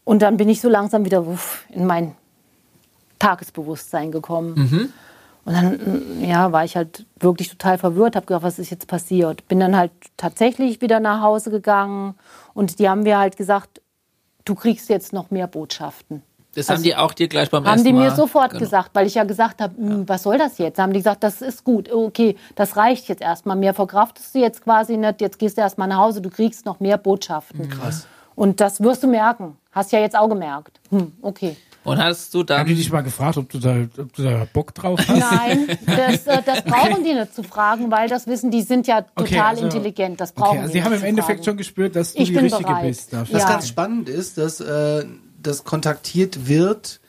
[0.03, 2.17] Und dann bin ich so langsam wieder wuff, in mein
[3.21, 4.91] Tagesbewusstsein gekommen.
[5.45, 9.47] Und dann ja, war ich halt wirklich total verwirrt, habe gedacht, was ist jetzt passiert?
[9.47, 12.17] Bin dann halt tatsächlich wieder nach Hause gegangen
[12.55, 13.81] und die haben mir halt gesagt,
[14.45, 16.23] du kriegst jetzt noch mehr Botschaften.
[16.55, 18.11] Das haben die auch dir gleich beim Haben ersten die Mal...
[18.11, 18.61] mir sofort genau.
[18.61, 20.79] gesagt, weil ich ja gesagt habe, "Hm, was soll das jetzt?
[20.79, 23.57] Haben die gesagt, das ist gut, okay, das reicht jetzt erstmal.
[23.57, 26.79] Mehr verkraftest du jetzt quasi nicht, jetzt gehst du erstmal nach Hause, du kriegst noch
[26.81, 27.69] mehr Botschaften.
[27.71, 28.07] Krass.
[28.35, 29.57] Und das wirst du merken.
[29.73, 30.79] Hast ja jetzt auch gemerkt.
[30.91, 31.57] Hm, okay.
[31.85, 32.67] Und hast du Haben dann...
[32.67, 35.19] die dich mal gefragt, ob du da, ob du da Bock drauf hast?
[35.19, 39.01] Nein, das, äh, das brauchen die nicht zu fragen, weil das wissen, die sind ja
[39.03, 40.21] total Okay, also- intelligent.
[40.21, 41.45] Das brauchen Okay, also die sie haben im Endeffekt fragen.
[41.45, 42.87] schon gespürt, dass du Ich die bin Richtige bereit.
[42.87, 43.13] bist.
[43.13, 43.35] dafür.
[43.35, 43.49] Was Ja.
[43.49, 45.05] ganz spannend ist, dass äh,
[45.43, 47.01] das kontaktiert wird,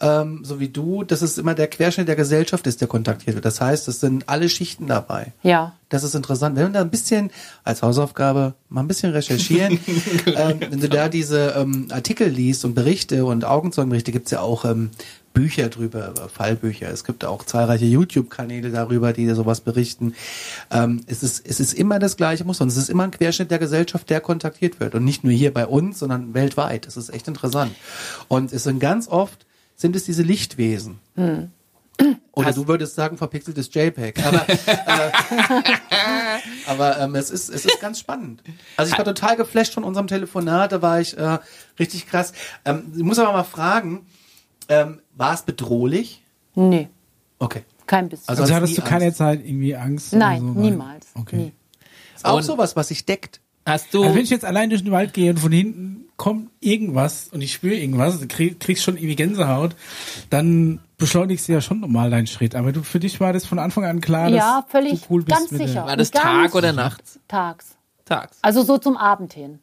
[0.00, 3.44] ähm, so wie du, dass es immer der Querschnitt der Gesellschaft ist, der kontaktiert wird.
[3.44, 5.32] Das heißt, es sind alle Schichten dabei.
[5.42, 5.74] Ja.
[5.88, 6.56] Das ist interessant.
[6.56, 7.30] Wenn wir da ein bisschen
[7.64, 9.80] als Hausaufgabe mal ein bisschen recherchieren,
[10.26, 14.64] ähm, wenn du da diese ähm, Artikel liest und Berichte und Augenzeugenberichte, gibt's ja auch
[14.64, 14.90] ähm,
[15.32, 16.90] Bücher drüber, Fallbücher.
[16.90, 20.14] Es gibt auch zahlreiche YouTube-Kanäle darüber, die sowas berichten.
[20.70, 23.50] Ähm, es, ist, es ist immer das gleiche Muster und es ist immer ein Querschnitt
[23.50, 24.94] der Gesellschaft, der kontaktiert wird.
[24.94, 26.86] Und nicht nur hier bei uns, sondern weltweit.
[26.86, 27.72] Das ist echt interessant.
[28.28, 29.46] Und es sind ganz oft,
[29.76, 30.98] sind es diese Lichtwesen.
[32.32, 34.24] Oder du würdest sagen, verpixeltes JPEG.
[34.24, 35.10] Aber, äh,
[36.66, 38.42] aber ähm, es, ist, es ist ganz spannend.
[38.76, 41.38] Also ich war total geflasht von unserem Telefonat, da war ich äh,
[41.80, 42.32] richtig krass.
[42.64, 44.06] Ähm, ich muss aber mal fragen,
[44.68, 46.22] ähm, war es bedrohlich?
[46.54, 46.88] Nee,
[47.38, 47.62] Okay.
[47.86, 48.28] kein bisschen.
[48.28, 49.18] Also Also hattest du keine Angst?
[49.18, 50.12] Zeit irgendwie Angst?
[50.12, 50.60] Nein, oder so?
[50.60, 51.06] niemals.
[51.14, 51.36] Okay.
[51.36, 51.52] Nie.
[52.16, 53.40] Ist auch Und- sowas, was sich deckt.
[53.64, 54.02] Hast du...
[54.02, 57.42] Also wenn ich jetzt allein durch den Wald gehe und von hinten kommt irgendwas und
[57.42, 59.76] ich spüre irgendwas, du krieg, kriegst schon irgendwie Gänsehaut,
[60.30, 62.54] dann beschleunigst du ja schon normal deinen Schritt.
[62.56, 65.22] Aber du, für dich war das von Anfang an klar, Ja, dass völlig, du cool
[65.22, 65.86] bist ganz mit der- sicher.
[65.86, 67.20] war das Ganz Tag oder Nachts?
[67.28, 67.76] Tags.
[68.08, 68.38] Tags.
[68.42, 69.60] Also so zum Abend hin.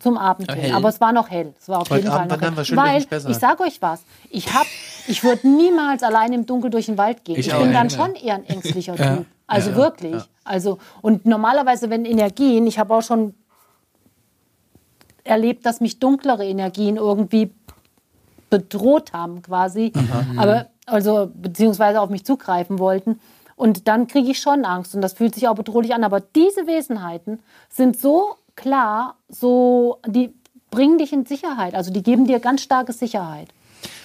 [0.00, 0.70] Zum Abend Aber hin.
[0.70, 0.74] hell.
[0.74, 1.54] Aber es war noch hell.
[1.60, 2.76] Es war auf Heute jeden Fall Abend noch hell.
[2.76, 3.28] Weil, besser.
[3.28, 4.66] ich sag euch was, ich hab,
[5.06, 7.38] ich würde niemals allein im Dunkeln durch den Wald gehen.
[7.38, 9.26] Ich Ich, bin dann schon eher ein ängstlicher Typ.
[9.46, 10.22] Also wirklich.
[10.44, 13.34] Also, und normalerweise, wenn Energien, ich habe auch schon
[15.24, 17.52] erlebt, dass mich dunklere Energien irgendwie
[18.50, 19.92] bedroht haben quasi,
[20.36, 23.20] aber also beziehungsweise auf mich zugreifen wollten.
[23.58, 26.04] Und dann kriege ich schon Angst und das fühlt sich auch bedrohlich an.
[26.04, 30.32] Aber diese Wesenheiten sind so klar, so die
[30.70, 31.74] bringen dich in Sicherheit.
[31.74, 33.48] Also die geben dir ganz starke Sicherheit.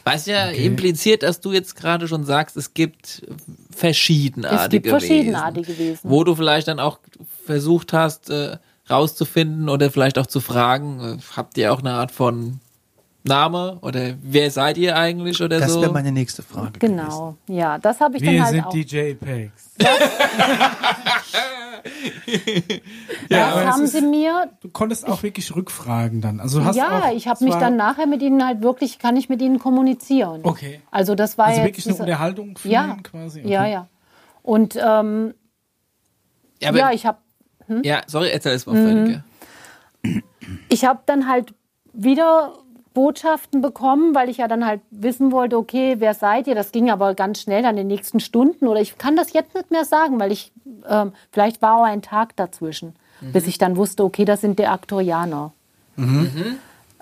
[0.04, 3.22] Was ja impliziert, dass du jetzt gerade schon sagst, es gibt
[3.70, 6.10] verschiedenartige Es gibt verschiedenartige Wesen, Wesen.
[6.10, 7.00] Wo du vielleicht dann auch
[7.46, 8.58] versucht hast, äh,
[8.90, 12.60] rauszufinden oder vielleicht auch zu fragen, äh, habt ihr auch eine Art von
[13.24, 15.82] Name oder wer seid ihr eigentlich oder Das so?
[15.82, 16.74] wäre meine nächste Frage.
[16.80, 16.98] gewesen.
[16.98, 18.70] Genau, ja, das habe ich Wir dann halt sind auch.
[18.74, 19.72] DJ Pegs.
[23.30, 26.40] das aber es haben ist- sie mir Du konntest auch wirklich rückfragen dann.
[26.40, 29.16] Also du hast ja, auch, ich habe mich dann nachher mit ihnen halt wirklich, kann
[29.18, 30.42] ich mit ihnen kommunizieren.
[30.44, 30.82] Okay.
[30.92, 33.42] Also das war Also jetzt wirklich eine diese- Unterhaltung führen ja, quasi.
[33.42, 33.88] ja, ja.
[34.42, 35.34] Und ähm,
[36.62, 37.18] ja, aber, ja, ich habe
[37.84, 39.24] ja, sorry, erzähl es mal Mhm.
[40.04, 40.24] völlig.
[40.70, 41.54] ich habe dann halt
[41.94, 42.54] wieder
[42.94, 46.56] Botschaften bekommen, weil ich ja dann halt wissen wollte, okay, wer seid ihr?
[46.56, 49.56] Das ging aber ganz schnell dann in den nächsten Stunden oder ich kann das jetzt
[49.56, 50.52] nicht mehr sagen, weil ich
[50.88, 54.68] ähm, vielleicht war auch ein Tag dazwischen, bis ich dann wusste, okay, das sind die
[54.68, 55.54] Aktorianer.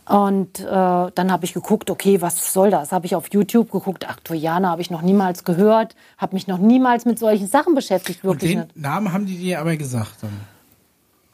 [0.08, 2.92] Und äh, dann habe ich geguckt, okay, was soll das?
[2.92, 7.06] Habe ich auf YouTube geguckt, Aktorianer habe ich noch niemals gehört, habe mich noch niemals
[7.06, 8.78] mit solchen Sachen beschäftigt, Und wirklich den nicht.
[8.78, 10.32] Namen haben die dir aber gesagt dann.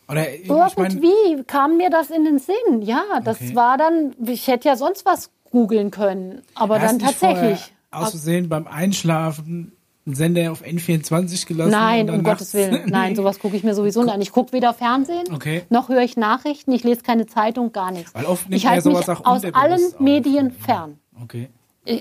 [0.10, 2.82] Oder ich Irgendwie kam mir das in den Sinn.
[2.82, 3.56] Ja, das Okay.
[3.56, 7.74] war dann, ich hätte ja sonst was googeln können, aber hast dann tatsächlich.
[7.92, 9.72] Aus Versehen beim Einschlafen
[10.06, 11.72] einen Sender auf N24 gelassen.
[11.72, 12.84] Nein, um Gottes Willen.
[12.90, 14.22] Nein, sowas gucke ich mir sowieso nicht an.
[14.22, 15.64] Ich gucke weder Fernsehen, Okay.
[15.70, 18.14] noch höre ich Nachrichten, ich lese keine Zeitung, gar nichts.
[18.16, 20.00] Weil oft nimmt ich halte mich aus allen auf.
[20.00, 21.00] Medien fern.
[21.22, 21.50] Okay.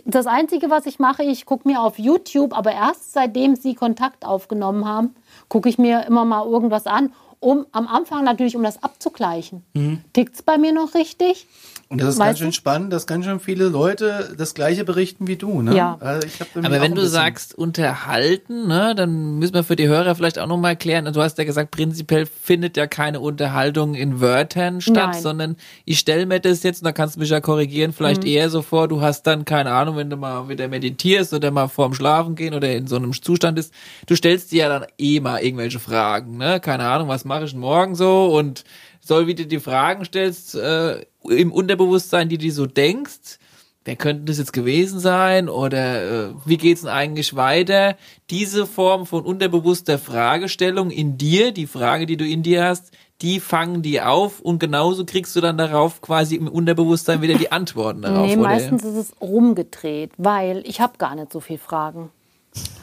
[0.05, 4.25] Das Einzige, was ich mache, ich gucke mir auf YouTube, aber erst seitdem sie Kontakt
[4.27, 5.15] aufgenommen haben,
[5.49, 9.65] gucke ich mir immer mal irgendwas an, um am Anfang natürlich, um das abzugleichen.
[9.75, 10.01] Mhm.
[10.13, 11.47] Tickt's bei mir noch richtig?
[11.89, 15.29] Und das ist Weißt ganz schön spannend, dass ganz schön viele Leute das Gleiche berichten
[15.29, 15.77] wie du, ne?
[15.77, 15.97] Ja.
[16.01, 16.27] Also
[16.57, 20.75] Aber wenn du sagst unterhalten, ne, dann müssen wir für die Hörer vielleicht auch nochmal
[20.75, 21.05] klären.
[21.13, 25.23] Du hast ja gesagt, prinzipiell findet ja keine Unterhaltung in Wörtern statt, Nein.
[25.23, 28.29] sondern ich stelle mir das jetzt, und da kannst du mich ja korrigieren, vielleicht Mhm.
[28.31, 31.69] eher so vor, du hast dann, keine Ahnung, wenn du mal wieder meditierst oder mal
[31.69, 33.73] vorm Schlafen gehen oder in so einem Zustand ist,
[34.07, 36.59] du stellst dir ja dann eh mal irgendwelche Fragen, ne?
[36.59, 38.65] Keine Ahnung, was mache ich denn morgen so und
[39.07, 43.39] soll, wie du die Fragen stellst, äh, im Unterbewusstsein, die du so denkst,
[43.85, 47.97] wer könnte das jetzt gewesen sein oder äh, wie geht's denn eigentlich weiter?
[48.31, 52.91] Diese Form von unterbewusster Fragestellung in dir, die Frage, die du in dir hast,
[53.23, 57.51] die fangen die auf und genauso kriegst du dann darauf quasi im Unterbewusstsein wieder die
[57.53, 58.27] Antworten darauf.
[58.27, 58.43] nee, oder?
[58.43, 62.11] meistens ist es rumgedreht, weil ich habe gar nicht so viel Fragen,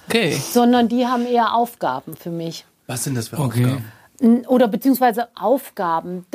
[0.08, 0.32] Okay.
[0.32, 2.66] sondern die haben eher Aufgaben für mich.
[2.88, 3.64] Was sind das für Okay.
[3.66, 3.86] Aufgaben?
[4.22, 6.26] Oder beziehungsweise Aufgaben,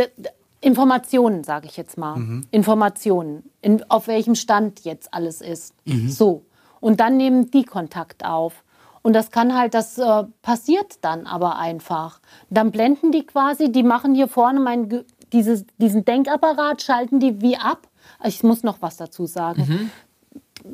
[0.60, 2.16] Informationen, sage ich jetzt mal.
[2.50, 5.74] Informationen, in, auf welchem Stand jetzt alles ist.
[6.08, 6.44] So.
[6.80, 8.64] Und dann nehmen die Kontakt auf.
[9.02, 12.20] Und das kann halt, das äh, passiert dann aber einfach.
[12.50, 17.56] Dann blenden die quasi, die machen hier vorne mein, dieses, diesen Denkapparat, schalten die wie
[17.56, 17.88] ab.
[18.24, 19.90] Ich muss noch was dazu sagen.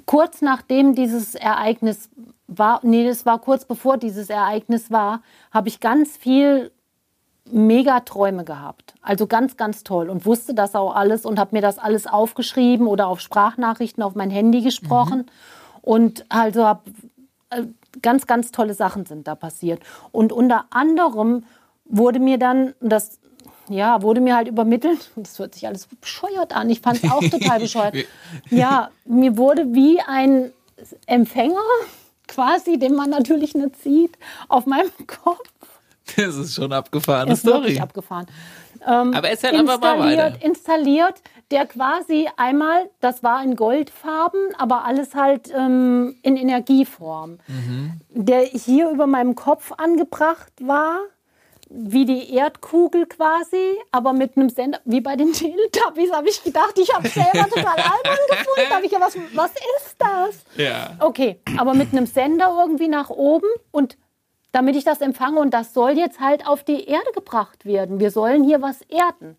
[0.06, 2.09] Kurz nachdem dieses Ereignis
[2.47, 6.72] war, nee, das war kurz bevor dieses Ereignis war, habe ich ganz viel
[7.51, 8.95] mega Träume gehabt.
[9.03, 12.87] Also ganz, ganz toll und wusste das auch alles und habe mir das alles aufgeschrieben
[12.87, 15.27] oder auf Sprachnachrichten auf mein Handy gesprochen.
[15.83, 16.87] Und also hab,
[17.51, 17.65] äh,
[18.03, 19.81] ganz, ganz tolle Sachen sind da passiert.
[20.12, 21.45] Und unter anderem
[21.85, 23.19] wurde mir dann, das
[23.69, 27.23] ja, wurde mir halt übermittelt, das hört sich alles bescheuert an, ich fand es auch
[27.23, 27.95] total bescheuert.
[28.51, 30.53] Ja, mir wurde wie ein
[31.07, 31.61] Empfänger,
[32.29, 34.19] quasi, den man natürlich nicht sieht,
[34.49, 35.49] auf meinem Kopf
[36.16, 37.82] Das ist schon abgefahrene ist wirklich Story.
[37.82, 38.26] abgefahren.
[38.85, 40.26] Aber erzähl einfach mal weiter.
[40.26, 41.14] Installiert, installiert,
[41.51, 47.93] der quasi einmal, das war in Goldfarben, aber alles halt ähm, in Energieform, Mhm.
[48.10, 50.98] der hier über meinem Kopf angebracht war,
[51.70, 56.78] wie die Erdkugel quasi, aber mit einem Sender, wie bei den Teletubbies, habe ich gedacht,
[56.78, 60.44] ich habe selber total albern gefunden, habe ich ja, was, was ist das?
[60.56, 60.90] Ja.
[61.01, 63.97] Okay, aber mit einem Sender irgendwie nach oben und
[64.55, 67.98] damit ich das empfange und das soll jetzt halt auf die Erde gebracht werden.
[67.98, 69.36] Wir sollen hier was erden.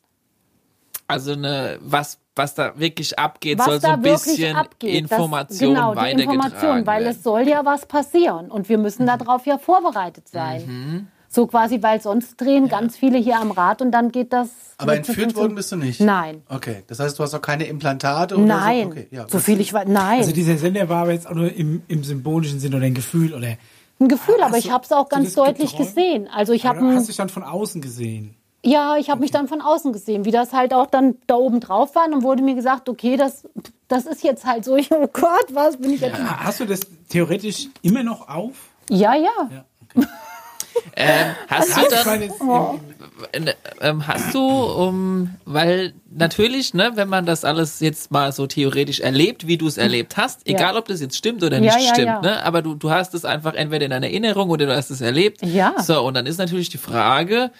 [1.07, 4.95] Also eine, was, was da wirklich abgeht, Was soll so ein bisschen abgeht.
[4.95, 7.15] Information das, genau, die Information, weil werden.
[7.15, 10.65] es soll ja was passieren und wir müssen darauf ja vorbereitet sein.
[10.65, 11.07] Mhm.
[11.29, 14.49] So quasi, weil sonst drehen ganz viele hier am Rad und dann geht das.
[14.77, 15.99] Aber entführt worden bist du nicht?
[15.99, 16.43] Nein.
[16.49, 18.83] Okay, das heißt, du hast auch keine Implantate oder Nein.
[18.83, 18.91] so?
[18.91, 19.87] Okay, ja, so viel ich weiß.
[19.87, 20.19] Nein.
[20.19, 23.33] Also dieser Sender war aber jetzt auch nur im, im symbolischen Sinn oder ein Gefühl
[23.33, 23.57] oder
[23.99, 25.95] ein Gefühl, aber ich du- habe es auch du ganz das deutlich geträumt?
[25.95, 26.27] gesehen.
[26.33, 28.35] Also ich habe hast du dich dann von außen gesehen?
[28.63, 31.59] Ja, ich habe mich dann von außen gesehen, wie das halt auch dann da oben
[31.59, 32.05] drauf war.
[32.05, 33.47] Und dann wurde mir gesagt, okay, das,
[33.87, 34.75] das ist jetzt halt so.
[34.75, 36.17] Ich, oh Gott, was bin ich jetzt?
[36.19, 38.53] Hast du das theoretisch immer noch auf?
[38.89, 39.31] Ja, ja.
[40.97, 42.79] Ähm, hast du Ich dann, meine, ähm,
[44.07, 49.47] hast du, um, weil natürlich, ne, wenn man das alles jetzt mal so theoretisch erlebt,
[49.47, 50.55] wie du es erlebt hast, Ja.
[50.55, 52.21] egal ob das jetzt stimmt oder nicht ja, stimmt, ja.
[52.21, 55.01] ne, aber du, du hast es einfach entweder in deiner Erinnerung oder du hast es
[55.01, 55.41] erlebt.
[55.45, 55.75] Ja.
[55.81, 57.51] So, und dann ist natürlich die Frage,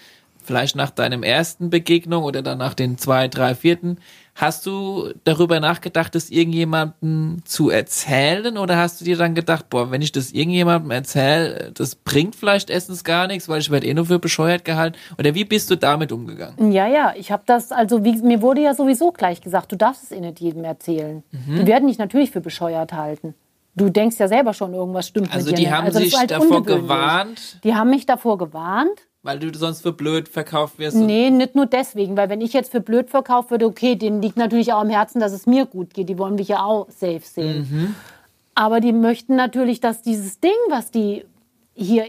[0.44, 3.98] vielleicht nach deinem ersten Begegnung oder dann nach den zwei, drei, vierten,
[4.36, 9.90] hast du darüber nachgedacht, das irgendjemandem zu erzählen oder hast du dir dann gedacht, boah,
[9.90, 13.94] wenn ich das irgendjemandem erzähle, das bringt vielleicht erstens gar nichts, weil ich werde eh
[13.94, 14.98] nur für bescheuert gehalten?
[15.18, 16.70] Oder wie bist du damit umgegangen?
[16.70, 20.02] Ja, ja, ich habe das, also wie, mir wurde ja sowieso gleich gesagt, du darfst
[20.04, 21.22] es eh nicht jedem erzählen.
[21.32, 21.56] Mhm.
[21.56, 23.34] Die werden dich natürlich für bescheuert halten.
[23.74, 25.72] Du denkst ja selber schon, irgendwas stimmt Also mit dir die nicht.
[25.74, 29.00] haben sich halt davor gewarnt, Die haben mich davor gewarnt.
[29.26, 30.96] Weil du sonst für blöd verkauft wirst.
[30.96, 34.36] Nee, nicht nur deswegen, weil wenn ich jetzt für blöd verkauft würde, okay, denen liegt
[34.36, 36.08] natürlich auch am Herzen, dass es mir gut geht.
[36.08, 37.68] Die wollen mich ja auch safe sehen.
[37.70, 37.94] Mhm.
[38.54, 41.26] Aber die möchten natürlich, dass dieses Ding, was die
[41.74, 42.06] hier,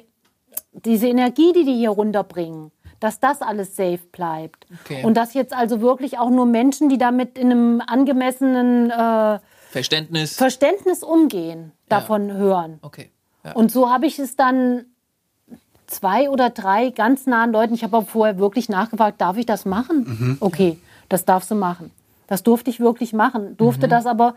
[0.74, 4.68] diese Energie, die die hier runterbringen, dass das alles safe bleibt.
[4.86, 5.04] Okay.
[5.04, 9.40] Und dass jetzt also wirklich auch nur Menschen, die damit in einem angemessenen äh,
[9.72, 10.36] Verständnis.
[10.36, 12.80] Verständnis umgehen, davon hören.
[12.82, 13.10] okay.
[13.44, 13.54] Ja.
[13.54, 14.86] Und so habe ich es dann
[15.88, 19.66] zwei oder drei ganz nahen Leuten, ich habe aber vorher wirklich nachgefragt, darf ich das
[19.66, 20.38] machen?
[20.40, 20.78] Okay,
[21.10, 21.92] das darfst du machen.
[22.28, 23.56] Das durfte ich wirklich machen.
[23.58, 24.36] Durfte das aber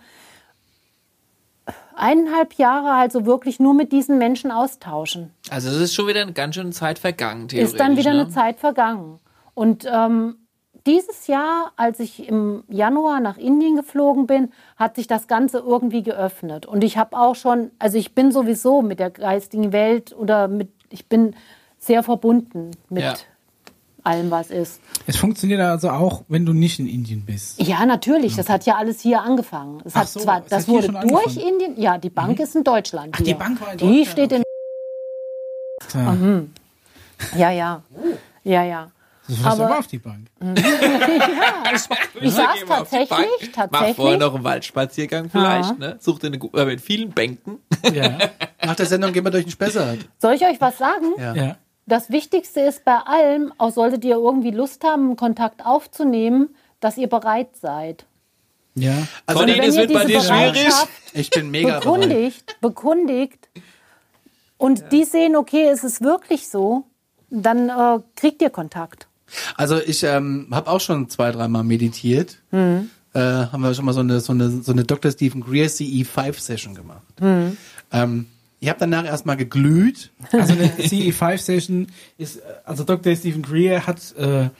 [1.96, 5.30] eineinhalb Jahre also wirklich nur mit diesen Menschen austauschen.
[5.50, 7.74] Also es ist schon wieder eine ganz schöne Zeit vergangen, theoretisch.
[7.74, 8.20] Ist dann wieder ne?
[8.20, 9.18] eine Zeit vergangen.
[9.54, 10.36] Und ähm,
[10.86, 16.02] dieses Jahr, als ich im Januar nach Indien geflogen bin, hat sich das Ganze irgendwie
[16.02, 16.64] geöffnet.
[16.64, 20.70] Und ich habe auch schon, also ich bin sowieso mit der geistigen Welt oder mit,
[20.90, 21.34] ich bin
[21.78, 23.14] sehr verbunden mit Ja.
[24.04, 24.80] allem, was ist.
[25.06, 27.60] Es funktioniert also auch, wenn du nicht in Indien bist.
[27.60, 28.36] Ja, natürlich.
[28.36, 29.80] Das hat ja alles hier angefangen.
[29.84, 31.48] Es Ach hat so, zwar, es das wurde schon durch angefangen.
[31.60, 31.80] Indien.
[31.80, 33.14] Ja, die Bank ist in Deutschland.
[33.18, 33.34] Ach, die.
[33.34, 34.42] Bank war in Die Deutschland, steht in.
[35.94, 36.42] Ja.
[37.36, 37.82] Ja, ja.
[38.44, 38.90] Ja, ja.
[39.30, 40.26] Du fährst Aber- aber auf die Bank.
[42.20, 43.08] Ich saß Gehen wir auf die Bank.
[43.08, 44.18] tatsächlich, Mach vorher tatsächlich.
[44.18, 45.96] noch einen Waldspaziergang vielleicht, ne?
[46.00, 47.58] Such dir eine äh, mit vielen Bänken.
[47.94, 48.18] Ja.
[48.64, 49.98] Nach der Sendung gehen wir durch den Spessart.
[50.18, 51.06] Soll ich euch was sagen?
[51.18, 51.34] Ja.
[51.34, 51.56] ja.
[51.86, 56.50] Das Wichtigste ist bei allem, auch solltet ihr irgendwie Lust haben, Kontakt aufzunehmen,
[56.80, 58.04] dass ihr bereit seid.
[58.74, 58.92] Ja.
[59.26, 60.68] Also Conny, Wenn das ihr wird bei dir schwierig.
[61.14, 61.84] Ich bin mega bereit.
[61.84, 63.48] bekundigt, bekundigt
[64.58, 66.84] und die sehen, okay, es ist wirklich so,
[67.30, 69.06] dann äh, kriegt ihr Kontakt.
[69.56, 72.38] Also ich ähm, habe auch schon zwei, dreimal meditiert.
[72.50, 72.90] Mhm.
[73.12, 75.10] Äh, haben wir schon mal so eine, so eine, so eine Dr.
[75.10, 77.02] Stephen Greer CE5-Session gemacht.
[77.20, 77.56] Mhm.
[77.92, 78.26] Ähm,
[78.60, 80.10] ich habe danach erstmal geglüht.
[80.32, 81.88] Also eine CE5-Session
[82.18, 83.16] ist, äh, also Dr.
[83.16, 84.50] Stephen Greer hat äh,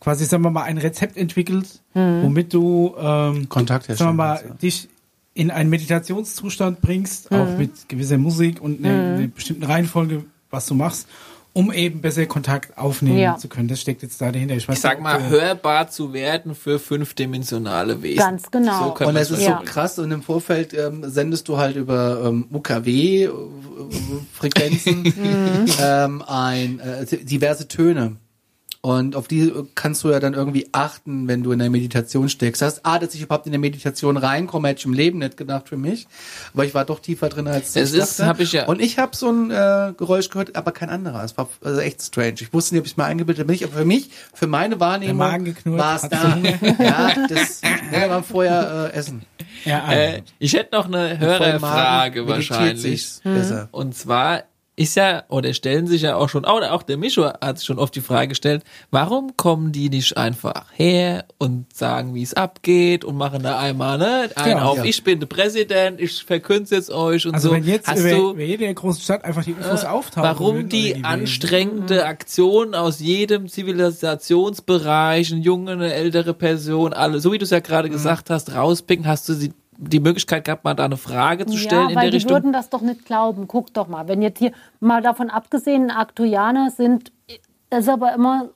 [0.00, 4.54] quasi, sagen wir mal, ein Rezept entwickelt, womit du ähm, Kontakt sagen wir mal, ja.
[4.54, 4.88] dich
[5.34, 10.74] in einen Meditationszustand bringst, auch mit gewisser Musik und einer, einer bestimmten Reihenfolge, was du
[10.74, 11.06] machst,
[11.52, 13.36] um eben besser Kontakt aufnehmen Ja.
[13.36, 13.66] zu können.
[13.68, 14.54] Das steckt jetzt da dahinter.
[14.54, 18.18] Ich, weiß Ich sag nicht, mal, du- hörbar zu werden für fünfdimensionale Wesen.
[18.18, 18.84] Ganz genau.
[18.88, 19.58] So kann Und man es ist Ja.
[19.58, 23.30] so krass und im Vorfeld ähm, sendest du halt über ähm, UKW äh,
[24.32, 25.12] Frequenzen
[25.80, 28.16] ähm, ein äh, diverse Töne.
[28.82, 32.62] Und auf die kannst du ja dann irgendwie achten, wenn du in der Meditation steckst.
[32.62, 35.36] Das heißt, ah, dass ich überhaupt in der Meditation reinkomme, hätte ich im Leben nicht
[35.36, 36.06] gedacht für mich.
[36.54, 38.26] Aber ich war doch tiefer drin als Es ich ist- dachte.
[38.28, 41.22] hab ich ja- Und ich habe so ein äh, Geräusch gehört, aber kein anderer.
[41.22, 42.36] Es war also echt strange.
[42.40, 43.62] Ich wusste nicht, ob ich mal eingebildet bin.
[43.64, 45.18] Aber für mich, für meine Wahrnehmung,
[45.66, 46.38] war es da.
[46.78, 49.22] ja, das wollen wir vorher äh, essen.
[49.66, 53.20] ja, Äh, ich hätte noch eine Hörerfrage meditiert wahrscheinlich.
[53.24, 53.68] besser.
[53.72, 54.44] Und zwar
[54.80, 57.78] ist ja, oder stellen sich ja auch schon, oder auch der Mischo hat sich schon
[57.78, 63.04] oft die Frage gestellt, warum kommen die nicht einfach her und sagen, wie es abgeht
[63.04, 64.84] und machen da einmal, ne, einen Ja, auf, ja.
[64.84, 67.54] ich bin der Präsident, ich verkünde jetzt euch und also so.
[67.54, 70.68] wenn jetzt Hast über, du, über jede große Stadt einfach die Infos auftauchen warum würden,
[70.70, 77.38] die die anstrengende Aktion aus jedem Zivilisationsbereich, eine junge, eine ältere Person, alle, so wie
[77.38, 77.92] du es ja gerade Mhm.
[77.92, 81.84] gesagt hast, rauspicken, hast du sie, die Möglichkeit gehabt, mal da eine Frage zu stellen
[81.84, 82.32] ja, in der die Richtung?
[82.32, 83.48] würden das doch nicht glauben.
[83.48, 87.12] Guck doch mal, wenn jetzt hier mal davon abgesehen, Aktuianer sind,
[87.70, 88.50] das ist aber immer,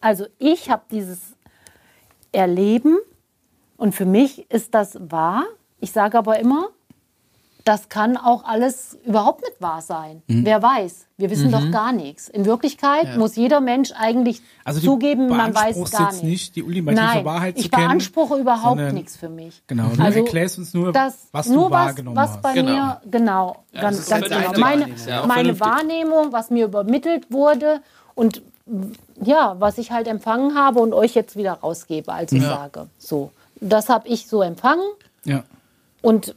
[0.00, 1.34] also ich habe dieses
[2.32, 2.98] Erleben
[3.76, 5.44] und für mich ist das wahr.
[5.80, 6.68] Ich sage aber immer,
[7.64, 10.22] das kann auch alles überhaupt nicht wahr sein.
[10.26, 10.44] Mhm.
[10.46, 11.06] Wer weiß?
[11.18, 12.28] Wir wissen doch gar nichts.
[12.28, 16.22] In Wirklichkeit muss jeder Mensch eigentlich Also zugeben, man weiß gar jetzt nichts.
[16.22, 19.62] nicht, die ultimative Nein, Wahrheit zu ich kennen, beanspruche überhaupt sondern- nichts für mich.
[19.66, 22.72] Genau, du Also, erklärst uns nur, das, was du nur was, wahrgenommen was bei Genau.
[22.72, 24.38] mir, genau, das ganz, ist ganz genau.
[24.58, 25.06] Meine, Wahrnehmung.
[25.06, 25.60] Ja, meine.
[25.60, 27.80] Wahrnehmung, was mir übermittelt wurde
[28.14, 28.40] und
[29.22, 32.86] ja, was ich halt empfangen habe und euch jetzt wieder rausgebe, als ich sage.
[32.98, 34.84] So, das habe ich so empfangen
[35.24, 35.42] Ja.
[36.00, 36.34] und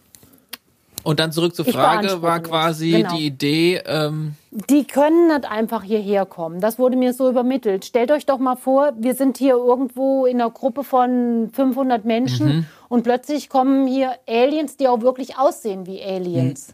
[1.03, 3.15] Und dann zurück zur Frage war quasi Genau.
[3.17, 6.61] die Idee, ähm, die können nicht einfach hierher kommen.
[6.61, 7.83] Das wurde mir so übermittelt.
[7.85, 12.47] Stellt euch doch mal vor, wir sind hier irgendwo in einer Gruppe von 500 Menschen
[12.47, 12.65] Mhm.
[12.87, 16.73] und plötzlich kommen hier Aliens, die auch wirklich aussehen wie Aliens.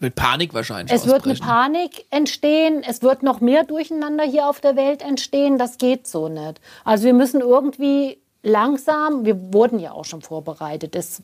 [0.00, 1.46] mit Panik wahrscheinlich Es wird eine ausbrechen.
[1.46, 6.28] Panik entstehen, es wird noch mehr Durcheinander hier auf der Welt entstehen, das geht so
[6.28, 6.60] nicht.
[6.84, 11.20] Also wir müssen irgendwie langsam, wir wurden ja auch schon vorbereitet, es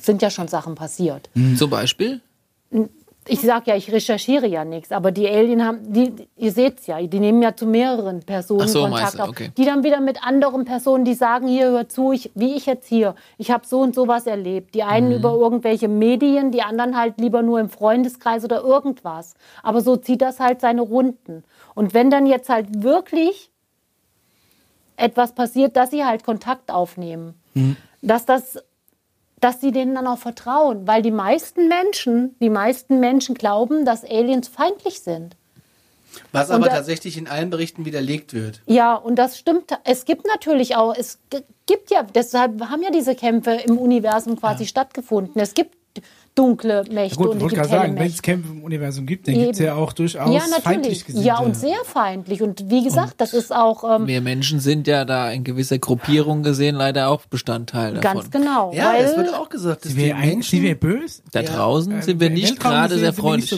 [0.00, 1.30] sind ja schon Sachen passiert.
[1.56, 2.20] Zum Beispiel?
[3.28, 7.00] Ich sag ja, ich recherchiere ja nichts, aber die Alien haben, die, ihr seht's ja,
[7.00, 9.52] die nehmen ja zu mehreren Personen so, Kontakt auf, okay.
[9.56, 12.88] die dann wieder mit anderen Personen, die sagen, hier hör zu, ich, wie ich jetzt
[12.88, 14.74] hier, ich habe so und so was erlebt.
[14.74, 15.14] Die einen Mhm.
[15.14, 19.34] über irgendwelche Medien, die anderen halt lieber nur im Freundeskreis oder irgendwas.
[19.62, 21.44] Aber so zieht das halt seine Runden.
[21.76, 23.51] Und wenn dann jetzt halt wirklich
[25.02, 27.76] etwas passiert, dass sie halt Kontakt aufnehmen, Mhm.
[28.00, 28.58] dass das
[29.40, 34.04] dass sie denen dann auch vertrauen, weil die meisten Menschen, die meisten Menschen glauben, dass
[34.04, 35.34] Aliens feindlich sind.
[36.30, 38.60] Was aber da- tatsächlich in allen Berichten widerlegt wird.
[38.66, 39.72] Ja, und das stimmt.
[39.82, 41.18] Es gibt natürlich auch, es
[41.66, 45.40] gibt ja, deshalb haben ja diese Kämpfe im Universum quasi stattgefunden.
[45.42, 45.74] Es gibt
[46.34, 48.22] dunkle Mächte Gut, und ich es wollte gibt sagen, wenn es.
[48.22, 51.04] Kämpfe im Universum gibt, dann gibt es ja auch durchaus Ja, feindlich natürlich.
[51.04, 51.26] gesinnte.
[51.28, 52.42] Ja, und sehr feindlich.
[52.42, 56.42] Und wie gesagt, das ist auch ähm, Wir Menschen sind ja da in gewisser Gruppierung
[56.42, 58.00] gesehen leider auch Bestandteil davon.
[58.20, 58.72] ganz genau.
[58.72, 60.62] Ja, weil es wird auch gesagt, dass Sie die wäre ein- sie Menschen...
[60.62, 61.22] wär böse.
[61.32, 63.50] Da draußen sind wir nicht gerade sehr sind wir freundlich.
[63.50, 63.56] so.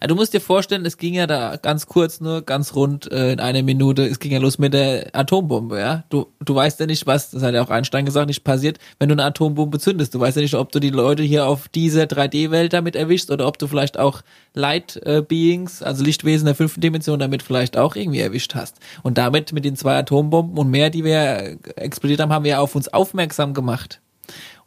[0.00, 3.32] Ja, du musst dir vorstellen, es ging ja da ganz kurz, nur ganz rund äh,
[3.32, 6.04] in einer Minute, es ging ja los mit der Atombombe, ja.
[6.08, 9.08] Du, du weißt ja nicht, was, das hat ja auch Einstein gesagt, nicht passiert, wenn
[9.08, 10.14] du eine Atombombe zündest.
[10.14, 13.46] Du weißt ja nicht, ob du die Leute hier auf dieser 3D-Welt damit erwischst oder
[13.46, 14.22] ob du vielleicht auch
[14.54, 18.78] Light äh, Beings, also Lichtwesen der fünften Dimension damit vielleicht auch irgendwie erwischt hast.
[19.02, 22.60] Und damit mit den zwei Atombomben und mehr, die wir äh, explodiert haben, haben wir
[22.60, 24.00] auf uns aufmerksam gemacht.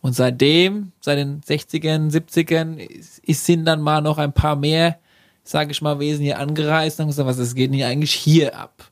[0.01, 4.97] Und seitdem, seit den 60ern, 70ern, ist, sind dann mal noch ein paar mehr,
[5.43, 8.13] sage ich mal, Wesen hier angereist und haben gesagt, was, das geht denn hier eigentlich
[8.13, 8.89] hier ab?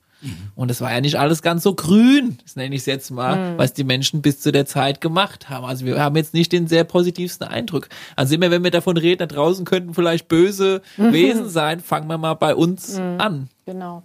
[0.56, 3.58] Und es war ja nicht alles ganz so grün, das nenne ich es jetzt mal,
[3.58, 5.66] was die Menschen bis zu der Zeit gemacht haben.
[5.66, 7.88] Also wir haben jetzt nicht den sehr positivsten Eindruck.
[8.16, 12.18] Also immer wenn wir davon reden, da draußen könnten vielleicht böse Wesen sein, fangen wir
[12.18, 13.50] mal bei uns an.
[13.66, 14.04] genau.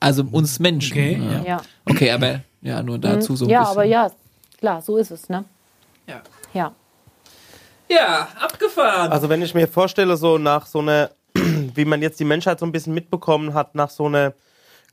[0.00, 0.92] Also uns Menschen.
[0.92, 1.42] Okay, ja.
[1.44, 1.62] Ja.
[1.88, 3.72] okay, aber ja, nur dazu so ein ja, bisschen.
[3.72, 4.10] aber ja,
[4.58, 5.44] klar, so ist es, ne?
[6.06, 6.22] Ja.
[6.52, 6.72] Ja.
[7.88, 9.10] ja, abgefahren.
[9.10, 12.66] Also wenn ich mir vorstelle, so nach so einer, wie man jetzt die Menschheit so
[12.66, 14.34] ein bisschen mitbekommen hat, nach so einer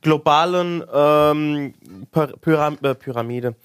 [0.04, 1.74] globalen ähm,
[2.12, 3.56] Py- Pyram äh, Pyramide,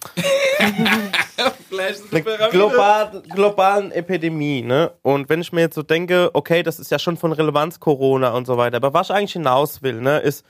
[2.11, 4.91] eine global, globalen Epidemie, ne?
[5.03, 8.31] Und wenn ich mir jetzt so denke, okay, das ist ja schon von Relevanz Corona
[8.31, 10.45] und so weiter, aber was ich eigentlich hinaus will, ne, ist,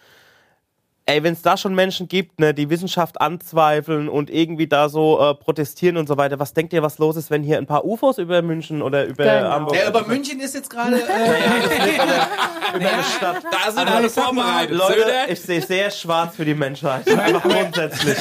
[1.10, 5.20] ey, wenn es da schon Menschen gibt, ne, die Wissenschaft anzweifeln und irgendwie da so
[5.20, 7.84] äh, protestieren und so weiter, was denkt ihr, was los ist, wenn hier ein paar
[7.86, 9.50] UFOs über München oder über Genau.
[9.50, 10.96] Hamburg Ja, über München ist jetzt gerade...
[10.98, 11.02] Äh,
[12.78, 13.44] über eine Stadt.
[13.52, 14.78] da sind Aber alle vorbereitet.
[14.78, 17.08] Leute, ich sehe sehr schwarz für die Menschheit.
[17.18, 18.18] Einfach grundsätzlich.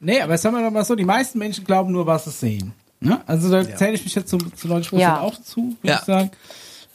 [0.00, 2.72] Nee, aber sagen wir doch mal so, die meisten Menschen glauben nur, was sie sehen.
[2.98, 3.20] Ne?
[3.26, 5.20] Also da zähle ich mich jetzt zu, zu 90 Prozent Ja.
[5.20, 5.98] auch zu, würde Ja.
[6.00, 6.30] ich sagen.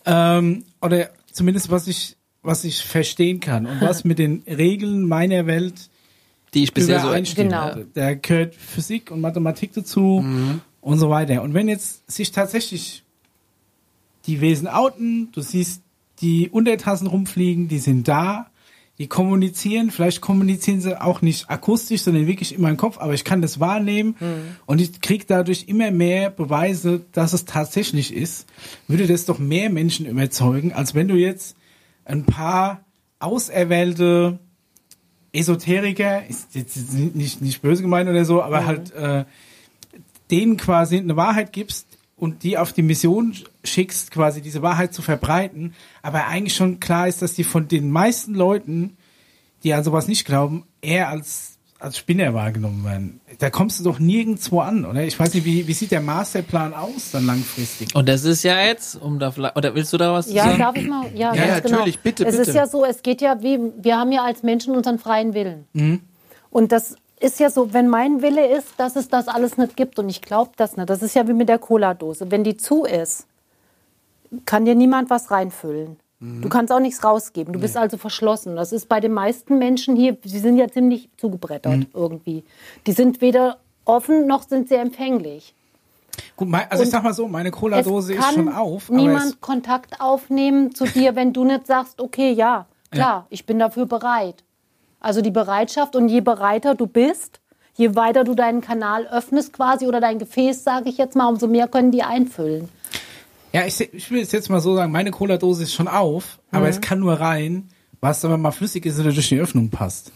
[0.06, 2.17] Ähm, oder zumindest was ich,
[2.48, 5.90] was ich verstehen kann und was mit den Regeln meiner Welt
[6.54, 7.14] die ich bisher so.
[7.36, 7.76] Genau.
[7.94, 10.24] Da gehört Physik und Mathematik dazu
[10.82, 11.44] und so weiter.
[11.44, 13.04] Und wenn jetzt sich tatsächlich
[14.26, 15.82] die Wesen outen, du siehst
[16.22, 18.48] die Untertassen rumfliegen, die sind da,
[18.98, 23.24] die kommunizieren, vielleicht kommunizieren sie auch nicht akustisch, sondern wirklich in meinem Kopf, aber ich
[23.24, 24.16] kann das wahrnehmen
[24.66, 28.48] und ich kriege dadurch immer mehr Beweise, dass es tatsächlich ist,
[28.88, 31.57] würde das doch mehr Menschen überzeugen, als wenn du jetzt
[32.08, 32.86] ein paar
[33.20, 34.40] auserwählte
[35.34, 39.26] Esoteriker, ist jetzt nicht, nicht böse gemeint oder so, aber halt äh,
[40.32, 41.86] denen quasi eine Wahrheit gibst
[42.16, 47.08] und die auf die Mission schickst, quasi diese Wahrheit zu verbreiten, aber eigentlich schon klar
[47.08, 48.98] ist, dass die von den meisten Leuten,
[49.64, 53.22] die an sowas nicht glauben, eher als als Spinner wahrgenommen werden.
[53.40, 55.04] Da kommst du doch nirgendwo an, oder?
[55.04, 57.94] Ich weiß nicht, wie, wie sieht der Masterplan aus dann langfristig?
[57.96, 60.50] Und das ist ja jetzt, um da vielleicht, oder willst du da was Ja, zu
[60.50, 60.60] sagen?
[60.60, 61.06] darf ich mal?
[61.14, 61.76] Ja, Ja, ganz ja, genau.
[61.78, 62.50] natürlich, bitte, Es bitte.
[62.50, 65.68] ist ja so, es geht ja wie, wir haben ja als Menschen unseren freien Willen.
[66.50, 70.00] Und das ist ja so, wenn mein Wille ist, dass es das alles nicht gibt
[70.00, 70.90] und ich glaube das nicht.
[70.90, 72.32] Das ist ja wie mit der Cola-Dose.
[72.32, 73.28] Wenn die zu ist,
[74.46, 75.98] kann dir niemand was reinfüllen.
[76.20, 77.54] Du kannst auch nichts rausgeben.
[77.54, 78.56] Du bist also verschlossen.
[78.56, 82.44] Das ist bei den meisten Menschen hier, sie sind ja ziemlich zugebrettert irgendwie.
[82.88, 85.54] Die sind weder offen noch sind sie empfänglich.
[86.36, 90.02] Gut, mein, also ich Und sag mal so, meine Cola-Dose ist schon auf, niemand Kontakt
[90.02, 94.44] aufnehmen zu dir, wenn du nicht sagst, okay, ja, klar, ich bin dafür bereit.
[95.00, 97.40] Also die Bereitschaft und je bereiter du bist,
[97.76, 101.48] je weiter du deinen Kanal öffnest quasi oder dein Gefäß, sage ich jetzt mal, umso
[101.48, 102.70] mehr können die einfüllen.
[103.54, 106.66] Ja, ich, ich will es jetzt mal so sagen, meine Cola-Dose ist schon auf, aber
[106.66, 106.70] Mhm.
[106.72, 107.70] es kann nur rein,
[108.02, 110.12] was aber mal flüssig ist oder durch die Öffnung passt.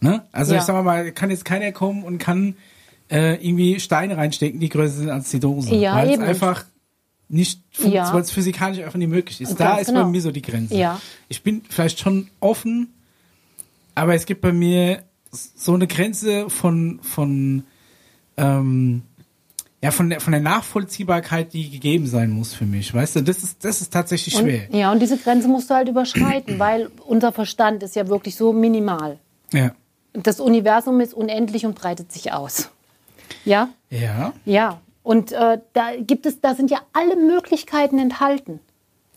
[0.00, 0.24] Ne?
[0.32, 0.60] Also Ja.
[0.60, 2.56] ich sag mal, kann jetzt keiner kommen und kann
[3.12, 5.74] äh, irgendwie Steine reinstecken, die größer sind als die Dose.
[5.74, 6.64] Ja, weil es einfach
[7.28, 8.12] nicht, Ja.
[8.14, 9.48] weil es physikalisch einfach nicht möglich ist.
[9.50, 10.04] Ganz Da ist genau.
[10.04, 10.76] bei mir so die Grenze.
[10.76, 11.00] Ja.
[11.28, 12.94] Ich bin vielleicht schon offen,
[13.96, 15.02] aber es gibt bei mir
[15.32, 17.64] so eine Grenze von, von,
[18.36, 19.02] ähm,
[19.82, 22.92] ja, von der, von der Nachvollziehbarkeit, die gegeben sein muss für mich.
[22.92, 24.68] Weißt du, das ist, das ist tatsächlich schwer.
[24.70, 28.36] Und, ja, und diese Grenze musst du halt überschreiten, weil unser Verstand ist ja wirklich
[28.36, 29.18] so minimal.
[29.52, 29.72] Ja.
[30.12, 32.68] Das Universum ist unendlich und breitet sich aus.
[33.44, 33.70] Ja?
[33.88, 34.34] Ja.
[34.44, 34.80] Ja.
[35.02, 38.60] Und äh, da gibt es, da sind ja alle Möglichkeiten enthalten.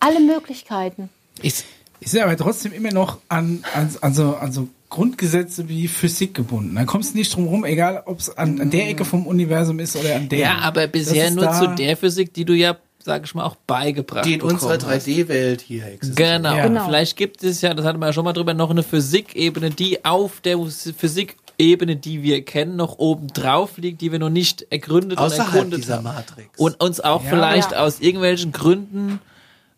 [0.00, 1.10] Alle Möglichkeiten.
[1.42, 1.64] Ich,
[2.04, 6.34] Ich sehe aber trotzdem immer noch an, an, an, so, an so Grundgesetze wie Physik
[6.34, 6.74] gebunden.
[6.74, 9.78] Da kommst du nicht drum rum, egal ob es an, an der Ecke vom Universum
[9.80, 10.38] ist oder an der.
[10.38, 14.26] ja, aber bisher nur zu der Physik, die du ja, sag ich mal, auch beigebracht
[14.26, 15.06] Die in unserer bekommen hast.
[15.08, 16.16] 3D-Welt hier existiert.
[16.42, 16.54] Genau.
[16.54, 16.66] Ja.
[16.68, 16.84] Genau.
[16.84, 20.04] Vielleicht gibt es ja, das hatten wir ja schon mal drüber, noch eine Physikebene, die
[20.04, 25.18] auf der Physikebene, die wir kennen, noch oben drauf liegt, die wir noch nicht ergründet
[25.18, 26.04] und Außerhalb erkundet dieser haben.
[26.04, 26.58] Matrix.
[26.58, 27.30] Und uns auch Ja.
[27.30, 27.78] vielleicht Ja.
[27.78, 29.20] aus irgendwelchen Gründen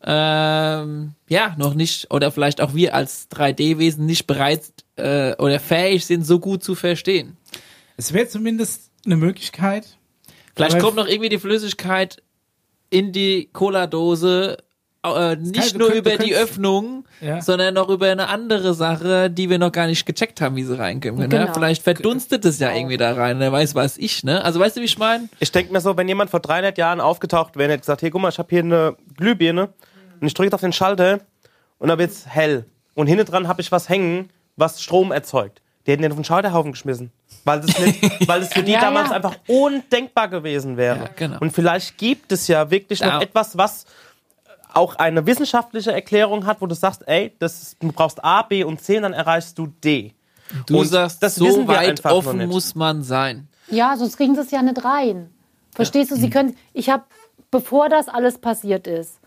[0.03, 4.63] ähm, ja noch nicht oder vielleicht auch wir als 3D-Wesen nicht bereit
[4.97, 7.37] äh, oder fähig sind, so gut zu verstehen.
[7.97, 9.97] Es wäre zumindest eine Möglichkeit.
[10.55, 12.23] Vielleicht kommt noch irgendwie die Flüssigkeit
[12.91, 14.59] in die Cola-Dose,
[15.15, 17.41] äh, nicht du nur könnt- über die Öffnung, Ja.
[17.43, 20.79] sondern noch über eine andere Sache, die wir noch gar nicht gecheckt haben, wie sie
[20.79, 21.19] reinkommen.
[21.19, 21.29] Ne?
[21.29, 21.53] Genau.
[21.53, 24.43] Vielleicht verdunstet es ja irgendwie da rein, wer weiß was ich, ne?
[24.45, 25.29] Also weißt du, wie ich meine?
[25.39, 28.11] Ich denke mir so, wenn jemand vor 300 Jahren aufgetaucht wäre und hätte gesagt, hier,
[28.11, 29.69] guck mal, ich habe hier eine Glühbirne
[30.21, 31.21] und ich drücke jetzt auf den Schalter
[31.79, 32.65] und dann wird's hell.
[32.95, 35.61] Und hinten dran habe ich was hängen, was Strom erzeugt.
[35.87, 37.13] Die hätten den auf den Scheiterhaufen geschmissen.
[37.45, 39.17] Weil das, nicht, weil das für die Ja, damals ja.
[39.17, 40.97] einfach undenkbar gewesen wäre.
[41.05, 41.39] Ja, genau.
[41.41, 43.85] Und vielleicht gibt es ja wirklich Da- noch etwas, was
[44.77, 48.65] auch eine wissenschaftliche Erklärung hat, wo du sagst, ey, das ist, du brauchst A, B
[48.65, 50.15] und C und dann erreichst du D.
[50.67, 53.49] Du Und sagst, das so wissen wir weit offen muss man sein.
[53.69, 55.31] Ja, sonst kriegen sie es ja nicht rein.
[55.75, 56.17] Verstehst du?
[56.17, 56.57] Sie können.
[56.73, 57.05] Ich habe,
[57.51, 59.19] bevor das alles passiert ist,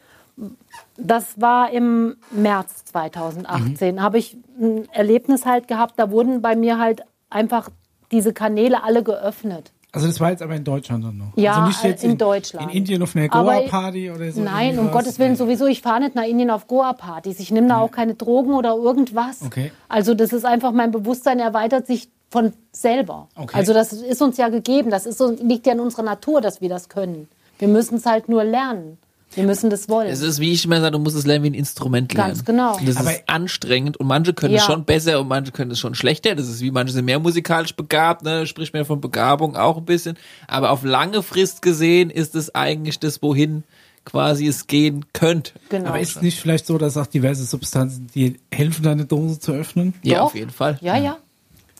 [0.97, 5.95] das war im März 2018, habe ich ein Erlebnis halt gehabt.
[5.97, 7.69] Da wurden bei mir halt einfach
[8.11, 9.71] diese Kanäle alle geöffnet.
[9.91, 11.35] Also das war jetzt aber in Deutschland dann noch.
[11.35, 12.69] Ja, also nicht jetzt in Deutschland.
[12.69, 14.41] In Indien auf einer Goa-Party oder so.
[14.41, 14.91] Nein, um.
[14.91, 15.65] Gottes Willen sowieso.
[15.65, 17.39] Ich fahre nicht nach Indien auf Goa-Partys.
[17.39, 19.41] Ich nehme da auch keine Drogen oder irgendwas.
[19.43, 19.71] Okay.
[19.87, 23.29] Also das ist einfach, mein Bewusstsein erweitert sich von selber.
[23.35, 23.57] Okay.
[23.57, 24.91] Also das ist uns ja gegeben.
[24.91, 27.27] Das ist liegt ja in unserer Natur, dass wir das können.
[27.57, 28.99] Wir müssen es halt nur lernen.
[29.35, 30.07] Wir müssen das wollen.
[30.09, 32.29] Es ist, wie ich immer sage, du musst es lernen wie ein Instrument lernen.
[32.33, 32.77] Ganz genau.
[32.77, 34.67] Und das Aber- ist anstrengend und manche können es Ja.
[34.67, 36.33] schon besser und manche können es schon schlechter.
[36.35, 38.47] Das ist wie manche sind mehr musikalisch begabt, ne?
[38.47, 40.17] Spricht mir von Begabung auch ein bisschen.
[40.47, 43.63] Aber auf lange Frist gesehen ist es eigentlich das, wohin
[44.05, 45.51] quasi es gehen könnte.
[45.69, 45.89] genau.
[45.89, 49.51] Aber ist es nicht vielleicht so, dass auch diverse Substanzen, die helfen, deine Dose zu
[49.51, 49.93] öffnen?
[50.01, 50.25] Ja, Doch.
[50.27, 50.79] auf jeden Fall.
[50.81, 51.17] ja, ja.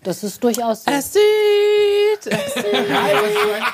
[0.04, 0.92] Das ist durchaus so.
[1.02, 2.32] sieht.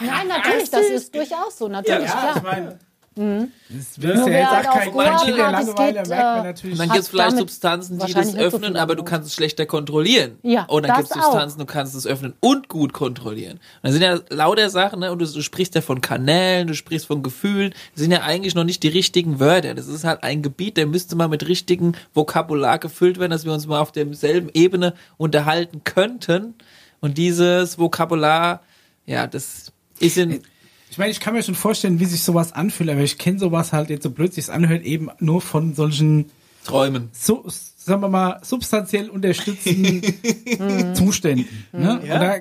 [0.02, 1.68] Nein, natürlich, das ist durchaus so.
[1.68, 2.42] Natürlich, klar.
[2.44, 2.80] meine,
[3.18, 3.52] Mhm.
[3.70, 6.40] das will Nur ja wer jetzt halt auch kein Kind der Langeweile, geht, merkt man
[6.40, 6.74] äh, natürlich.
[6.74, 9.36] Und dann gibt es vielleicht Substanzen, die das so öffnen, viel aber du kannst es
[9.36, 10.38] schlechter kontrollieren.
[10.44, 11.32] Ja, und dann das gibt es auch.
[11.32, 13.54] Substanzen, du kannst es öffnen und gut kontrollieren.
[13.54, 15.14] Und dann sind ja lauter Sachen, ne?
[15.14, 17.74] Und du, du sprichst ja von Kanälen, du sprichst von Gefühlen.
[17.94, 19.74] Das sind ja eigentlich noch nicht die richtigen Wörter.
[19.76, 23.54] Das ist halt ein Gebiet, der müsste mal mit richtigem Vokabular gefüllt werden, dass wir
[23.54, 26.56] uns mal auf derselben Ebene unterhalten könnten.
[27.00, 28.62] Und dieses Vokabular,
[29.06, 30.42] ja, das ist in
[30.90, 33.74] Ich meine, ich kann mir schon vorstellen, wie sich sowas anfühlt, aber ich kenne sowas
[33.74, 36.32] halt jetzt so blöd sich anhört, eben nur von solchen,
[36.64, 37.10] Träumen.
[37.12, 41.66] so, sagen wir mal, substanziell unterstützenden Zuständen.
[41.72, 42.02] Ne?
[42.06, 42.16] Ja.
[42.18, 42.38] Oder,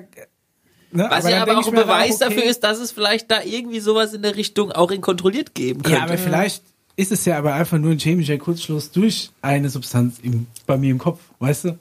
[0.91, 1.07] ne?
[1.09, 3.79] Was dann ja aber auch ein Beweis okay, dafür ist, dass es vielleicht da irgendwie
[3.79, 5.97] sowas in der Richtung auch in kontrolliert geben könnte.
[5.97, 6.63] Ja, aber vielleicht
[6.95, 10.91] ist es ja aber einfach nur ein chemischer Kurzschluss durch eine Substanz im, bei mir
[10.91, 11.79] im Kopf, weißt du?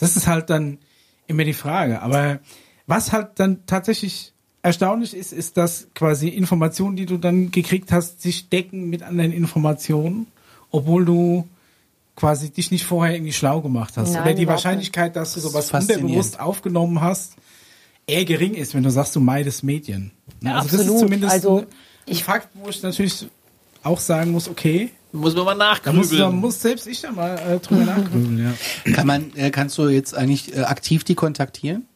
[0.00, 0.78] Das ist halt dann
[1.26, 2.02] immer die Frage.
[2.02, 2.40] Aber
[2.86, 4.32] was halt dann tatsächlich
[4.62, 9.32] erstaunlich ist, ist, dass quasi Informationen, die du dann gekriegt hast, sich decken mit anderen
[9.32, 10.26] Informationen,
[10.70, 11.48] obwohl du
[12.16, 14.12] quasi dich nicht vorher irgendwie schlau gemacht hast.
[14.12, 16.04] Nein, Oder die Wahrscheinlichkeit, dass du sowas faszinierend.
[16.04, 17.34] unterbewusst aufgenommen hast,
[18.06, 20.12] eher gering ist, wenn du sagst, du meidest Medien.
[20.40, 20.54] Ne?
[20.54, 21.00] also das ist absolut.
[21.00, 21.66] zumindest Also,
[22.08, 23.26] ein, Fakt, wo ich natürlich
[23.82, 26.36] auch sagen muss, okay, Muss man mal da muss, da nachgrübeln.
[26.40, 28.38] muss selbst ich da mal äh, drüber nachgrübeln,
[28.84, 28.92] ja.
[28.92, 31.86] Kann man, äh, kannst du jetzt eigentlich äh, aktiv die kontaktieren?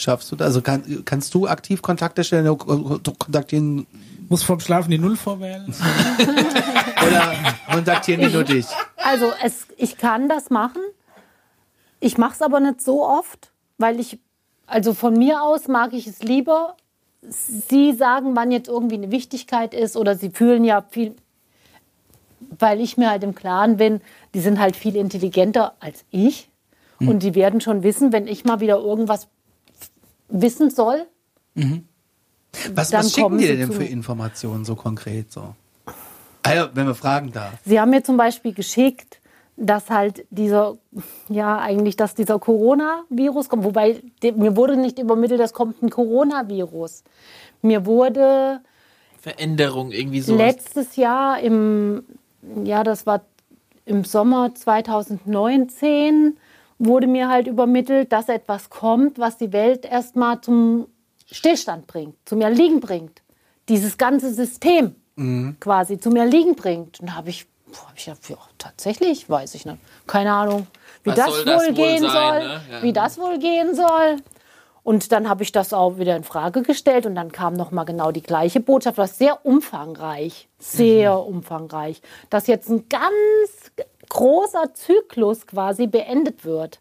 [0.00, 0.46] Schaffst du das?
[0.46, 3.86] Also kann, kannst du aktiv Kontakte stellen, äh, kontaktieren
[4.30, 5.66] Muss vom Schlafen die Null vorwählen.
[7.06, 7.34] oder
[7.70, 8.64] kontaktieren die nur dich?
[8.96, 10.80] Also es, ich kann das machen.
[12.00, 14.18] Ich mache es aber nicht so oft, weil ich,
[14.66, 16.76] also von mir aus mag ich es lieber.
[17.20, 21.14] Sie sagen, wann jetzt irgendwie eine Wichtigkeit ist oder sie fühlen ja viel,
[22.58, 24.00] weil ich mir halt im Klaren bin,
[24.32, 26.48] die sind halt viel intelligenter als ich
[27.00, 29.28] und die werden schon wissen, wenn ich mal wieder irgendwas
[30.30, 31.06] wissen soll.
[32.74, 33.84] Was, Dann was schicken kommen die sie denn für.
[33.84, 35.54] Informationen so konkret so?
[36.42, 37.52] Also, wenn man fragen darf.
[37.64, 39.20] Sie haben mir zum Beispiel geschickt,
[39.56, 40.78] dass halt dieser,
[41.28, 43.64] ja, eigentlich, dass dieser Coronavirus kommt.
[43.64, 47.04] Wobei, mir wurde nicht übermittelt, es kommt ein Coronavirus.
[47.60, 48.60] Mir wurde
[49.20, 50.34] Veränderung irgendwie so.
[50.34, 52.04] letztes Jahr im,
[52.64, 53.20] ja, das war
[53.84, 56.38] im Sommer 2019,
[56.80, 60.86] wurde mir halt übermittelt, dass etwas kommt, was die Welt erstmal zum
[61.30, 63.22] Stillstand bringt, zum Erliegen bringt.
[63.68, 64.96] Dieses ganze System
[65.60, 66.98] quasi zum Erliegen bringt.
[67.00, 67.46] Und da habe ich,
[67.86, 69.76] hab ich gedacht, ja, tatsächlich, weiß ich nicht.
[70.06, 70.66] Keine Ahnung,
[71.04, 72.48] wie Was das wohl das wohl gehen sein, soll.
[72.48, 72.60] ne?
[72.72, 72.82] Ja.
[72.82, 74.16] Wie das wohl gehen soll.
[74.82, 77.84] Und dann habe ich das auch wieder in Frage gestellt und dann kam noch mal
[77.84, 81.34] genau die gleiche Botschaft, was sehr umfangreich, sehr Mhm.
[81.36, 82.00] umfangreich,
[82.30, 83.10] dass jetzt ein ganz
[84.10, 86.80] großer Zyklus quasi beendet wird,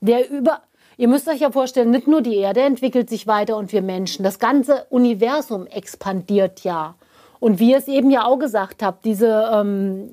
[0.00, 0.62] der über
[0.96, 4.22] Ihr müsst euch ja vorstellen, nicht nur die Erde entwickelt sich weiter und wir Menschen,
[4.22, 6.94] das ganze Universum expandiert ja.
[7.38, 10.10] Und wie ihr es eben ja auch gesagt habt, diese ähm,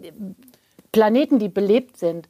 [0.94, 2.30] Planeten, die belebt sind,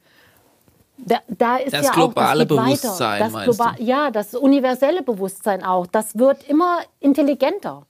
[0.96, 3.20] da, da ist Das ja globale auch, das Bewusstsein.
[3.20, 3.84] Das meinst globa du?
[3.84, 5.86] Ja, das universelle Bewusstsein auch.
[5.86, 7.86] Das wird immer intelligenter.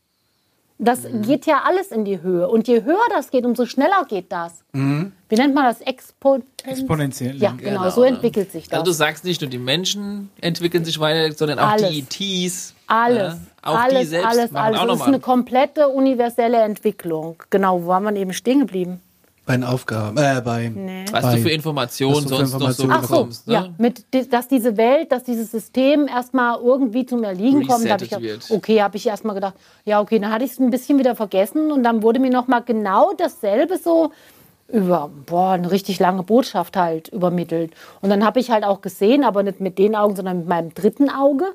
[0.81, 1.23] Das Mhm.
[1.23, 2.49] geht ja alles in die Höhe.
[2.49, 4.63] Und je höher das geht, umso schneller geht das.
[4.73, 5.81] Wie nennt man das?
[5.81, 7.37] Expo Exponentiell.
[7.37, 8.79] Ja, genau, so entwickelt sich das.
[8.79, 11.91] Also du sagst nicht nur die Menschen entwickeln sich weiter, sondern auch Alles.
[11.91, 11.99] die
[12.45, 12.75] ETs.
[12.87, 14.79] Alles, Ja, auch alles, die selbst alles, alles.
[14.81, 17.43] auch Das ist eine komplette universelle Entwicklung.
[17.51, 19.01] Genau, wo waren wir eben stehen geblieben?
[19.49, 20.71] Bei den Aufgaben, äh, bei,
[21.11, 23.47] was bei- du für Informationen du für sonst noch so Informationen Ach so, bekommst.
[23.49, 23.55] Ne?
[23.55, 28.13] ja, mit, dass diese Welt, dass dieses System erstmal irgendwie zum Erliegen kommt, habe ich
[28.13, 28.47] Resettet ja- wird.
[28.51, 29.55] okay, habe ich erstmal gedacht,
[29.87, 32.47] ja okay, dann hatte ich es ein bisschen wieder vergessen und dann wurde mir noch
[32.47, 34.13] mal genau dasselbe so
[34.71, 37.73] über boah, eine richtig lange Botschaft halt übermittelt
[38.03, 40.75] und dann habe ich halt auch gesehen, aber nicht mit den Augen, sondern mit meinem
[40.75, 41.47] dritten Auge.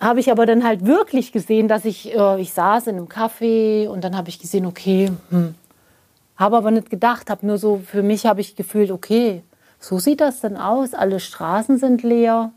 [0.00, 3.86] Habe ich aber dann halt wirklich gesehen, dass ich, äh, ich saß in einem Café
[3.88, 5.54] und dann habe ich gesehen, okay, hm,
[6.36, 9.42] habe aber nicht gedacht, habe nur so, für mich habe ich gefühlt, okay,
[9.78, 10.94] so sieht das dann aus.
[10.94, 12.52] Alle Straßen sind leer.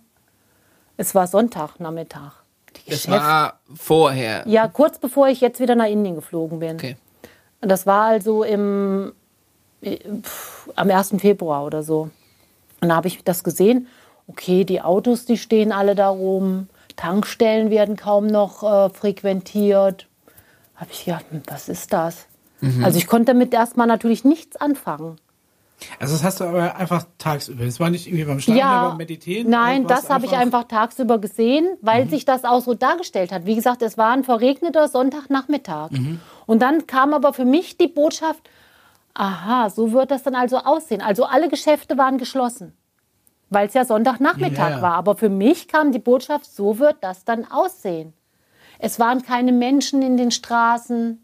[0.96, 2.32] Es war Sonntagnachmittag.
[2.78, 4.44] Die Das Geschäfte- war vorher.
[4.48, 6.76] ja, kurz bevor ich jetzt wieder nach Indien geflogen bin.
[6.76, 6.96] Okay.
[7.62, 9.14] Und das war also im,
[9.82, 11.20] äh, pf, am 1.
[11.20, 12.10] Februar oder so.
[12.82, 13.88] Und da habe ich das gesehen.
[14.28, 16.68] Okay, die Autos, die stehen alle da rum.
[16.96, 20.08] Tankstellen werden kaum noch äh, frequentiert.
[20.76, 22.28] Habe ich gedacht, hm, was ist das?
[22.82, 25.18] Also ich konnte damit erstmal natürlich nichts anfangen.
[26.00, 27.66] Also das hast du aber einfach tagsüber.
[27.66, 29.50] Es war nicht irgendwie beim Schlafen, aber beim Meditieren.
[29.50, 33.46] Nein, das habe ich einfach tagsüber gesehen, weil sich das auch so dargestellt hat.
[33.46, 35.90] Wie gesagt, es war ein verregneter Sonntagnachmittag.
[36.46, 38.50] Und dann kam aber für mich die Botschaft,
[39.14, 41.02] aha, so wird das dann also aussehen.
[41.02, 42.74] Also alle Geschäfte waren geschlossen,
[43.54, 44.82] weil es ja Sonntagnachmittag Ja.
[44.82, 44.94] war.
[44.94, 48.14] Aber für mich kam die Botschaft, so wird das dann aussehen.
[48.80, 51.20] Es waren keine Menschen in den Straßen.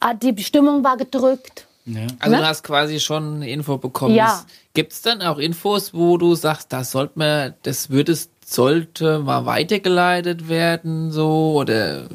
[0.00, 1.66] Ah, Die Stimmung war gedrückt.
[1.86, 2.02] Ja.
[2.18, 2.42] Also Ne?
[2.42, 4.14] du hast quasi schon eine Info bekommen.
[4.14, 4.44] Ja.
[4.74, 9.18] Gibt es dann auch Infos, wo du sagst, das sollte man, das würde es, sollte
[9.20, 12.06] mal weitergeleitet werden, so, oder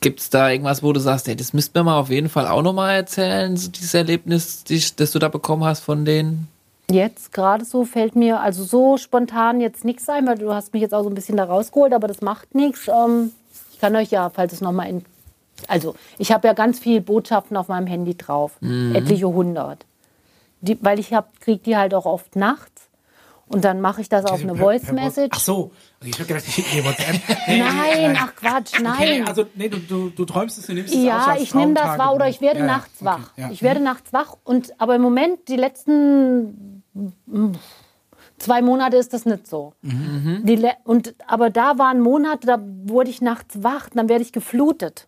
[0.00, 2.46] gibt es da irgendwas, wo du sagst, hey, das müsste mir mal auf jeden Fall
[2.48, 6.48] auch nochmal erzählen, so dieses Erlebnis, die, das du da bekommen hast von denen?
[6.90, 10.82] Jetzt gerade so fällt mir also so spontan jetzt nichts ein, weil du hast mich
[10.82, 12.88] jetzt auch so ein bisschen da rausgeholt, aber das macht nichts.
[12.88, 13.32] Ähm,
[13.72, 15.04] ich kann euch ja, falls es nochmal in.
[15.68, 19.84] Also, ich habe ja ganz viele Botschaften auf meinem Handy drauf, etliche hundert.
[20.62, 22.88] Die, weil ich hab, krieg die halt auch oft nachts
[23.46, 25.30] und dann mache ich das auf eine Per- Voice per Whats- Message.
[25.32, 25.70] Ach so,
[26.02, 27.16] ich habe gedacht, ich schicke dir WhatsApp.
[27.46, 28.94] Nein, ach Quatsch, nein.
[28.94, 31.98] Okay, also nee, du, du, du träumst es, du nimmst es Ja, ich nehme das
[31.98, 33.30] wahr oder ich werde Ja, nachts okay, wach.
[33.36, 33.50] ja.
[33.50, 36.79] Ich werde nachts wach und aber im Moment die letzten
[38.38, 39.74] zwei Monate ist das nicht so.
[39.82, 40.42] Mhm.
[40.44, 45.06] Die und aber da waren Monate, da wurde ich nachts wach, dann werde ich geflutet.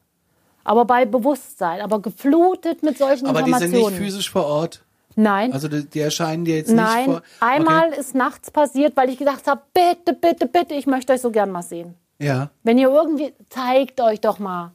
[0.65, 3.95] Aber bei Bewusstsein, aber geflutet mit solchen aber die sind Informationen.
[3.97, 4.85] nicht physisch vor Ort.
[5.17, 5.53] Nein.
[5.53, 7.23] Also die, die erscheinen dir jetzt Nein, nicht vor.
[7.41, 11.31] einmal ist nachts passiert, weil ich gedacht habe, bitte, bitte, bitte, ich möchte euch so
[11.31, 11.95] gern mal sehen.
[12.19, 12.29] Okay.
[12.29, 12.51] Ja.
[12.63, 14.73] Wenn ihr irgendwie, zeigt euch doch mal.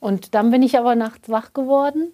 [0.00, 2.12] Und dann bin ich aber nachts wach geworden,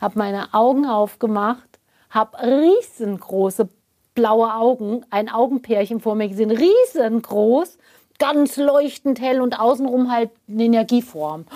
[0.00, 1.73] habe meine Augen aufgemacht,
[2.14, 3.68] habe riesengroße
[4.14, 7.78] blaue Augen, ein Augenpärchen vor mir gesehen, riesengroß,
[8.18, 11.46] ganz leuchtend hell und außenrum halt eine Energieform.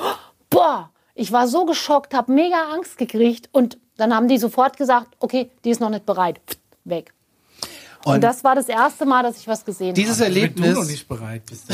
[0.50, 5.08] Boah, ich war so geschockt, habe mega Angst gekriegt und dann haben die sofort gesagt,
[5.20, 6.40] okay, die ist noch nicht bereit.
[6.84, 7.12] Weg.
[8.04, 10.32] Und, Und das war das erste Mal, dass ich was gesehen dieses habe.
[10.34, 11.64] Wenn du noch Erlebnis, nicht bereit bist.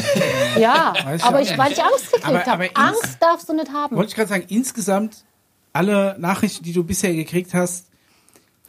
[0.59, 1.59] Ja, Weiß ich aber ich, nicht.
[1.59, 2.71] weil ich Angst gekriegt Aber- habe.
[2.75, 3.95] Angst darfst du nicht haben.
[3.97, 5.25] Wollte ich gerade sagen, insgesamt
[5.73, 7.89] alle Nachrichten, die du bisher gekriegt hast,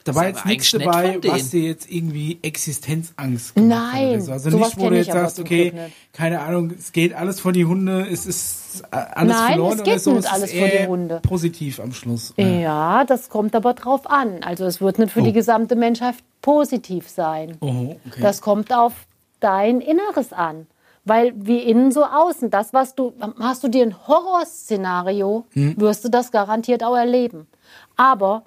[0.06, 4.32] da war jetzt nichts dabei, was dir jetzt irgendwie Existenzangst gemacht hat Nein, oder so.
[4.32, 5.82] Also sowas nicht, wo du ich jetzt aber sagst, okay, Glück
[6.14, 9.92] keine Ahnung, es geht alles vor die Hunde, es ist alles Nein, verloren es oder
[9.92, 10.12] geht so.
[10.14, 11.20] nicht es alles vor die Hunde.
[11.22, 12.34] Positiv am Schluss.
[12.38, 14.44] Ja, das kommt aber drauf an.
[14.44, 17.58] Also es wird nicht für die gesamte Menschheit positiv sein.
[17.60, 18.22] Oh, okay.
[18.22, 18.94] Das kommt auf
[19.40, 20.68] dein Inneres an.
[21.08, 25.76] Weil wie innen so außen, das, was du, hast du dir ein Horrorszenario, Hm.
[25.80, 27.48] wirst du das garantiert auch erleben.
[27.96, 28.44] Aber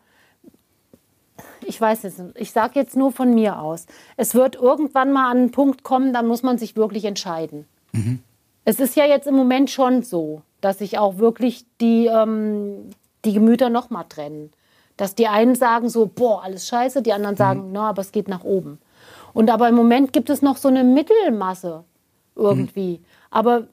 [1.68, 3.86] ich weiß es nicht, ich sage jetzt nur von mir aus.
[4.16, 7.66] Es wird irgendwann mal an einen Punkt kommen, dann muss man sich wirklich entscheiden.
[8.64, 12.90] Es ist ja jetzt im Moment schon so, dass sich auch wirklich die, ähm,
[13.24, 14.50] die Gemüter noch mal trennen.
[14.96, 18.28] Dass die einen sagen so, boah, alles scheiße, die anderen sagen, na, aber es geht
[18.28, 18.78] nach oben.
[19.32, 21.84] Und aber im Moment gibt es noch so eine Mittelmasse
[22.34, 23.00] irgendwie.
[23.30, 23.68] Aber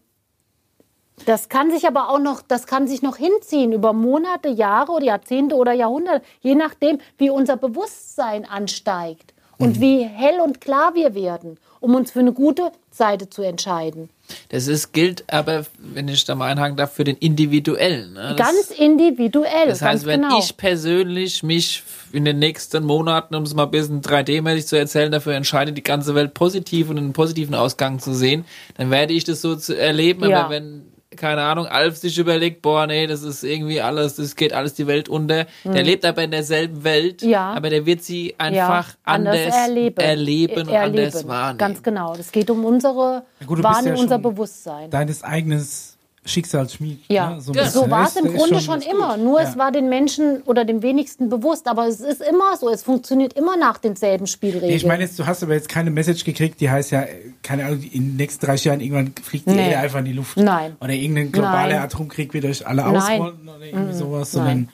[1.25, 5.05] das kann sich aber auch noch, das kann sich noch hinziehen über Monate, Jahre oder
[5.05, 11.15] Jahrzehnte oder Jahrhunderte, je nachdem, wie unser Bewusstsein ansteigt und wie hell und klar wir
[11.15, 14.09] werden, um uns für eine gute Seite zu entscheiden.
[14.49, 18.13] Das ist, gilt aber, wenn ich da mal einhaken darf, für den Individuellen.
[18.13, 18.35] Ne?
[18.35, 20.39] Das, Ganz individuell, das heißt, wenn genau.
[20.39, 25.11] ich persönlich mich in den nächsten Monaten, um es mal ein bisschen 3D-mäßig zu erzählen,
[25.11, 28.45] dafür entscheide, die ganze Welt positiv und einen positiven Ausgang zu sehen,
[28.77, 30.27] dann werde ich das so erleben.
[30.27, 30.45] Ja.
[30.45, 34.53] Aber wenn, keine Ahnung, Alf sich überlegt, boah, nee, das ist irgendwie alles, das geht
[34.53, 35.45] alles die Welt unter.
[35.63, 37.29] Der lebt aber in derselben Welt, Mhm.
[37.29, 37.53] Ja.
[37.53, 41.05] aber der wird sie einfach anders, erleben, erleben und erleben.
[41.05, 41.57] anders wahrnehmen.
[41.57, 42.13] Ganz genau.
[42.15, 44.89] Es geht um unsere Ja gut, Wahrnehmung, ja unser Bewusstsein.
[44.89, 45.94] Deines eigenes
[46.25, 46.99] Schicksalsschmied.
[47.07, 47.41] Ja, ne?
[47.41, 47.69] so, Ja.
[47.69, 49.15] so war es im Grunde schon, ist immer.
[49.17, 49.47] Nur ja.
[49.47, 51.67] es war den Menschen oder den wenigsten bewusst.
[51.67, 52.69] Aber es ist immer so.
[52.69, 54.69] Es funktioniert immer nach denselben Spielregeln.
[54.69, 57.05] Nee, ich meine jetzt, du hast aber jetzt keine Message gekriegt, die heißt ja,
[57.43, 59.65] keine Ahnung, in den nächsten 30 Jahren irgendwann fliegt die Nee.
[59.69, 60.37] Erde einfach in die Luft.
[60.37, 60.75] Nein.
[60.81, 61.83] Oder irgendein globaler Nein.
[61.83, 64.69] Atomkrieg wird euch alle ausrotten oder irgendwie sowas, sondern, Nein.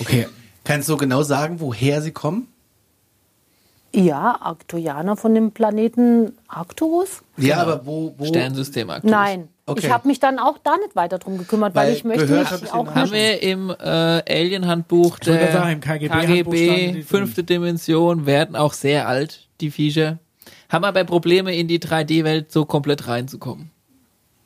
[0.00, 0.26] okay.
[0.64, 2.48] kannst du genau sagen, woher sie kommen?
[3.96, 7.22] Ja, Arcturianer von dem Planeten Arcturus?
[7.36, 9.10] Ja, aber wo, wo Sternsystem aktuell.
[9.10, 9.48] Nein.
[9.68, 9.86] Okay.
[9.86, 12.48] Ich habe mich dann auch da nicht weiter drum gekümmert, weil, Weil ich möchte mich
[12.62, 17.02] ich auch Haben wir im äh, Alien-Handbuch der sagen, die drin.
[17.02, 20.18] fünfte Dimension, werden auch sehr alt, die Viecher.
[20.68, 23.72] Haben aber Probleme, in die 3D-Welt so komplett reinzukommen.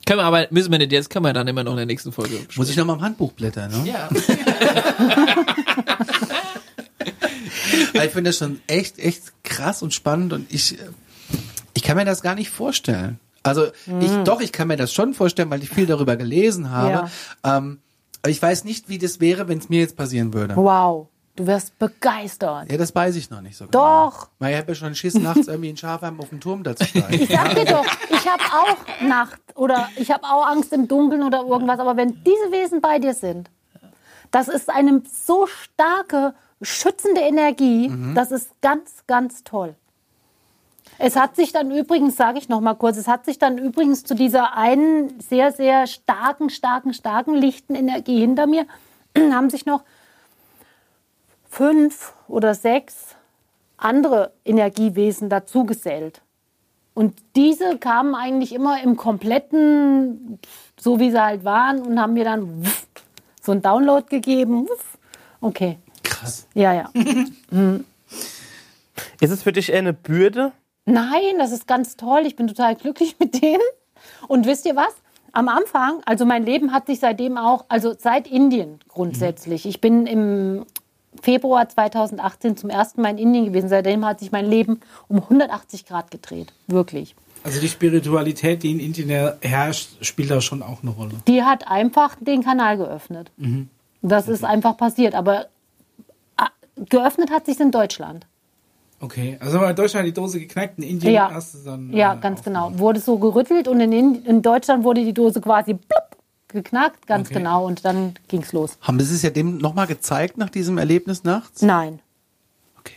[0.07, 2.13] Können wir aber, müssen wir nicht jetzt, können wir dann immer noch in der nächsten
[2.13, 2.61] Folge besprechen.
[2.61, 3.91] muss ich noch mal im Handbuch blättern, ne?
[3.91, 4.09] Ja.
[7.95, 10.79] Aber ich finde das schon echt, echt krass und spannend und ich,
[11.75, 13.19] ich kann mir das gar nicht vorstellen.
[13.43, 13.69] Also
[14.01, 17.11] ich, doch, ich kann mir das schon vorstellen, weil ich viel darüber gelesen habe.
[17.43, 17.79] Ähm,
[18.23, 20.57] aber ich weiß nicht, wie das wäre, wenn es mir jetzt passieren würde.
[20.57, 22.71] Wow, du wirst begeistert.
[22.71, 24.11] Ja, das weiß ich noch nicht so genau.
[24.11, 24.29] Doch.
[24.39, 26.85] Weil ich habe ja schon Schiss, nachts irgendwie in Schafheim auf dem Turm da zu
[26.87, 27.15] steigen.
[27.15, 31.23] Ich sag dir doch, ich habe auch Nacht oder ich habe auch Angst im Dunkeln
[31.23, 31.81] oder irgendwas.
[31.81, 33.49] Aber wenn diese Wesen bei dir sind,
[34.31, 39.75] das ist eine so starke, schützende Energie, das ist ganz, ganz toll.
[40.99, 44.05] Es hat sich dann übrigens, sage ich noch mal kurz, es hat sich dann übrigens
[44.05, 48.67] zu dieser einen sehr, sehr starken, starken, starken, lichten Energie hinter mir,
[49.17, 49.83] haben sich noch
[51.49, 53.17] fünf oder sechs
[53.79, 56.21] andere Energiewesen dazugesellt.
[56.93, 60.39] Und diese kamen eigentlich immer im kompletten,
[60.79, 62.63] so wie sie halt waren, und haben mir dann
[63.41, 64.67] so einen Download gegeben.
[65.41, 65.79] Okay.
[66.03, 66.47] Krass.
[66.55, 66.91] Ja, ja.
[69.21, 70.53] Ist es für dich eher eine Bürde?
[70.87, 72.23] Nein, das ist ganz toll.
[72.27, 73.61] Ich bin total glücklich mit denen.
[74.29, 74.95] Und wisst ihr was?
[75.33, 79.65] Am Anfang, also mein Leben hat sich seitdem auch, also seit Indien grundsätzlich.
[79.65, 80.67] Ich bin im
[81.23, 83.69] Februar 2018 zum ersten Mal in Indien gewesen.
[83.69, 86.53] Seitdem hat sich mein Leben um 180 Grad gedreht.
[86.67, 87.15] Wirklich.
[87.45, 89.09] Also die Spiritualität, die in Indien
[89.41, 91.13] herrscht, spielt da schon auch eine Rolle.
[91.29, 93.31] Die hat einfach den Kanal geöffnet.
[94.03, 95.15] Das ist einfach passiert.
[95.15, 95.47] Aber
[96.89, 98.27] geöffnet hat sich in Deutschland.
[99.03, 101.91] Okay, also in Deutschland die Dose geknackt, in Indien Ja, hast du dann...
[101.93, 102.79] ja äh, ganz genau.
[102.79, 106.17] Wurde so gerüttelt und in, Ind- in Deutschland wurde die Dose quasi plupp,
[106.49, 107.39] geknackt, ganz Okay.
[107.39, 107.65] genau.
[107.67, 108.77] Und dann ging's los.
[108.83, 111.63] Haben Sie es ja dem nochmal gezeigt nach diesem Erlebnis nachts?
[111.63, 112.01] Nein.
[112.79, 112.93] Okay.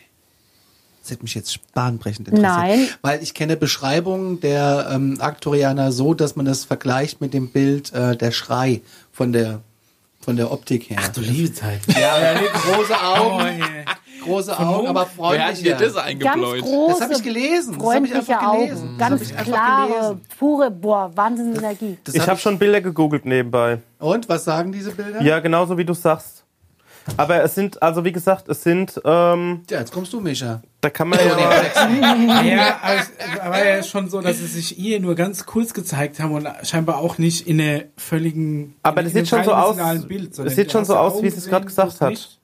[1.01, 2.57] Das hätte mich jetzt bahnbrechend interessiert.
[2.57, 2.88] Nein.
[3.01, 7.93] Weil ich kenne Beschreibungen der ähm, Aktorianer so, dass man das vergleicht mit dem Bild
[7.93, 8.81] äh, der Schrei
[9.14, 9.61] von der
[10.23, 10.97] von der Optik her.
[11.01, 11.79] Ach du liebe Zeit.
[11.87, 13.61] ja, ja, nee, große Augen,
[14.21, 15.63] Oh, große Augen, aber freundlich.
[15.63, 16.61] das Ganz eingebläut?
[16.61, 17.77] große, Das habe ich gelesen.
[17.77, 18.65] Das habe ich einfach Augen.
[18.67, 18.95] gelesen.
[18.97, 20.21] Das Ganz ich klare, gelesen.
[20.39, 21.97] pure, boah, Wahnsinn Energie.
[22.05, 23.79] Das Ich hab habe schon Bilder gegoogelt nebenbei.
[23.99, 25.21] Und was sagen diese Bilder?
[25.21, 26.42] Ja, genauso wie du sagst.
[27.17, 30.61] Aber es sind, also wie gesagt, es sind, ähm, Ja, jetzt kommst du, Micha.
[30.81, 31.25] da kann man ja,
[32.43, 36.19] Ja, aber es war ja schon so, dass sie sich hier nur ganz kurz gezeigt
[36.21, 38.75] haben und scheinbar auch nicht in einer völligen.
[38.84, 39.75] Aber in das sieht schon so aus-
[40.07, 42.09] Bild, es sieht schon so ja aus, wie sie es gerade gesagt hat.
[42.11, 42.39] nicht.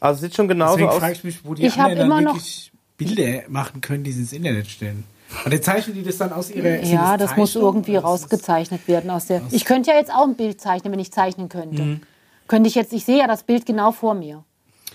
[0.00, 0.98] also es sieht schon genauso Deswegen aus.
[0.98, 4.04] frage ich mich, wo die Ich hab anderen dann immer noch- wirklich Bilder machen können,
[4.04, 5.04] die sie ins Internet stellen.
[5.44, 6.80] Und dann zeichnen die das dann aus ihrer.
[6.84, 9.42] Ja, das muss Zeichnungen irgendwie das- rausgezeichnet werden aus der.
[9.50, 11.82] Ich könnte ja jetzt auch ein Bild zeichnen, wenn ich zeichnen könnte.
[11.82, 12.00] Mhm.
[12.48, 14.44] Könnte ich jetzt, ich sehe ja das Bild genau vor mir.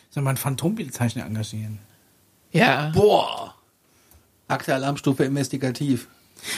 [0.09, 1.79] Soll man einen Phantombildzeichner engagieren?
[2.51, 2.91] Ja.
[2.93, 3.55] Boah.
[4.47, 6.07] Akte Alarmstufe investigativ.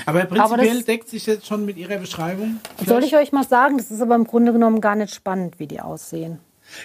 [0.05, 2.59] Aber prinzipiell das- deckt sich jetzt schon mit ihrer Beschreibung.
[2.85, 5.67] Soll ich euch mal sagen, das ist aber im Grunde genommen gar nicht spannend, wie
[5.67, 6.39] die aussehen.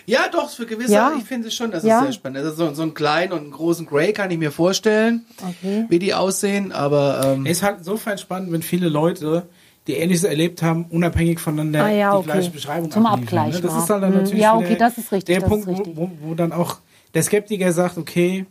[0.06, 1.12] Ja, doch, für gewisse, Ja.
[1.16, 1.98] ich finde es schon, das Ja.
[1.98, 2.38] ist sehr spannend.
[2.38, 5.84] Also so, so einen kleinen und einen großen Grey kann ich mir vorstellen, Okay.
[5.88, 9.46] wie die aussehen, aber ähm, Es ist halt insofern spannend, wenn viele Leute,
[9.86, 12.26] die Ähnliches erlebt haben, unabhängig voneinander Ah ja, die okay.
[12.26, 13.60] gleiche Beschreibung Zum abliefern, Abgleich Ne?
[13.60, 13.82] Das mal.
[13.82, 14.18] ist halt dann Mhm.
[14.18, 15.66] natürlich Ja, okay, das ist richtig, der Punkt.
[15.66, 16.78] Wo, wo, dann auch
[17.14, 18.46] der Skeptiker sagt, okay,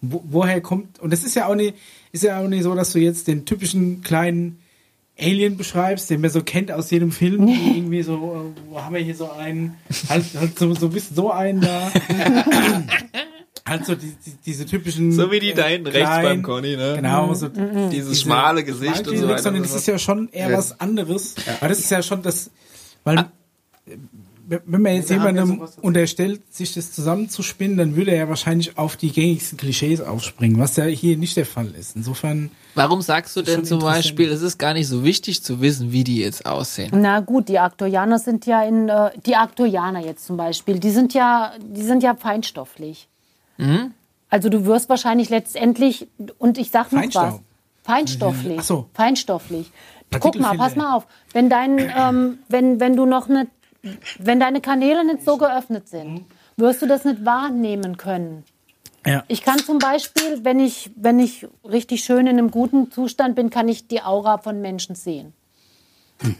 [0.00, 1.74] wo, woher kommt, und das ist ja auch nicht,
[2.12, 4.58] ist ja auch nicht so, dass du jetzt den typischen kleinen
[5.18, 8.94] Alien beschreibst, den man so kennt aus jedem Film, die irgendwie so, äh, wo haben
[8.94, 9.74] wir hier so einen,
[10.08, 11.92] halt, halt so, so so einen da.
[13.66, 15.12] halt so die, die, diese typischen.
[15.12, 16.94] So wie die äh, da hinten rechts kleinen- beim Conny, ne?
[16.96, 19.42] Genau, so Dieses diese schmale Gesicht und so weiter.
[19.42, 21.34] sondern das ist ja schon eher was anderes.
[21.60, 22.50] Weil das ist ja schon das,
[23.04, 23.24] weil äh,
[24.66, 28.96] wenn man jetzt ja jemandem unterstellt, sich das zusammenzuspinnen, dann würde er ja wahrscheinlich auf
[28.96, 31.94] die gängigsten Klischees aufspringen, was ja hier nicht der Fall ist.
[31.96, 33.78] Insofern, Warum sagst du denn zum.
[33.80, 36.90] Beispiel, es ist gar nicht so wichtig zu wissen, wie die jetzt aussehen?
[36.94, 41.14] Na gut, die Arktorianer sind ja in äh, die Arktorianer jetzt zum Beispiel, die sind
[41.14, 43.08] ja, die sind ja feinstofflich.
[43.56, 43.92] Mhm.
[44.30, 46.08] Also du wirst wahrscheinlich letztendlich
[46.38, 47.24] und ich sag noch Feinstaub.
[47.24, 47.40] was.
[47.84, 48.58] Feinstofflich.
[48.60, 48.88] Ach so.
[48.94, 49.70] Feinstofflich.
[50.20, 51.06] Guck mal, pass mal auf.
[51.32, 53.48] Wenn dein, ähm, wenn, wenn du noch nicht,
[54.18, 56.24] wenn deine Kanäle nicht so geöffnet sind,
[56.56, 58.44] wirst du das nicht wahrnehmen können.
[59.06, 59.24] ja.
[59.28, 63.50] Ich kann zum Beispiel, wenn ich, wenn ich richtig schön in einem guten Zustand bin,
[63.50, 65.32] kann ich die Aura von Menschen sehen.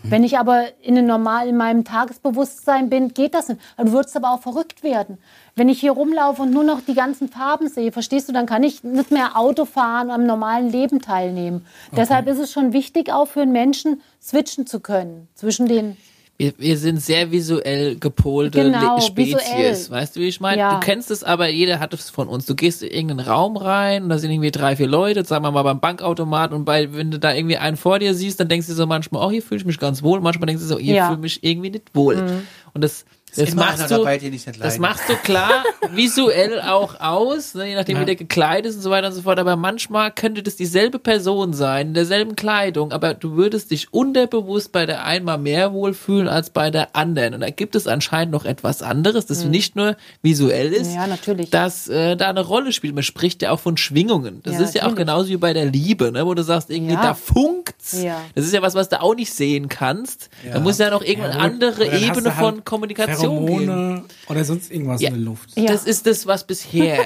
[0.04, 3.60] Wenn ich aber in, einem normal, in meinem Tagesbewusstsein bin, geht das nicht.
[3.76, 5.18] Dann würdest du aber auch verrückt werden.
[5.54, 8.62] Wenn ich hier rumlaufe und nur noch die ganzen Farben sehe, verstehst du, dann kann
[8.62, 11.66] ich nicht mehr Auto fahren und am normalen Leben teilnehmen.
[11.94, 15.98] Deshalb ist es schon wichtig, auch für einen Menschen switchen zu können zwischen den
[16.38, 19.36] Wir, wir sind sehr visuell gepolte Genau, Spezies.
[19.36, 19.90] visuell.
[19.90, 20.58] Weißt du, wie ich meine?
[20.58, 20.74] Ja.
[20.74, 22.46] Du kennst es aber, jeder hat es von uns.
[22.46, 25.50] Du gehst in irgendeinen Raum rein und da sind irgendwie drei, vier Leute, sagen wir
[25.50, 28.68] mal beim Bankautomat und bei, wenn du da irgendwie einen vor dir siehst, dann denkst
[28.68, 30.20] du so manchmal, oh, hier fühle ich mich ganz wohl.
[30.20, 31.06] Manchmal denkst du so, hier Ja.
[31.08, 32.42] fühle ich mich irgendwie nicht wohl.
[32.72, 33.04] Und das,
[33.34, 34.04] das, immer machst du,
[34.60, 38.82] das machst du klar visuell auch aus, ne, je nachdem wie der gekleidet ist und
[38.82, 39.38] so weiter und so fort.
[39.38, 44.72] Aber manchmal könnte das dieselbe Person sein, in derselben Kleidung, aber du würdest dich unterbewusst
[44.72, 47.34] bei der einen mal mehr wohlfühlen als bei der anderen.
[47.34, 50.96] Und da gibt es anscheinend noch etwas anderes, das nicht nur visuell ist, Mhm.
[50.96, 51.50] Ja, natürlich.
[51.50, 52.94] das äh, da eine Rolle spielt.
[52.94, 54.40] Man spricht ja auch von Schwingungen.
[54.42, 56.94] Das Ja, ist ja auch genauso wie bei der Liebe, ne, wo du sagst, irgendwie
[56.94, 57.02] Ja.
[57.02, 58.02] da funkt's.
[58.02, 58.20] Ja.
[58.34, 60.28] Das ist ja was, was du auch nicht sehen kannst.
[60.52, 63.46] Da muss ja noch irgendeine Ja, andere Ebene halt von Kommunikation geben.
[63.46, 65.08] Pheromone oder sonst irgendwas Ja.
[65.08, 65.50] in der Luft.
[65.56, 65.66] Ja.
[65.66, 66.98] Das ist das, was bisher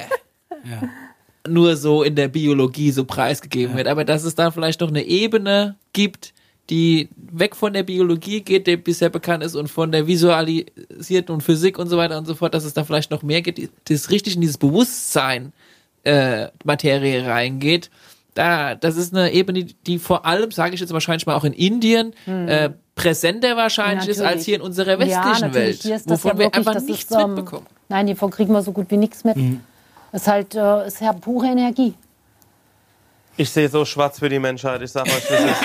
[1.49, 3.87] nur so in der Biologie so preisgegeben wird.
[3.89, 6.35] Aber dass es da vielleicht noch eine Ebene gibt,
[6.71, 11.43] die weg von der Biologie geht, die bisher bekannt ist, und von der visualisierten und
[11.43, 14.11] Physik und so weiter und so fort, dass es da vielleicht noch mehr geht, das
[14.11, 15.53] richtig in dieses Bewusstsein
[16.03, 17.91] äh, Materie reingeht.
[18.35, 21.53] Da, das ist eine Ebene, die, vor allem, sage ich jetzt wahrscheinlich mal auch in
[21.53, 24.37] Indien, äh, präsenter wahrscheinlich ist Natürlich.
[24.39, 25.55] als hier in unserer Ja, westlichen natürlich.
[25.55, 27.67] Welt, Hier ist das wovon ja wir wirklich, einfach das nichts ist, mitbekommen.
[27.89, 29.37] Nein, hiervon kriegen wir so gut wie nichts mit.
[30.11, 31.95] Es ist halt, äh, ist ja pure Energie.
[33.39, 35.63] Ich sehe so schwarz für die Menschheit, ich sag euch, es ist.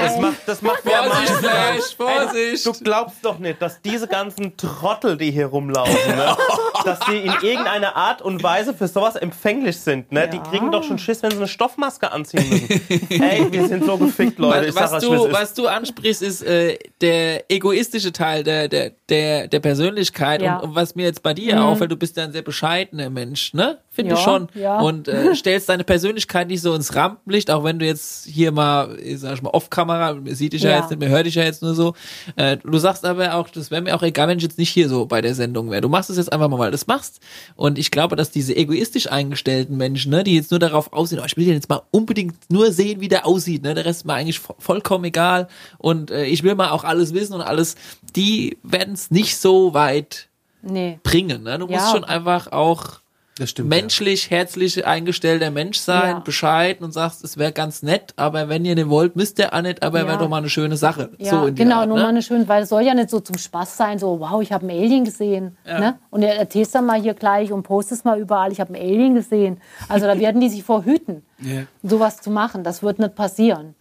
[0.00, 1.96] Es macht, das macht mir Vorsicht, Flash.
[1.96, 2.66] Vorsicht!
[2.66, 6.36] Du glaubst doch nicht, dass diese ganzen Trottel, die hier rumlaufen, ne,
[6.84, 10.10] dass die in irgendeiner Art und Weise für sowas empfänglich sind.
[10.10, 10.28] Ne?
[10.28, 13.10] Die kriegen doch schon Schiss, wenn sie eine Stoffmaske anziehen müssen.
[13.22, 14.66] Ey, wir sind so gefickt, Leute.
[14.66, 15.32] Ich was, sag euch, du, ist.
[15.32, 20.42] was du ansprichst, ist äh, der egoistische Teil der, der, der, der Persönlichkeit.
[20.42, 20.56] Ja.
[20.56, 23.54] Und, und was mir jetzt bei dir auffällt, du bist ja ein sehr bescheidener Mensch,
[23.54, 23.78] ne?
[23.98, 24.48] Finde ich Ja, schon.
[24.54, 24.78] ja.
[24.78, 28.96] Und äh, stellst deine Persönlichkeit nicht so ins Rampenlicht, auch wenn du jetzt hier mal,
[29.00, 30.70] ich sag ich mal, off-Kamera, sieht dich ja.
[30.70, 30.76] Ja.
[30.78, 31.94] jetzt nicht, man hört dich ja jetzt nur so.
[32.36, 34.88] Äh, du sagst aber auch, das wäre mir auch egal, wenn ich jetzt nicht hier
[34.88, 35.80] so bei der Sendung wäre.
[35.80, 37.18] Du machst es jetzt einfach mal, weil du das machst.
[37.56, 41.24] Und ich glaube, dass diese egoistisch eingestellten Menschen, ne, die jetzt nur darauf aussehen, oh,
[41.26, 44.04] ich will den jetzt mal unbedingt nur sehen, wie der aussieht, ne, der Rest ist
[44.06, 45.48] mir eigentlich vo vollkommen egal.
[45.78, 47.74] Und äh, ich will mal auch alles wissen und alles,
[48.14, 50.28] die werden es nicht so weit
[50.62, 50.98] Nee.
[51.04, 51.44] bringen.
[51.44, 51.58] Ne?
[51.58, 51.78] Du Ja.
[51.78, 53.00] musst schon einfach auch
[53.46, 56.18] stimmt, menschlich, herzlich eingestellter Mensch sein, Ja.
[56.18, 59.62] Bescheid und sagst, es wäre ganz nett, aber wenn ihr den wollt, müsst ihr auch
[59.62, 60.06] nicht, aber Ja.
[60.08, 61.10] wäre doch mal eine schöne Sache.
[61.18, 62.02] Ja, so in die genau, Art, nur ne?
[62.02, 64.50] mal eine schöne, weil es soll ja nicht so zum Spaß sein, so, wow, ich
[64.52, 65.56] habe einen Alien gesehen.
[65.64, 65.98] Ne?
[66.10, 69.14] Und er erzählst dann mal hier gleich und postest mal überall, ich habe einen Alien
[69.14, 69.60] gesehen.
[69.88, 71.62] Also da werden die sich vor hüten, Ja.
[71.82, 72.64] sowas zu machen.
[72.64, 73.74] Das wird nicht passieren.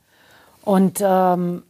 [0.63, 1.63] Und ähm,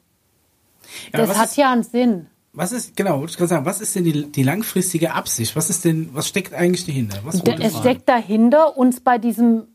[1.13, 2.27] Ja, das hat ja einen Sinn.
[2.57, 5.55] Was ist, genau, wollte ich gerade sagen, was ist denn die, die langfristige Absicht?
[5.55, 7.19] Was ist denn, was steckt eigentlich dahinter?
[7.23, 9.67] Was wollte Es steckt dahinter, uns bei diesem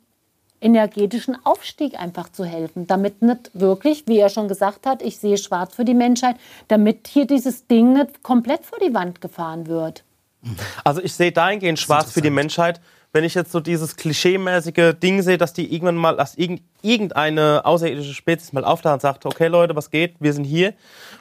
[0.60, 5.38] energetischen Aufstieg einfach zu helfen, damit nicht wirklich, wie er schon gesagt hat, ich sehe
[5.38, 6.34] schwarz für die Menschheit,
[6.66, 10.02] damit hier dieses Ding nicht komplett vor die Wand gefahren wird.
[10.82, 12.80] Also ich sehe dahingehend schwarz für die Menschheit,
[13.12, 17.62] wenn ich jetzt so dieses klischeemäßige Ding sehe, dass die irgendwann mal, dass irgend- irgendeine
[17.64, 20.72] außerirdische Spezies mal auftaucht und sagt, okay Leute, was geht, wir sind hier,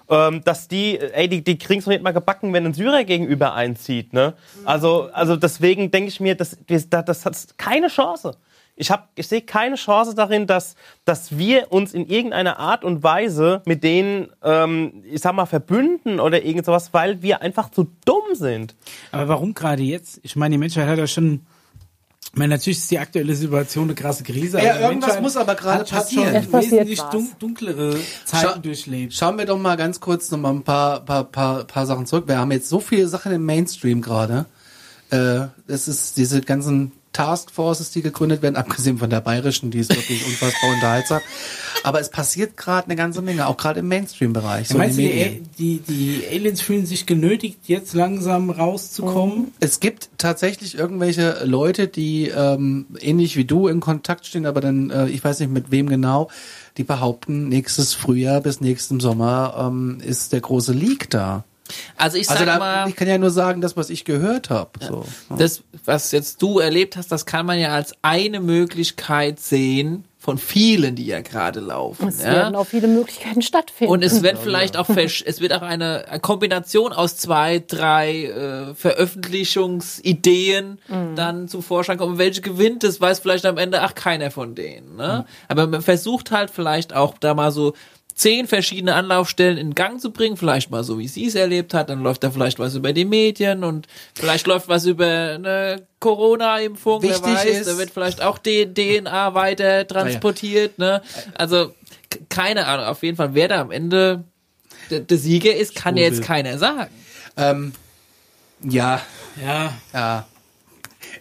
[0.10, 3.54] ähm, dass die, ey, die, die kriegen's doch nicht mal gebacken, wenn ein Syrer gegenüber
[3.54, 4.34] einzieht, ne?
[4.64, 8.38] Also, also deswegen denke ich mir, das, das, das hat keine Chance.
[8.78, 13.04] Ich, hab, ich sehe keine Chance darin, dass, dass wir uns in irgendeiner Art und
[13.04, 17.92] Weise mit denen, ähm, ich sag mal, verbünden oder irgend sowas, weil wir einfach zu
[18.06, 18.76] dumm sind.
[19.12, 20.22] Aber warum gerade jetzt?
[20.24, 21.46] Ich meine, die Menschheit hat ja schon,
[22.34, 24.62] ich meine, natürlich ist die aktuelle Situation eine krasse Krise.
[24.62, 26.34] Ja, aber die irgendwas muss aber gerade passieren.
[26.34, 27.10] Es passiert wesentlich was.
[27.10, 29.14] dun dunklere Zeiten durchlebt.
[29.14, 32.30] Schauen wir doch mal ganz kurz noch mal ein paar, paar, paar, paar Sachen zurück.
[32.30, 34.46] Wir haben jetzt so viele Sachen im Mainstream gerade.
[35.10, 39.94] Äh, es ist diese ganzen Taskforces, die gegründet werden, abgesehen von der bayerischen, die ist
[39.94, 41.22] wirklich unfassbar unterhaltsam.
[41.84, 44.68] Aber es passiert gerade eine ganze Menge, auch gerade im Mainstream-Bereich.
[44.68, 49.54] So in Meinst du, die, die, die Aliens fühlen sich genötigt, jetzt langsam rauszukommen?
[49.60, 54.90] Es gibt tatsächlich irgendwelche Leute, die ähm, ähnlich wie du in Kontakt stehen, aber dann,
[54.90, 56.30] äh, ich weiß nicht mit wem genau,
[56.78, 61.44] die behaupten, nächstes Frühjahr bis nächsten Sommer ähm, ist der große Leak da.
[61.98, 64.50] Also ich sag Also da, mal, ich kann ja nur sagen, das, was ich gehört
[64.50, 64.72] habe.
[64.86, 65.06] So.
[65.38, 70.38] das, was jetzt du erlebt hast, das kann man ja als eine Möglichkeit sehen von
[70.38, 72.08] vielen, die ja gerade laufen.
[72.08, 72.32] Es ja?
[72.32, 73.92] werden auch viele Möglichkeiten stattfinden.
[73.92, 80.78] Und es wird vielleicht auch, es wird auch eine Kombination aus zwei, drei äh, Veröffentlichungsideen
[81.16, 82.20] dann zum Vorschein kommen.
[82.20, 84.96] Welche gewinnt, das weiß vielleicht am Ende, ach, keiner von denen.
[84.96, 85.26] Ne?
[85.48, 87.74] Aber man versucht halt vielleicht auch da mal so
[88.22, 91.90] zehn verschiedene Anlaufstellen in Gang zu bringen, vielleicht mal so, wie sie es erlebt hat,
[91.90, 97.02] dann läuft da vielleicht was über die Medien und vielleicht läuft was über eine Corona-Impfung,
[97.02, 101.02] wer Wichtig weiß, ist- da wird vielleicht auch die DNA weiter transportiert, ne?
[101.34, 101.74] Also,
[102.30, 104.24] keine Ahnung, auf jeden Fall, wer da am Ende
[104.92, 106.92] der, der Sieger ist, kann ja jetzt keiner sagen.
[107.38, 107.74] Ähm,
[108.64, 109.02] ja,
[109.44, 109.74] Ja.
[109.94, 110.28] ja.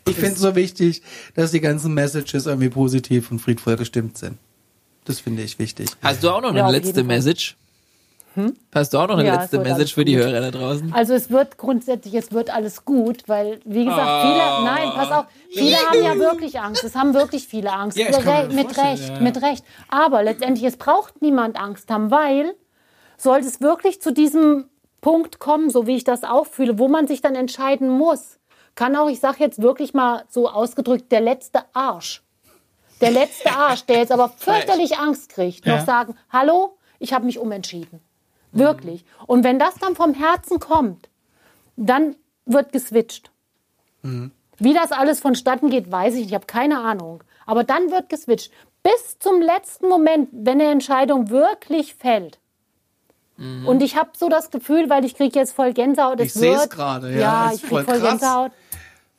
[0.06, 1.02] Ich finde es so wichtig,
[1.34, 4.36] dass die ganzen Messages irgendwie positiv und friedvoll gestimmt sind.
[5.10, 5.88] Das finde ich wichtig.
[6.02, 7.02] Hast du auch noch eine Ja, letzte.
[7.02, 7.56] Message?
[8.72, 10.22] Hast du auch noch eine Ja, letzte Message für die gut.
[10.24, 10.92] Hörer da draußen?
[10.92, 14.22] Also es wird grundsätzlich, es wird alles gut, weil, wie gesagt, Ah.
[14.22, 16.84] viele, nein, pass auf, viele haben ja wirklich Angst.
[16.84, 17.98] Es haben wirklich viele Angst.
[17.98, 19.20] Ja, mir mit Recht, ja.
[19.20, 19.64] mit Recht.
[19.88, 22.54] Aber letztendlich, es braucht niemand Angst haben, weil
[23.16, 24.66] sollte es wirklich zu diesem
[25.00, 28.38] Punkt kommen, so wie ich das auch fühle, wo man sich dann entscheiden muss,
[28.76, 32.22] kann auch, ich sage jetzt wirklich mal so ausgedrückt, der letzte Arsch.
[33.00, 35.76] Der letzte Arsch, der jetzt aber fürchterlich Angst kriegt, Ja.
[35.78, 38.00] noch sagen, hallo, ich habe mich umentschieden.
[38.52, 39.04] Wirklich.
[39.26, 41.08] Und wenn das dann vom Herzen kommt,
[41.76, 42.16] dann
[42.46, 43.30] wird geswitcht.
[44.02, 46.28] Wie das alles vonstatten geht, weiß ich nicht.
[46.30, 47.22] Ich habe keine Ahnung.
[47.46, 48.50] Aber dann wird geswitcht.
[48.82, 52.38] Bis zum letzten Moment, wenn eine Entscheidung wirklich fällt.
[53.38, 56.20] Und ich habe so das Gefühl, weil ich kriege jetzt voll Gänsehaut.
[56.20, 58.00] Ich es seh's wird- gerade, ja, Ja, ist ich kriege voll krass.
[58.02, 58.52] Gänsehaut.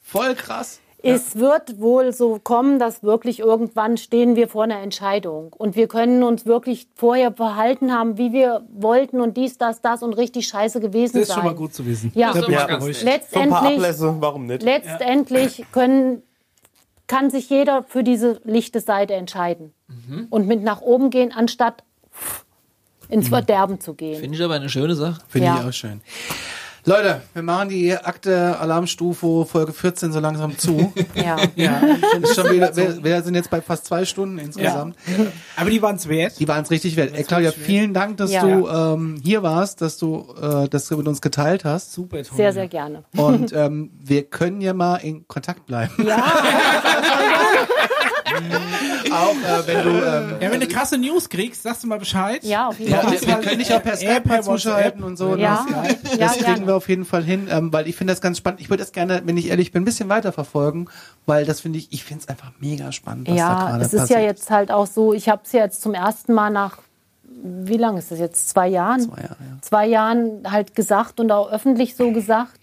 [0.04, 0.80] Voll krass.
[1.04, 5.52] Es wird wohl so kommen, dass wirklich irgendwann stehen wir vor einer Entscheidung.
[5.54, 10.04] Und wir können uns wirklich vorher verhalten haben, wie wir wollten und dies, das, das
[10.04, 11.36] und richtig scheiße gewesen Das ist sein.
[11.38, 12.12] schon mal gut zu wissen.
[12.14, 12.34] Ja.
[12.34, 12.68] Da bin ich Ja.
[12.68, 13.00] beruhigt.
[13.00, 14.62] So ein paar Letztendlich, Ablässe, warum nicht?
[14.64, 16.22] letztendlich können,
[17.08, 19.74] kann sich jeder für diese lichte Seite entscheiden.
[20.30, 21.84] Und mit nach oben gehen, anstatt
[23.10, 24.20] ins Verderben zu gehen.
[24.20, 25.20] Finde ich aber eine schöne Sache.
[25.28, 25.60] Finde Ja.
[25.60, 26.00] ich auch schön.
[26.84, 30.92] Leute, wir machen die Akte Alarmstufe Folge 14 so langsam zu.
[31.16, 31.38] Ja.
[31.56, 31.82] Ja,
[32.52, 34.96] wieder, wir, wir sind jetzt bei fast zwei Stunden insgesamt.
[35.56, 36.40] aber die waren es wert.
[36.40, 37.12] Die waren es richtig wert.
[37.14, 38.42] Ey, Claudia, vielen Dank, dass Ja.
[38.44, 41.94] du ähm, hier warst, dass du äh, das mit uns geteilt hast.
[41.94, 42.38] Super toll.
[42.38, 43.04] Sehr, sehr gerne.
[43.16, 45.92] Und ähm, wir können ja mal in Kontakt bleiben.
[49.12, 52.44] Auch äh, wenn du ähm, Ja, wenn du krasse News kriegst, sagst du mal Bescheid.
[52.44, 53.12] Ja, auf jeden Ja, Fall.
[53.14, 55.36] wir, wir können dich auch per Skype mal zuschalten und so.
[55.36, 56.68] Ja, das ja, das kriegen gerne.
[56.68, 58.62] wir auf jeden Fall hin, ähm, weil ich finde das ganz spannend.
[58.62, 60.88] Ich würde das gerne, wenn ich ehrlich bin, ein bisschen weiter verfolgen,
[61.26, 63.94] weil das finde ich, ich finde es einfach mega spannend, was da Ja, gerade es
[63.94, 64.20] ist passiert.
[64.20, 66.78] ja jetzt halt auch so, ich habe es ja jetzt zum ersten Mal nach,
[67.44, 68.50] wie lange ist das jetzt?
[68.50, 69.02] Zwei Jahren?
[69.02, 69.58] Zwei Jahre, ja.
[69.62, 72.60] Zwei Jahren halt gesagt und auch öffentlich so gesagt.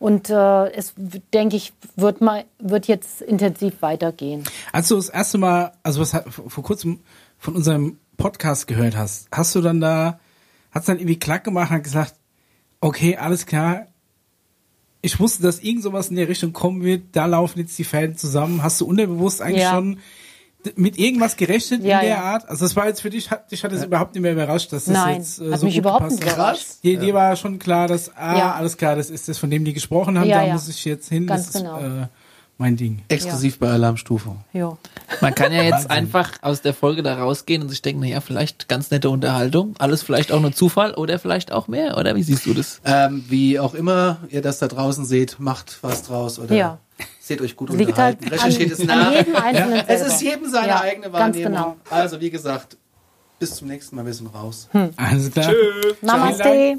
[0.00, 0.94] Und äh, es,
[1.32, 4.42] denke ich, wird, mal, wird jetzt intensiv weitergehen.
[4.72, 7.00] Als du das erste Mal, also was hat- vor kurzem
[7.38, 10.18] von unserem Podcast gehört hast, hast du dann da,
[10.72, 12.14] hat's dann irgendwie klack gemacht und hat gesagt,
[12.80, 13.86] okay, alles klar,
[15.02, 18.16] ich wusste, dass irgend sowas in der Richtung kommen wird, da laufen jetzt die Fäden
[18.16, 18.62] zusammen.
[18.62, 19.72] Hast du unterbewusst eigentlich Ja.
[19.74, 19.98] schon
[20.76, 22.22] mit irgendwas gerechnet Ja, in der ja.
[22.22, 22.48] Art?
[22.48, 24.84] Also das war jetzt für dich, hat, dich hat es überhaupt nicht mehr überrascht, dass
[24.84, 26.66] das Nein, jetzt äh, hat so mich gut überhaupt nicht überrascht.
[26.82, 28.54] Dir, dir war schon klar, dass, ah, Ja.
[28.54, 30.52] alles klar, das ist das, von dem die gesprochen haben, Ja, da ja.
[30.52, 31.78] muss ich jetzt hin, Ganz das genau.
[31.78, 32.06] ist äh,
[32.58, 33.00] mein Ding.
[33.08, 34.36] Exklusiv bei Alarmstufe.
[34.52, 34.76] Ja.
[35.22, 38.68] Man kann ja jetzt einfach aus der Folge da rausgehen und sich denken, naja, vielleicht
[38.68, 42.44] ganz nette Unterhaltung, alles vielleicht auch nur Zufall oder vielleicht auch mehr, oder wie siehst
[42.44, 42.82] du das?
[42.84, 46.78] Ähm, wie auch immer ihr das da draußen seht, macht was draus oder Ja.
[47.30, 48.24] Seht euch gut Es liegt halt unterhalten.
[48.24, 49.86] an, Recherchiert es nach.
[49.86, 51.52] Es ist jedem seine Ja, eigene Ganz Wahrnehmung.
[51.52, 51.76] genau.
[51.88, 52.76] Also wie gesagt,
[53.38, 54.68] bis zum nächsten Mal, wir sind raus.
[54.96, 55.52] Alles klar.
[56.02, 56.78] Namaste.